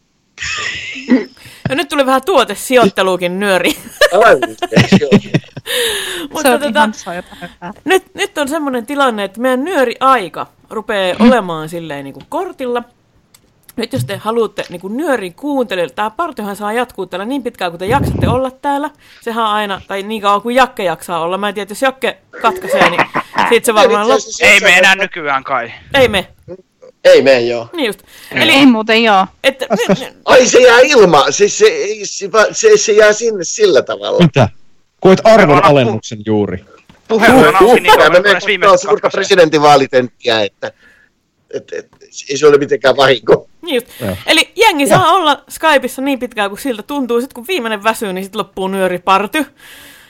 Ja 1.69 1.75
nyt 1.75 1.89
tuli 1.89 2.05
vähän 2.05 2.21
tuotesijoitteluukin 2.25 3.39
nyöri. 3.39 3.71
Mutta 6.33 6.53
on 6.53 6.59
tota, 6.59 6.89
nyt, 7.85 8.03
nyt 8.13 8.37
on 8.37 8.47
semmoinen 8.47 8.85
tilanne, 8.85 9.23
että 9.23 9.41
meidän 9.41 9.63
nyöriaika 9.63 10.47
rupeaa 10.69 11.15
olemaan 11.19 11.69
silleen 11.69 12.03
niin 12.03 12.13
kuin 12.13 12.25
kortilla. 12.29 12.83
Nyt 13.75 13.93
jos 13.93 14.05
te 14.05 14.17
haluatte 14.17 14.63
niin 14.69 14.81
kuin 14.81 14.97
nyörin 14.97 15.33
kuuntelijoille, 15.33 15.93
tämä 15.93 16.09
partiohan 16.09 16.55
saa 16.55 16.73
jatkuu 16.73 17.05
täällä 17.05 17.25
niin 17.25 17.43
pitkään 17.43 17.71
kuin 17.71 17.79
te 17.79 17.85
jaksatte 17.85 18.27
olla 18.27 18.51
täällä. 18.51 18.89
Sehän 19.21 19.45
on 19.45 19.51
aina, 19.51 19.81
tai 19.87 20.03
niin 20.03 20.21
kauan 20.21 20.41
kuin 20.41 20.55
Jakke 20.55 20.83
jaksaa 20.83 21.19
olla. 21.19 21.37
Mä 21.37 21.49
en 21.49 21.55
tiedä, 21.55 21.71
jos 21.71 21.81
Jakke 21.81 22.17
katkaisee, 22.41 22.89
niin 22.89 23.01
siitä 23.49 23.65
se 23.65 23.73
varmaan 23.73 24.07
loppuu. 24.07 24.31
Ei 24.41 24.59
me 24.59 24.77
enää 24.77 24.95
nykyään 24.95 25.43
kai. 25.43 25.71
Ei 25.93 26.07
me. 26.07 26.27
Ei 27.03 27.21
mene 27.21 27.41
joo. 27.41 27.69
Niin 27.73 27.85
just. 27.85 27.99
Eli 28.31 28.51
ei 28.51 28.65
muuten 28.65 29.03
joo. 29.03 29.27
Että, 29.43 29.65
Ai 30.25 30.45
se 30.45 30.59
jää 30.59 30.79
ilma, 30.79 31.31
siis 31.31 31.57
se, 31.57 31.65
se, 32.03 32.31
va- 32.31 32.47
se, 32.53 32.77
se 32.77 32.91
jää 32.91 33.13
sinne 33.13 33.43
sillä 33.43 33.81
tavalla. 33.81 34.19
Mitä? 34.19 34.49
Koet 34.99 35.21
arvon 35.23 35.63
alennuksen 35.63 36.19
juuri. 36.25 36.65
Puheenvuoro 37.07 37.51
auki 37.57 37.81
niin 37.81 37.85
Ja 37.85 37.97
kauan, 37.97 38.11
me 38.11 38.17
kunnes 38.17 38.43
me 38.43 38.47
viimeiset 38.47 38.79
suurta 38.79 39.09
presidentinvaalitenttiä, 39.09 40.43
että 40.43 40.71
et, 41.53 41.73
et, 41.73 41.87
ei 42.29 42.37
se 42.37 42.47
ole 42.47 42.57
mitenkään 42.57 42.97
vahinko. 42.97 43.49
Niin 43.65 43.75
just. 43.75 43.87
Eli 44.25 44.51
jengi 44.55 44.87
saa 44.87 45.11
olla 45.11 45.43
Skypeissa 45.49 46.01
niin 46.01 46.19
pitkään 46.19 46.49
kuin 46.49 46.59
siltä 46.59 46.83
tuntuu. 46.83 47.21
Sitten 47.21 47.35
kun 47.35 47.47
viimeinen 47.47 47.83
väsyy, 47.83 48.13
niin 48.13 48.23
sitten 48.23 48.39
loppuu 48.39 48.67
nyöriparty. 48.67 49.45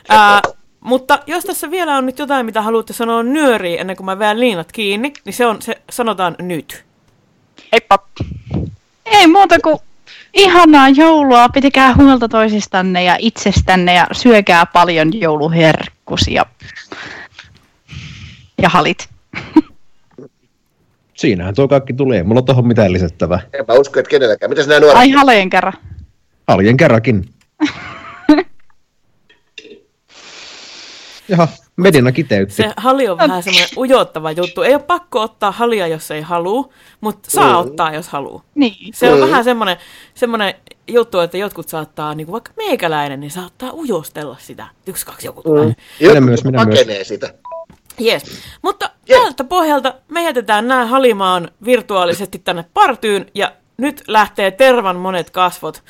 Ää, 0.10 0.42
mutta 0.80 1.20
jos 1.28 1.44
tässä 1.44 1.72
vielä 1.72 1.98
on 1.98 2.06
nyt 2.06 2.20
jotain, 2.20 2.46
mitä 2.46 2.62
haluatte 2.62 2.94
sanoa 2.94 3.24
nyöriin 3.24 3.80
ennen 3.80 3.96
kuin 3.96 4.06
mä 4.06 4.20
vedän 4.20 4.40
liinat 4.40 4.72
kiinni, 4.72 5.14
niin 5.26 5.34
se, 5.34 5.46
on, 5.46 5.62
se 5.62 5.82
sanotaan 5.90 6.36
nyt. 6.40 6.86
Heippa! 7.72 8.00
Ei 9.06 9.28
muuta 9.28 9.60
kuin 9.64 9.78
ihanaa 10.34 10.90
joulua, 10.90 11.50
pitäkää 11.50 11.94
huolta 11.94 12.30
toisistanne 12.30 13.04
ja 13.04 13.16
itsestänne 13.20 13.94
ja 13.94 14.08
syökää 14.12 14.66
paljon 14.66 15.22
jouluherkkusia. 15.22 16.46
Ja 18.62 18.70
halit. 18.70 19.10
Siinähän 21.26 21.56
tuo 21.56 21.68
kaikki 21.68 21.94
tulee. 21.94 22.24
Mulla 22.24 22.40
on 22.40 22.46
tuohon 22.46 22.68
mitään 22.68 22.94
lisättävää. 22.94 23.40
En 23.54 23.66
mä 23.68 23.74
usko, 23.74 24.00
että 24.00 24.10
kenelläkään. 24.10 24.50
Mitäs 24.50 24.68
nämä 24.68 24.80
nuoret? 24.80 24.98
Ai 24.98 25.10
haleen 25.12 25.50
kerran. 25.50 25.74
Aljen 26.48 26.78
kerrankin. 26.78 27.30
Jaha, 31.30 31.48
Medina 31.76 32.12
kiteytti. 32.12 32.56
Se 32.56 32.72
hali 32.78 33.08
on 33.08 33.18
vähän 33.18 33.44
semmoinen 33.44 33.70
ujottava 33.78 34.32
juttu. 34.32 34.62
Ei 34.62 34.74
ole 34.74 34.84
pakko 34.84 35.22
ottaa 35.22 35.52
halia, 35.52 35.88
jos 35.88 36.12
ei 36.12 36.22
halua, 36.22 36.70
mutta 37.02 37.32
saa 37.32 37.54
Mm. 37.54 37.60
ottaa, 37.70 37.94
jos 37.94 38.08
haluaa. 38.08 38.44
Niin. 38.56 38.94
Se 38.94 39.10
on 39.14 39.20
Mm. 39.20 39.26
vähän 39.28 39.44
semmoinen, 39.44 39.78
semmoinen 40.14 40.54
juttu, 40.88 41.20
että 41.20 41.38
jotkut 41.38 41.70
saattaa, 41.70 42.16
niin 42.16 42.26
kuin 42.28 42.32
vaikka 42.34 42.52
meikäläinen, 42.58 43.20
niin 43.20 43.32
saattaa 43.32 43.72
ujostella 43.74 44.36
sitä. 44.40 44.68
Yksi, 44.88 45.06
kaksi, 45.06 45.28
joku 45.28 45.42
tulee. 45.44 45.66
Mm. 45.66 45.76
Minä 46.08 46.22
myös, 46.22 46.44
minä 46.44 46.66
myös. 46.66 46.80
pakenee 46.80 47.04
sitä. 47.04 47.34
Yes. 48.02 48.24
Mutta 48.62 48.90
tältä 49.08 49.44
pohjalta 49.44 49.94
me 50.08 50.24
jätetään 50.24 50.68
nämä 50.68 50.86
halimaan 50.86 51.52
virtuaalisesti 51.66 52.40
tänne 52.40 52.66
partyyn 52.74 53.26
ja 53.34 53.52
nyt 53.78 54.04
lähtee 54.08 54.52
tervan 54.52 54.96
monet 54.96 55.30
kasvot. 55.30 55.84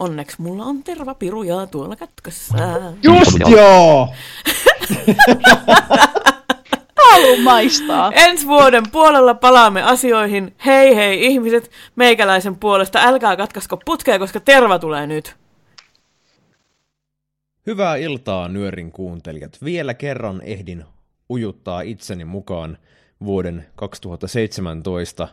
Onneksi 0.00 0.42
mulla 0.42 0.64
on 0.64 0.82
tervapiruja 0.82 1.66
tuolla 1.66 1.96
kätkössä. 1.96 2.58
Just 3.02 3.38
joo! 3.48 4.08
Haluan 7.10 7.40
maistaa. 7.40 8.12
Ensi 8.14 8.46
vuoden 8.46 8.90
puolella 8.92 9.34
palaamme 9.34 9.82
asioihin. 9.82 10.54
Hei 10.66 10.96
hei 10.96 11.26
ihmiset, 11.26 11.70
meikäläisen 11.96 12.56
puolesta. 12.56 13.00
Älkää 13.02 13.36
katkasko 13.36 13.76
putkea, 13.76 14.18
koska 14.18 14.40
terva 14.40 14.78
tulee 14.78 15.06
nyt. 15.06 15.36
Hyvää 17.66 17.96
iltaa, 17.96 18.48
nyörin 18.48 18.92
kuuntelijat. 18.92 19.58
Vielä 19.64 19.94
kerran 19.94 20.40
ehdin 20.44 20.84
ujuttaa 21.32 21.80
itseni 21.80 22.24
mukaan 22.24 22.78
vuoden 23.24 23.66
2017 23.74 25.28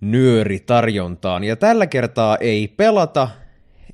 nyöritarjontaan. 0.00 1.44
Ja 1.44 1.56
tällä 1.56 1.86
kertaa 1.86 2.36
ei 2.36 2.68
pelata, 2.68 3.28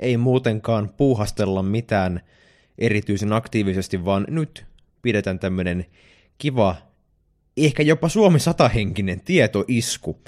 ei 0.00 0.16
muutenkaan 0.16 0.88
puuhastella 0.88 1.62
mitään 1.62 2.20
erityisen 2.78 3.32
aktiivisesti, 3.32 4.04
vaan 4.04 4.26
nyt 4.28 4.66
pidetään 5.02 5.38
tämmönen 5.38 5.86
kiva, 6.38 6.76
ehkä 7.56 7.82
jopa 7.82 8.08
Suomi 8.08 8.38
satahenkinen 8.38 9.20
tietoisku. 9.20 10.18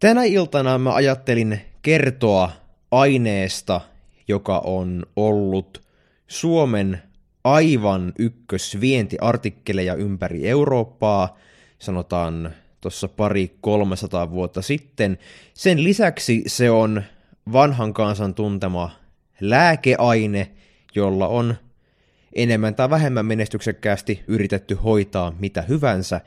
Tänä 0.00 0.24
iltana 0.24 0.78
mä 0.78 0.94
ajattelin 0.94 1.60
kertoa 1.82 2.50
aineesta, 2.90 3.80
joka 4.28 4.58
on 4.58 5.06
ollut 5.16 5.82
Suomen 6.26 7.02
aivan 7.44 8.12
ykkösvientiartikkeleja 8.18 9.94
ympäri 9.94 10.48
Eurooppaa, 10.48 11.38
sanotaan 11.78 12.54
tuossa 12.80 13.08
pari 13.08 13.56
300 13.60 14.30
vuotta 14.30 14.62
sitten. 14.62 15.18
Sen 15.54 15.84
lisäksi 15.84 16.42
se 16.46 16.70
on 16.70 17.02
vanhan 17.52 17.94
kansan 17.94 18.34
tuntema 18.34 18.90
lääkeaine, 19.40 20.50
jolla 20.94 21.28
on 21.28 21.54
enemmän 22.34 22.74
tai 22.74 22.90
vähemmän 22.90 23.26
menestyksekkäästi 23.26 24.24
yritetty 24.28 24.74
hoitaa 24.74 25.32
mitä 25.38 25.62
hyvänsä. 25.62 26.20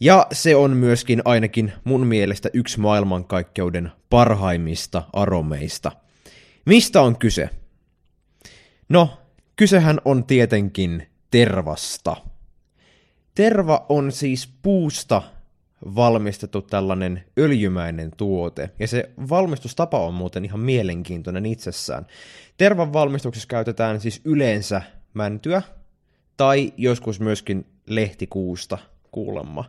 Ja 0.00 0.26
se 0.32 0.56
on 0.56 0.76
myöskin 0.76 1.22
ainakin 1.24 1.72
mun 1.84 2.06
mielestä 2.06 2.50
yksi 2.52 2.80
maailmankaikkeuden 2.80 3.92
parhaimmista 4.10 5.02
aromeista. 5.12 5.92
Mistä 6.66 7.02
on 7.02 7.18
kyse? 7.18 7.50
No, 8.88 9.23
kysehän 9.56 10.00
on 10.04 10.24
tietenkin 10.24 11.06
tervasta. 11.30 12.16
Terva 13.34 13.86
on 13.88 14.12
siis 14.12 14.52
puusta 14.62 15.22
valmistettu 15.94 16.62
tällainen 16.62 17.24
öljymäinen 17.38 18.10
tuote, 18.16 18.70
ja 18.78 18.88
se 18.88 19.10
valmistustapa 19.28 20.06
on 20.06 20.14
muuten 20.14 20.44
ihan 20.44 20.60
mielenkiintoinen 20.60 21.46
itsessään. 21.46 22.06
Tervan 22.56 22.92
valmistuksessa 22.92 23.48
käytetään 23.48 24.00
siis 24.00 24.20
yleensä 24.24 24.82
mäntyä, 25.14 25.62
tai 26.36 26.72
joskus 26.76 27.20
myöskin 27.20 27.66
lehtikuusta 27.86 28.78
kuulemma. 29.10 29.64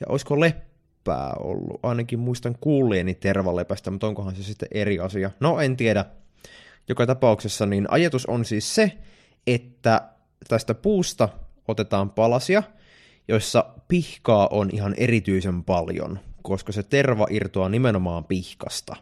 Ja 0.00 0.06
olisiko 0.08 0.40
leppää 0.40 1.32
ollut? 1.40 1.80
Ainakin 1.82 2.18
muistan 2.18 2.56
kuulleeni 2.60 3.14
tervalepästä, 3.14 3.90
mutta 3.90 4.06
onkohan 4.06 4.36
se 4.36 4.42
sitten 4.42 4.68
eri 4.72 4.98
asia? 4.98 5.30
No 5.40 5.60
en 5.60 5.76
tiedä. 5.76 6.04
Joka 6.88 7.06
tapauksessa 7.06 7.66
niin 7.66 7.86
ajatus 7.90 8.26
on 8.26 8.44
siis 8.44 8.74
se, 8.74 8.92
että 9.54 10.08
tästä 10.48 10.74
puusta 10.74 11.28
otetaan 11.68 12.10
palasia, 12.10 12.62
joissa 13.28 13.64
pihkaa 13.88 14.48
on 14.50 14.70
ihan 14.72 14.94
erityisen 14.96 15.64
paljon, 15.64 16.18
koska 16.42 16.72
se 16.72 16.82
terva 16.82 17.26
irtoaa 17.30 17.68
nimenomaan 17.68 18.24
pihkasta. 18.24 18.96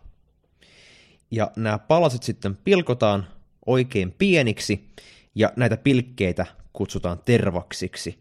Ja 1.31 1.51
nämä 1.57 1.79
palaset 1.79 2.23
sitten 2.23 2.57
pilkotaan 2.57 3.27
oikein 3.67 4.15
pieniksi, 4.19 4.89
ja 5.35 5.53
näitä 5.57 5.77
pilkkeitä 5.77 6.47
kutsutaan 6.73 7.21
tervaksiksi. 7.25 8.19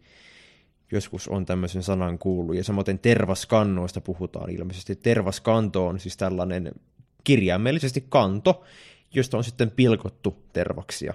Joskus 0.92 1.28
on 1.28 1.46
tämmöisen 1.46 1.82
sanan 1.82 2.18
kuullut, 2.18 2.56
ja 2.56 2.64
samoin 2.64 2.98
tervaskannoista 3.02 4.00
puhutaan 4.00 4.50
ilmeisesti. 4.50 4.96
Tervaskanto 4.96 5.86
on 5.86 6.00
siis 6.00 6.16
tällainen 6.16 6.72
kirjaimellisesti 7.24 8.06
kanto, 8.08 8.64
josta 9.14 9.36
on 9.36 9.44
sitten 9.44 9.70
pilkottu 9.70 10.36
tervaksia. 10.52 11.14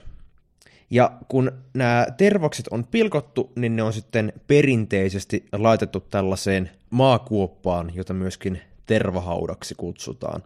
Ja 0.91 1.11
kun 1.27 1.51
nämä 1.73 2.07
tervakset 2.17 2.67
on 2.67 2.87
pilkottu, 2.87 3.51
niin 3.55 3.75
ne 3.75 3.83
on 3.83 3.93
sitten 3.93 4.33
perinteisesti 4.47 5.45
laitettu 5.51 5.99
tällaiseen 5.99 6.69
maakuoppaan, 6.89 7.91
jota 7.95 8.13
myöskin 8.13 8.61
tervahaudaksi 8.85 9.75
kutsutaan. 9.75 10.43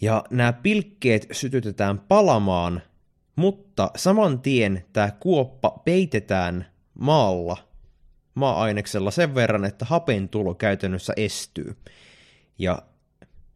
Ja 0.00 0.24
nämä 0.30 0.52
pilkkeet 0.52 1.26
sytytetään 1.32 1.98
palamaan, 1.98 2.82
mutta 3.36 3.90
saman 3.96 4.40
tien 4.40 4.84
tämä 4.92 5.10
kuoppa 5.20 5.70
peitetään 5.84 6.66
maalla, 6.98 7.56
maa-aineksella 8.34 9.10
sen 9.10 9.34
verran, 9.34 9.64
että 9.64 9.84
hapen 9.84 10.28
tulo 10.28 10.54
käytännössä 10.54 11.12
estyy. 11.16 11.76
Ja 12.58 12.82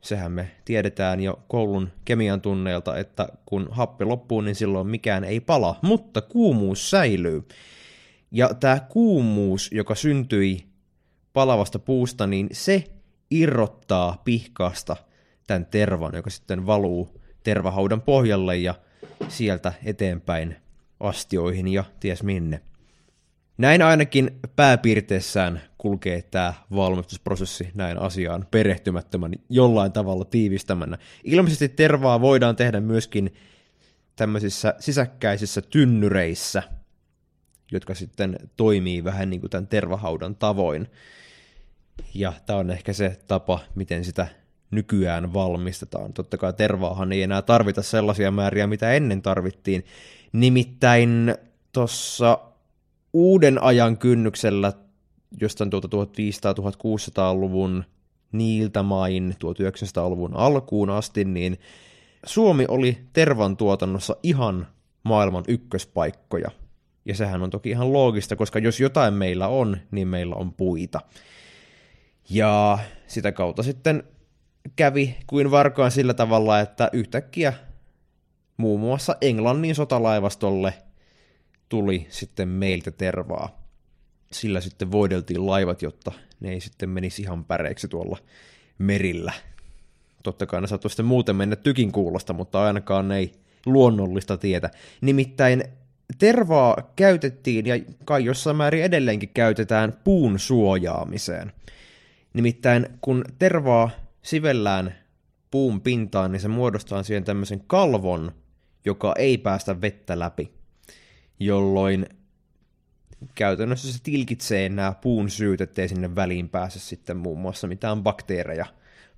sehän 0.05 0.33
me 0.33 0.51
tiedetään 0.65 1.21
jo 1.21 1.43
koulun 1.49 1.91
kemian 2.05 2.41
tunneilta, 2.41 2.99
että 2.99 3.29
kun 3.47 3.69
happi 3.71 4.05
loppuu, 4.05 4.41
niin 4.41 4.55
silloin 4.55 4.87
mikään 4.87 5.25
ei 5.25 5.41
pala, 5.41 5.79
mutta 5.83 6.21
kuumuus 6.21 6.91
säilyy. 6.91 7.49
Ja 8.31 8.55
tämä 8.55 8.81
kuumuus, 8.81 9.71
joka 9.73 9.95
syntyi 9.95 10.67
palavasta 11.33 11.79
puusta, 11.79 12.27
niin 12.27 12.49
se 12.53 12.85
irrottaa 13.31 14.23
pihkaasta 14.25 14.97
tämän 15.47 15.67
tervan, 15.67 16.15
joka 16.15 16.31
sitten 16.31 16.67
valuu 16.67 17.21
tervahaudan 17.43 18.03
pohjalle 18.03 18.57
ja 18.57 18.75
sieltä 19.29 19.73
eteenpäin 19.85 20.57
astioihin 21.01 21.69
ja 21.69 21.85
ties 22.01 22.23
minne. 22.23 22.61
Näin 23.59 23.83
ainakin 23.83 24.41
pääpiirteessään 24.57 25.63
kulkee 25.79 26.23
tämä 26.23 26.55
valmistusprosessi 26.75 27.71
näin 27.75 27.99
asiaan 27.99 28.47
perehtymättömän 28.51 29.33
jollain 29.49 29.93
tavalla 29.93 30.25
tiivistämänä. 30.25 30.99
Ilmeisesti 31.25 31.69
tervaa 31.69 32.21
voidaan 32.21 32.57
tehdä 32.57 32.81
myöskin 32.81 33.35
tämmöisissä 34.17 34.75
sisäkkäisissä 34.79 35.63
tynnyreissä, 35.63 36.63
jotka 37.73 37.95
sitten 37.95 38.39
toimii 38.57 39.05
vähän 39.05 39.31
niin 39.31 39.41
kuin 39.41 39.51
tämän 39.51 39.67
tervahaudan 39.67 40.37
tavoin. 40.37 40.89
Ja 42.15 42.33
tämä 42.47 42.59
on 42.59 42.71
ehkä 42.71 42.93
se 42.93 43.19
tapa, 43.27 43.61
miten 43.75 44.05
sitä 44.05 44.27
nykyään 44.71 45.33
valmistetaan. 45.35 46.13
Totta 46.13 46.39
kai 46.39 46.53
tervaahan 46.53 47.13
ei 47.13 47.23
enää 47.23 47.43
tarvita 47.43 47.83
sellaisia 47.83 48.31
määriä, 48.31 48.67
mitä 48.67 48.93
ennen 48.93 49.23
tarvittiin. 49.23 49.85
Nimittäin 50.33 51.35
tuossa 51.73 52.54
uuden 53.15 53.63
ajan 53.63 53.99
kynnyksellä 53.99 54.73
jostain 55.41 55.71
tuota 55.71 55.89
1500-1600-luvun 55.89 57.85
niiltä 58.33 58.83
main 58.83 59.35
1900-luvun 59.45 60.37
alkuun 60.37 60.91
asti, 60.91 61.25
niin 61.25 61.59
Suomi 62.27 62.65
oli 62.69 62.99
tervan 63.13 63.57
tuotannossa 63.57 64.17
ihan 64.23 64.67
maailman 65.03 65.45
ykköspaikkoja. 65.49 66.51
Ja 67.05 67.15
sehän 67.15 67.43
on 67.43 67.51
toki 67.51 67.71
ihan 67.71 67.93
loogista, 67.93 68.37
koska 68.37 68.59
jos 68.59 68.81
jotain 68.81 69.15
meillä 69.15 69.49
on, 69.49 69.77
niin 69.91 70.09
meillä 70.09 70.35
on 70.35 70.53
puita. 70.53 71.01
Ja 72.31 72.79
sitä 73.07 73.33
kautta 73.33 73.63
sitten 73.63 74.03
kävi 74.77 75.17
kuin 75.27 75.51
varkaan 75.51 75.91
sillä 75.91 76.15
tavalla, 76.15 76.61
että 76.61 76.91
yhtäkkiä 76.93 77.53
muun 78.57 78.81
muassa 78.81 79.17
Englannin 79.21 79.75
sotalaivastolle 79.75 80.75
tuli 81.75 82.07
sitten 82.11 82.49
meiltä 82.49 82.91
tervaa. 82.91 83.65
Sillä 84.33 84.61
sitten 84.61 84.93
voideltiin 84.93 85.47
laivat, 85.47 85.83
jotta 85.83 86.13
ne 86.41 86.53
ei 86.53 86.61
sitten 86.61 86.89
menisi 86.89 87.23
ihan 87.23 87.45
päreiksi 87.45 87.89
tuolla 87.89 88.19
merillä. 88.79 89.33
Totta 90.23 90.47
kai 90.47 90.61
ne 90.61 90.67
saattoi 90.67 90.91
sitten 90.91 91.07
muuten 91.07 91.37
mennä 91.37 91.57
tykin 91.57 91.93
kuulosta, 91.93 92.33
mutta 92.33 92.63
ainakaan 92.63 93.13
ei 93.13 93.33
luonnollista 93.67 94.37
tietä. 94.37 94.71
Nimittäin 95.01 95.65
tervaa 96.19 96.93
käytettiin, 96.97 97.67
ja 97.67 97.75
kai 98.05 98.25
jossain 98.25 98.57
määrin 98.57 98.85
edelleenkin 98.85 99.31
käytetään 99.35 99.93
puun 100.05 100.39
suojaamiseen. 100.39 101.53
Nimittäin 102.35 102.87
kun 103.01 103.25
tervaa 103.39 103.91
sivellään 104.23 104.95
puun 105.51 105.81
pintaan, 105.81 106.33
niin 106.33 106.41
se 106.41 106.49
muodostaa 106.49 107.03
siihen 107.03 107.25
tämmöisen 107.25 107.61
kalvon, 107.67 108.33
joka 108.85 109.15
ei 109.19 109.39
päästä 109.39 109.81
vettä 109.81 110.19
läpi, 110.19 110.64
jolloin 111.41 112.07
käytännössä 113.35 113.93
se 113.93 113.99
tilkitsee 114.03 114.69
nämä 114.69 114.93
puun 114.93 115.31
syyt, 115.31 115.61
ettei 115.61 115.89
sinne 115.89 116.15
väliin 116.15 116.49
pääse 116.49 116.79
sitten 116.79 117.17
muun 117.17 117.39
muassa 117.39 117.67
mitään 117.67 118.03
bakteereja 118.03 118.67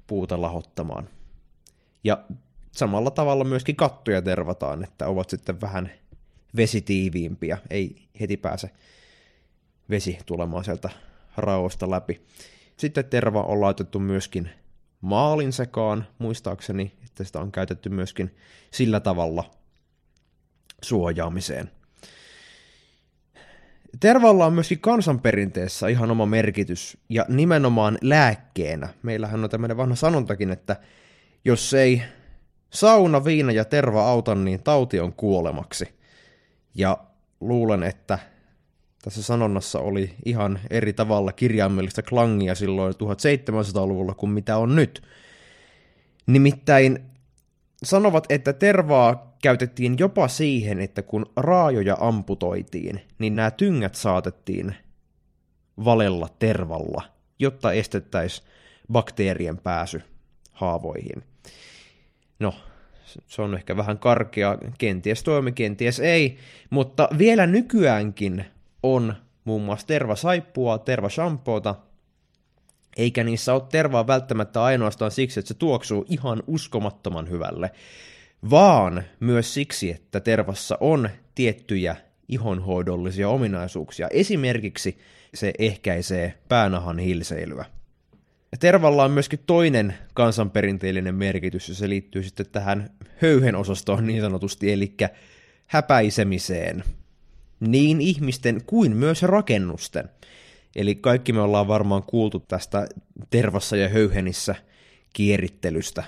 puuta 0.07 0.41
lahottamaan. 0.41 1.09
Ja 2.05 2.25
samalla 2.73 3.11
tavalla 3.11 3.45
myöskin 3.45 3.77
kattoja 3.77 4.23
tervataan, 4.23 4.85
että 4.85 5.07
ovat 5.09 5.31
sitten 5.31 5.61
vähän 5.61 5.91
vesitiiviimpiä, 6.57 7.59
ei 7.71 8.09
heti 8.21 8.37
pääse 8.37 8.71
vesi 9.91 10.19
tulemaan 10.27 10.65
sieltä 10.65 10.91
raosta 11.37 11.91
läpi. 11.91 12.27
Sitten 12.77 13.05
terva 13.05 13.43
on 13.43 13.61
laitettu 13.61 13.99
myöskin 13.99 14.51
maalin 15.01 15.53
sekaan, 15.53 16.07
muistaakseni, 16.19 16.93
että 17.05 17.25
sitä 17.25 17.41
on 17.41 17.53
käytetty 17.53 17.89
myöskin 17.89 18.37
sillä 18.71 19.01
tavalla 19.01 19.51
suojaamiseen. 20.83 21.71
Tervalla 24.01 24.47
on 24.47 24.53
myöskin 24.53 24.81
kansanperinteessä 24.81 25.89
ihan 25.89 26.11
oma 26.11 26.27
merkitys, 26.27 26.99
ja 27.09 27.25
nimenomaan 27.29 27.99
lääkkeenä. 28.03 28.89
Meillähän 29.03 29.45
on 29.45 29.51
tämmöinen 29.51 29.77
vanha 29.77 29.97
sanontakin, 29.97 30.51
että 30.51 30.77
jos 31.45 31.75
ei 31.75 32.03
sauna, 32.71 33.25
viina 33.25 33.53
ja 33.53 33.65
terva 33.65 34.09
auta, 34.09 34.35
niin 34.35 34.63
tauti 34.63 35.01
on 35.01 35.13
kuolemaksi. 35.13 35.89
Ja 36.75 36.99
luulen, 37.41 37.83
että 37.83 38.19
tässä 39.03 39.23
sanonnassa 39.23 39.81
oli 39.81 40.15
ihan 40.25 40.61
eri 40.71 40.93
tavalla 40.93 41.33
kirjaimellista 41.33 42.03
klangia 42.03 42.55
silloin 42.55 42.95
1700-luvulla 42.95 44.15
kuin 44.15 44.31
mitä 44.31 44.57
on 44.57 44.77
nyt. 44.77 45.03
Nimittäin 46.27 46.99
sanovat, 47.85 48.27
että 48.29 48.53
tervaa 48.53 49.26
käytettiin 49.43 49.97
jopa 49.99 50.29
siihen, 50.29 50.81
että 50.81 51.03
kun 51.03 51.27
raajoja 51.37 51.97
amputoitiin, 52.01 53.01
niin 53.19 53.37
nämä 53.37 53.51
tyngät 53.51 53.95
saatettiin 53.95 54.75
valella 55.85 56.29
tervalla, 56.39 57.03
jotta 57.39 57.73
estettäisiin 57.73 58.49
bakteerien 58.93 59.59
pääsy 59.59 60.03
haavoihin. 60.53 61.23
No, 62.39 62.55
se 63.27 63.43
on 63.43 63.55
ehkä 63.55 63.77
vähän 63.77 63.99
karkea, 63.99 64.59
kenties 64.79 65.23
toimi, 65.23 65.53
kenties 65.53 66.01
ei, 66.01 66.39
mutta 66.71 67.09
vielä 67.19 67.47
nykyäänkin 67.47 68.45
on 68.83 69.15
muun 69.45 69.63
muassa 69.63 69.87
tervasaippua, 69.87 70.79
tervashampoota, 70.79 71.75
eikä 72.97 73.25
niissä 73.25 73.55
ole 73.55 73.63
tervaa 73.71 74.07
välttämättä 74.07 74.63
ainoastaan 74.63 75.11
siksi, 75.11 75.41
että 75.41 75.49
se 75.49 75.55
tuoksuu 75.55 76.05
ihan 76.09 76.43
uskomattoman 76.47 77.31
hyvälle, 77.31 77.71
vaan 78.51 79.03
myös 79.21 79.55
siksi, 79.55 79.91
että 79.91 80.21
tervassa 80.21 80.79
on 80.81 81.11
tiettyjä 81.35 81.97
ihonhoidollisia 82.29 83.29
ominaisuuksia. 83.29 84.09
Esimerkiksi 84.11 84.99
se 85.35 85.53
ehkäisee 85.59 86.35
päänahan 86.49 86.99
hilseilyä. 86.99 87.65
Tervalla 88.61 89.05
on 89.05 89.11
myöskin 89.11 89.39
toinen 89.47 89.95
kansanperinteellinen 90.15 91.15
merkitys, 91.15 91.69
ja 91.69 91.75
se 91.75 91.89
liittyy 91.89 92.23
sitten 92.23 92.47
tähän 92.53 92.91
höyhen 93.23 93.55
osastoon 93.55 94.07
niin 94.07 94.21
sanotusti, 94.21 94.73
eli 94.73 94.95
häpäisemiseen. 95.67 96.85
Niin 97.61 98.01
ihmisten 98.01 98.65
kuin 98.67 98.97
myös 98.97 99.23
rakennusten. 99.23 100.09
Eli 100.77 100.95
kaikki 100.95 101.33
me 101.33 101.41
ollaan 101.41 101.69
varmaan 101.69 102.03
kuultu 102.03 102.41
tästä 102.41 102.89
tervassa 103.31 103.77
ja 103.77 103.89
höyhenissä 103.89 104.55
kierittelystä 105.13 106.05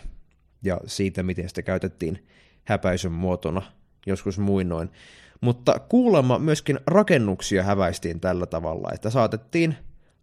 ja 0.62 0.80
siitä, 0.86 1.22
miten 1.22 1.48
sitä 1.48 1.62
käytettiin 1.62 2.26
häpäisyn 2.64 3.12
muotona 3.12 3.62
joskus 4.06 4.38
muinoin. 4.38 4.90
Mutta 5.40 5.78
kuulemma 5.78 6.38
myöskin 6.38 6.80
rakennuksia 6.86 7.62
häväistiin 7.62 8.20
tällä 8.20 8.46
tavalla, 8.46 8.88
että 8.94 9.10
saatettiin 9.10 9.76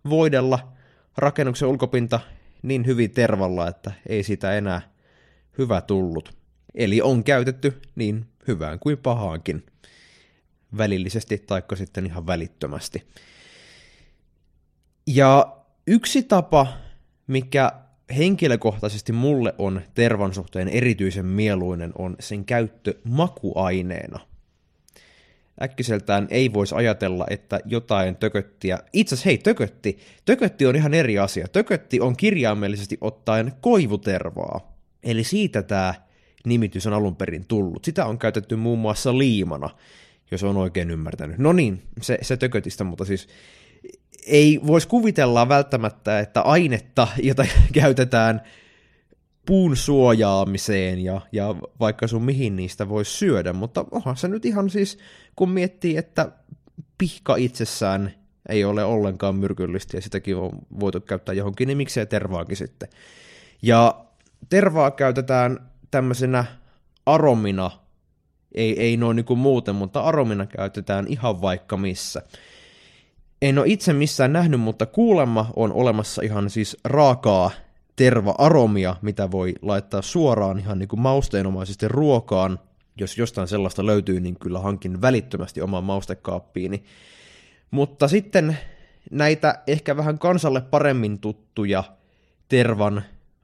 voidella 0.09 0.73
rakennuksen 1.17 1.67
ulkopinta 1.67 2.19
niin 2.61 2.85
hyvin 2.85 3.11
tervalla, 3.11 3.67
että 3.67 3.91
ei 4.09 4.23
sitä 4.23 4.57
enää 4.57 4.81
hyvä 5.57 5.81
tullut. 5.81 6.37
Eli 6.75 7.01
on 7.01 7.23
käytetty 7.23 7.81
niin 7.95 8.25
hyvään 8.47 8.79
kuin 8.79 8.97
pahaankin, 8.97 9.65
välillisesti 10.77 11.37
taikka 11.37 11.75
sitten 11.75 12.05
ihan 12.05 12.27
välittömästi. 12.27 13.03
Ja 15.07 15.57
yksi 15.87 16.23
tapa, 16.23 16.67
mikä 17.27 17.71
henkilökohtaisesti 18.17 19.11
mulle 19.11 19.53
on 19.57 19.81
tervan 19.93 20.33
suhteen 20.33 20.67
erityisen 20.67 21.25
mieluinen, 21.25 21.91
on 21.97 22.15
sen 22.19 22.45
käyttö 22.45 22.93
makuaineena. 23.03 24.19
Äkkiseltään 25.61 26.27
ei 26.29 26.53
voisi 26.53 26.75
ajatella, 26.75 27.25
että 27.29 27.59
jotain 27.65 28.15
tököttiä... 28.15 28.79
Itse 28.93 29.15
asiassa 29.15 29.29
hei, 29.29 29.37
tökötti. 29.37 29.97
Tökötti 30.25 30.65
on 30.65 30.75
ihan 30.75 30.93
eri 30.93 31.19
asia. 31.19 31.47
Tökötti 31.47 31.99
on 31.99 32.17
kirjaimellisesti 32.17 32.97
ottaen 33.01 33.51
koivutervaa. 33.61 34.77
Eli 35.03 35.23
siitä 35.23 35.63
tämä 35.63 35.93
nimitys 36.45 36.87
on 36.87 36.93
alun 36.93 37.15
perin 37.15 37.45
tullut. 37.47 37.85
Sitä 37.85 38.05
on 38.05 38.19
käytetty 38.19 38.55
muun 38.55 38.79
muassa 38.79 39.17
liimana, 39.17 39.69
jos 40.31 40.43
on 40.43 40.57
oikein 40.57 40.91
ymmärtänyt. 40.91 41.37
No 41.37 41.53
niin, 41.53 41.83
se, 42.01 42.17
se 42.21 42.37
tökötistä, 42.37 42.83
mutta 42.83 43.05
siis 43.05 43.27
ei 44.27 44.59
voisi 44.67 44.87
kuvitella 44.87 45.49
välttämättä, 45.49 46.19
että 46.19 46.41
ainetta, 46.41 47.07
jota 47.23 47.45
käytetään 47.73 48.41
puun 49.45 49.77
suojaamiseen 49.77 51.03
ja, 51.03 51.21
ja 51.31 51.55
vaikka 51.79 52.07
sun 52.07 52.23
mihin 52.23 52.55
niistä 52.55 52.89
voisi 52.89 53.11
syödä, 53.11 53.53
mutta 53.53 53.85
onhan 53.91 54.17
se 54.17 54.27
nyt 54.27 54.45
ihan 54.45 54.69
siis, 54.69 54.97
kun 55.35 55.49
miettii, 55.49 55.97
että 55.97 56.31
pihka 56.97 57.35
itsessään 57.35 58.13
ei 58.49 58.65
ole 58.65 58.83
ollenkaan 58.83 59.35
myrkyllistä 59.35 59.97
ja 59.97 60.01
sitäkin 60.01 60.35
on 60.35 60.51
voitu 60.79 61.01
käyttää 61.01 61.35
johonkin, 61.35 61.67
niin 61.67 61.77
miksei 61.77 62.05
tervaakin 62.05 62.57
sitten. 62.57 62.89
Ja 63.61 64.05
tervaa 64.49 64.91
käytetään 64.91 65.71
tämmöisenä 65.91 66.45
aromina, 67.05 67.71
ei, 68.55 68.79
ei 68.79 68.97
noin 68.97 69.15
niin 69.15 69.25
kuin 69.25 69.39
muuten, 69.39 69.75
mutta 69.75 70.01
aromina 70.01 70.45
käytetään 70.45 71.05
ihan 71.09 71.41
vaikka 71.41 71.77
missä. 71.77 72.21
En 73.45 73.57
ole 73.57 73.67
itse 73.67 73.93
missään 73.93 74.33
nähnyt, 74.33 74.59
mutta 74.59 74.85
kuulemma 74.85 75.51
on 75.55 75.73
olemassa 75.73 76.21
ihan 76.21 76.49
siis 76.49 76.77
raakaa 76.83 77.51
terva-aromia, 77.95 78.95
mitä 79.01 79.31
voi 79.31 79.55
laittaa 79.61 80.01
suoraan 80.01 80.59
ihan 80.59 80.79
niin 80.79 80.89
kuin 80.89 80.99
mausteenomaisesti 80.99 81.87
ruokaan. 81.87 82.59
Jos 82.97 83.17
jostain 83.17 83.47
sellaista 83.47 83.85
löytyy, 83.85 84.19
niin 84.19 84.39
kyllä 84.39 84.59
hankin 84.59 85.01
välittömästi 85.01 85.61
oman 85.61 85.83
maustekaappiini. 85.83 86.83
Mutta 87.71 88.07
sitten 88.07 88.57
näitä 89.11 89.61
ehkä 89.67 89.97
vähän 89.97 90.19
kansalle 90.19 90.61
paremmin 90.61 91.19
tuttuja 91.19 91.83
tervan 92.49 93.03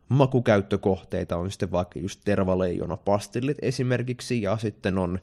makukäyttökohteita 0.10 1.38
on 1.38 1.52
sitten 1.52 1.72
vaikka 1.72 2.00
just 2.00 2.22
tervaleijona 2.26 2.98
pastillit 2.98 3.58
esimerkiksi, 3.62 4.42
ja 4.42 4.58
sitten 4.58 4.98
on 4.98 5.20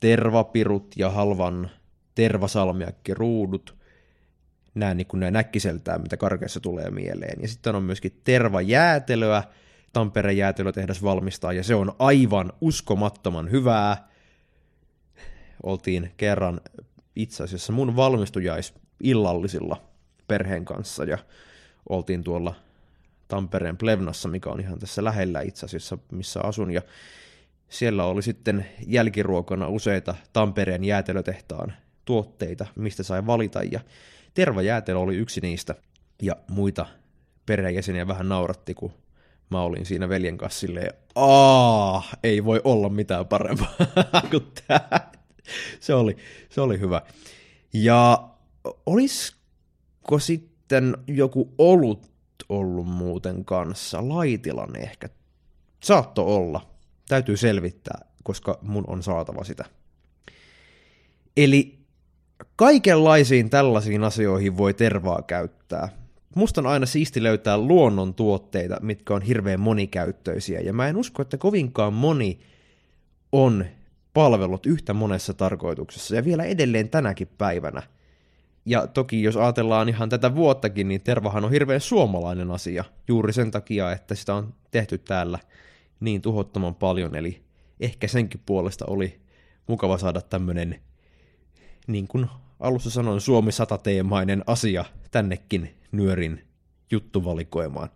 tervapirut 0.00 0.94
ja 0.96 1.10
halvan 1.10 1.70
tervasalmiakkiruudut, 2.14 3.76
nämä, 4.76 4.94
niin 4.94 5.06
kuin 5.06 5.20
nämä 5.20 5.30
näkkiseltään, 5.30 6.02
mitä 6.02 6.16
karkeassa 6.16 6.60
tulee 6.60 6.90
mieleen. 6.90 7.42
Ja 7.42 7.48
sitten 7.48 7.74
on 7.74 7.82
myöskin 7.82 8.20
tervajäätelöä, 8.24 9.42
Tampereen 9.92 10.36
jäätelötehdas 10.36 11.02
valmistaa, 11.02 11.52
ja 11.52 11.64
se 11.64 11.74
on 11.74 11.92
aivan 11.98 12.52
uskomattoman 12.60 13.50
hyvää. 13.50 14.08
Oltiin 15.62 16.10
kerran 16.16 16.60
itse 17.16 17.44
asiassa 17.44 17.72
mun 17.72 17.96
valmistujais 17.96 18.74
illallisilla 19.02 19.82
perheen 20.28 20.64
kanssa, 20.64 21.04
ja 21.04 21.18
oltiin 21.88 22.24
tuolla 22.24 22.54
Tampereen 23.28 23.76
Plevnassa, 23.76 24.28
mikä 24.28 24.50
on 24.50 24.60
ihan 24.60 24.78
tässä 24.78 25.04
lähellä 25.04 25.40
itse 25.40 25.66
asiassa, 25.66 25.98
missä 26.12 26.40
asun, 26.40 26.70
ja 26.70 26.82
Siellä 27.68 28.04
oli 28.04 28.22
sitten 28.22 28.66
jälkiruokana 28.86 29.68
useita 29.68 30.14
Tampereen 30.32 30.84
jäätelötehtaan 30.84 31.72
tuotteita, 32.04 32.66
mistä 32.76 33.02
sai 33.02 33.26
valita, 33.26 33.62
ja 33.62 33.80
tervajäätelö 34.36 34.98
oli 34.98 35.16
yksi 35.16 35.40
niistä, 35.40 35.74
ja 36.22 36.36
muita 36.50 36.86
perheenjäseniä 37.46 38.08
vähän 38.08 38.28
nauratti, 38.28 38.74
kun 38.74 38.92
mä 39.50 39.60
olin 39.60 39.86
siinä 39.86 40.08
veljen 40.08 40.38
kanssa 40.38 40.60
silleen, 40.60 40.94
aa, 41.14 42.02
ei 42.22 42.44
voi 42.44 42.60
olla 42.64 42.88
mitään 42.88 43.26
parempaa 43.26 43.74
kuin 44.30 44.52
tää. 44.66 45.12
Se 45.80 45.94
oli, 45.94 46.16
se 46.50 46.60
oli 46.60 46.80
hyvä. 46.80 47.02
Ja 47.72 48.28
olisiko 48.86 50.18
sitten 50.18 50.96
joku 51.06 51.54
olut 51.58 52.10
ollut 52.48 52.86
muuten 52.86 53.44
kanssa? 53.44 54.08
Laitilan 54.08 54.76
ehkä. 54.76 55.08
Saatto 55.82 56.36
olla. 56.36 56.70
Täytyy 57.08 57.36
selvittää, 57.36 58.00
koska 58.22 58.58
mun 58.62 58.84
on 58.86 59.02
saatava 59.02 59.44
sitä. 59.44 59.64
Eli 61.36 61.75
kaikenlaisiin 62.56 63.50
tällaisiin 63.50 64.04
asioihin 64.04 64.56
voi 64.56 64.74
tervaa 64.74 65.22
käyttää. 65.22 65.88
Musta 66.34 66.60
on 66.60 66.66
aina 66.66 66.86
siisti 66.86 67.22
löytää 67.22 67.58
luonnon 67.58 68.14
tuotteita, 68.14 68.76
mitkä 68.82 69.14
on 69.14 69.22
hirveän 69.22 69.60
monikäyttöisiä, 69.60 70.60
ja 70.60 70.72
mä 70.72 70.88
en 70.88 70.96
usko, 70.96 71.22
että 71.22 71.38
kovinkaan 71.38 71.92
moni 71.92 72.38
on 73.32 73.64
palvellut 74.14 74.66
yhtä 74.66 74.94
monessa 74.94 75.34
tarkoituksessa, 75.34 76.14
ja 76.14 76.24
vielä 76.24 76.44
edelleen 76.44 76.88
tänäkin 76.88 77.28
päivänä. 77.38 77.82
Ja 78.66 78.86
toki 78.86 79.22
jos 79.22 79.36
ajatellaan 79.36 79.88
ihan 79.88 80.08
tätä 80.08 80.34
vuottakin, 80.34 80.88
niin 80.88 81.00
tervahan 81.00 81.44
on 81.44 81.50
hirveän 81.50 81.80
suomalainen 81.80 82.50
asia, 82.50 82.84
juuri 83.08 83.32
sen 83.32 83.50
takia, 83.50 83.92
että 83.92 84.14
sitä 84.14 84.34
on 84.34 84.54
tehty 84.70 84.98
täällä 84.98 85.38
niin 86.00 86.22
tuhottoman 86.22 86.74
paljon, 86.74 87.14
eli 87.14 87.42
ehkä 87.80 88.08
senkin 88.08 88.40
puolesta 88.46 88.84
oli 88.88 89.20
mukava 89.66 89.98
saada 89.98 90.20
tämmönen, 90.20 90.80
niin 91.86 92.08
kuin 92.08 92.26
alussa 92.60 92.90
sanoin, 92.90 93.20
Suomi 93.20 93.50
100-teemainen 93.50 94.42
asia 94.46 94.84
tännekin 95.10 95.74
nyörin 95.92 96.44
juttuvalikoimaan. 96.90 97.88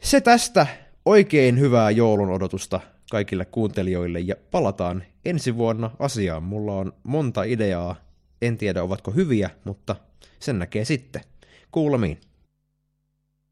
Se 0.00 0.20
tästä 0.20 0.66
oikein 1.04 1.58
hyvää 1.58 1.90
joulun 1.90 2.30
odotusta 2.30 2.80
kaikille 3.10 3.44
kuuntelijoille 3.44 4.20
ja 4.20 4.34
palataan 4.50 5.04
ensi 5.24 5.56
vuonna 5.56 5.90
asiaan. 5.98 6.42
Mulla 6.42 6.74
on 6.74 6.92
monta 7.02 7.42
ideaa, 7.42 7.96
en 8.42 8.58
tiedä 8.58 8.82
ovatko 8.82 9.10
hyviä, 9.10 9.50
mutta 9.64 9.96
sen 10.38 10.58
näkee 10.58 10.84
sitten. 10.84 11.22
Kuulemiin. 11.72 12.20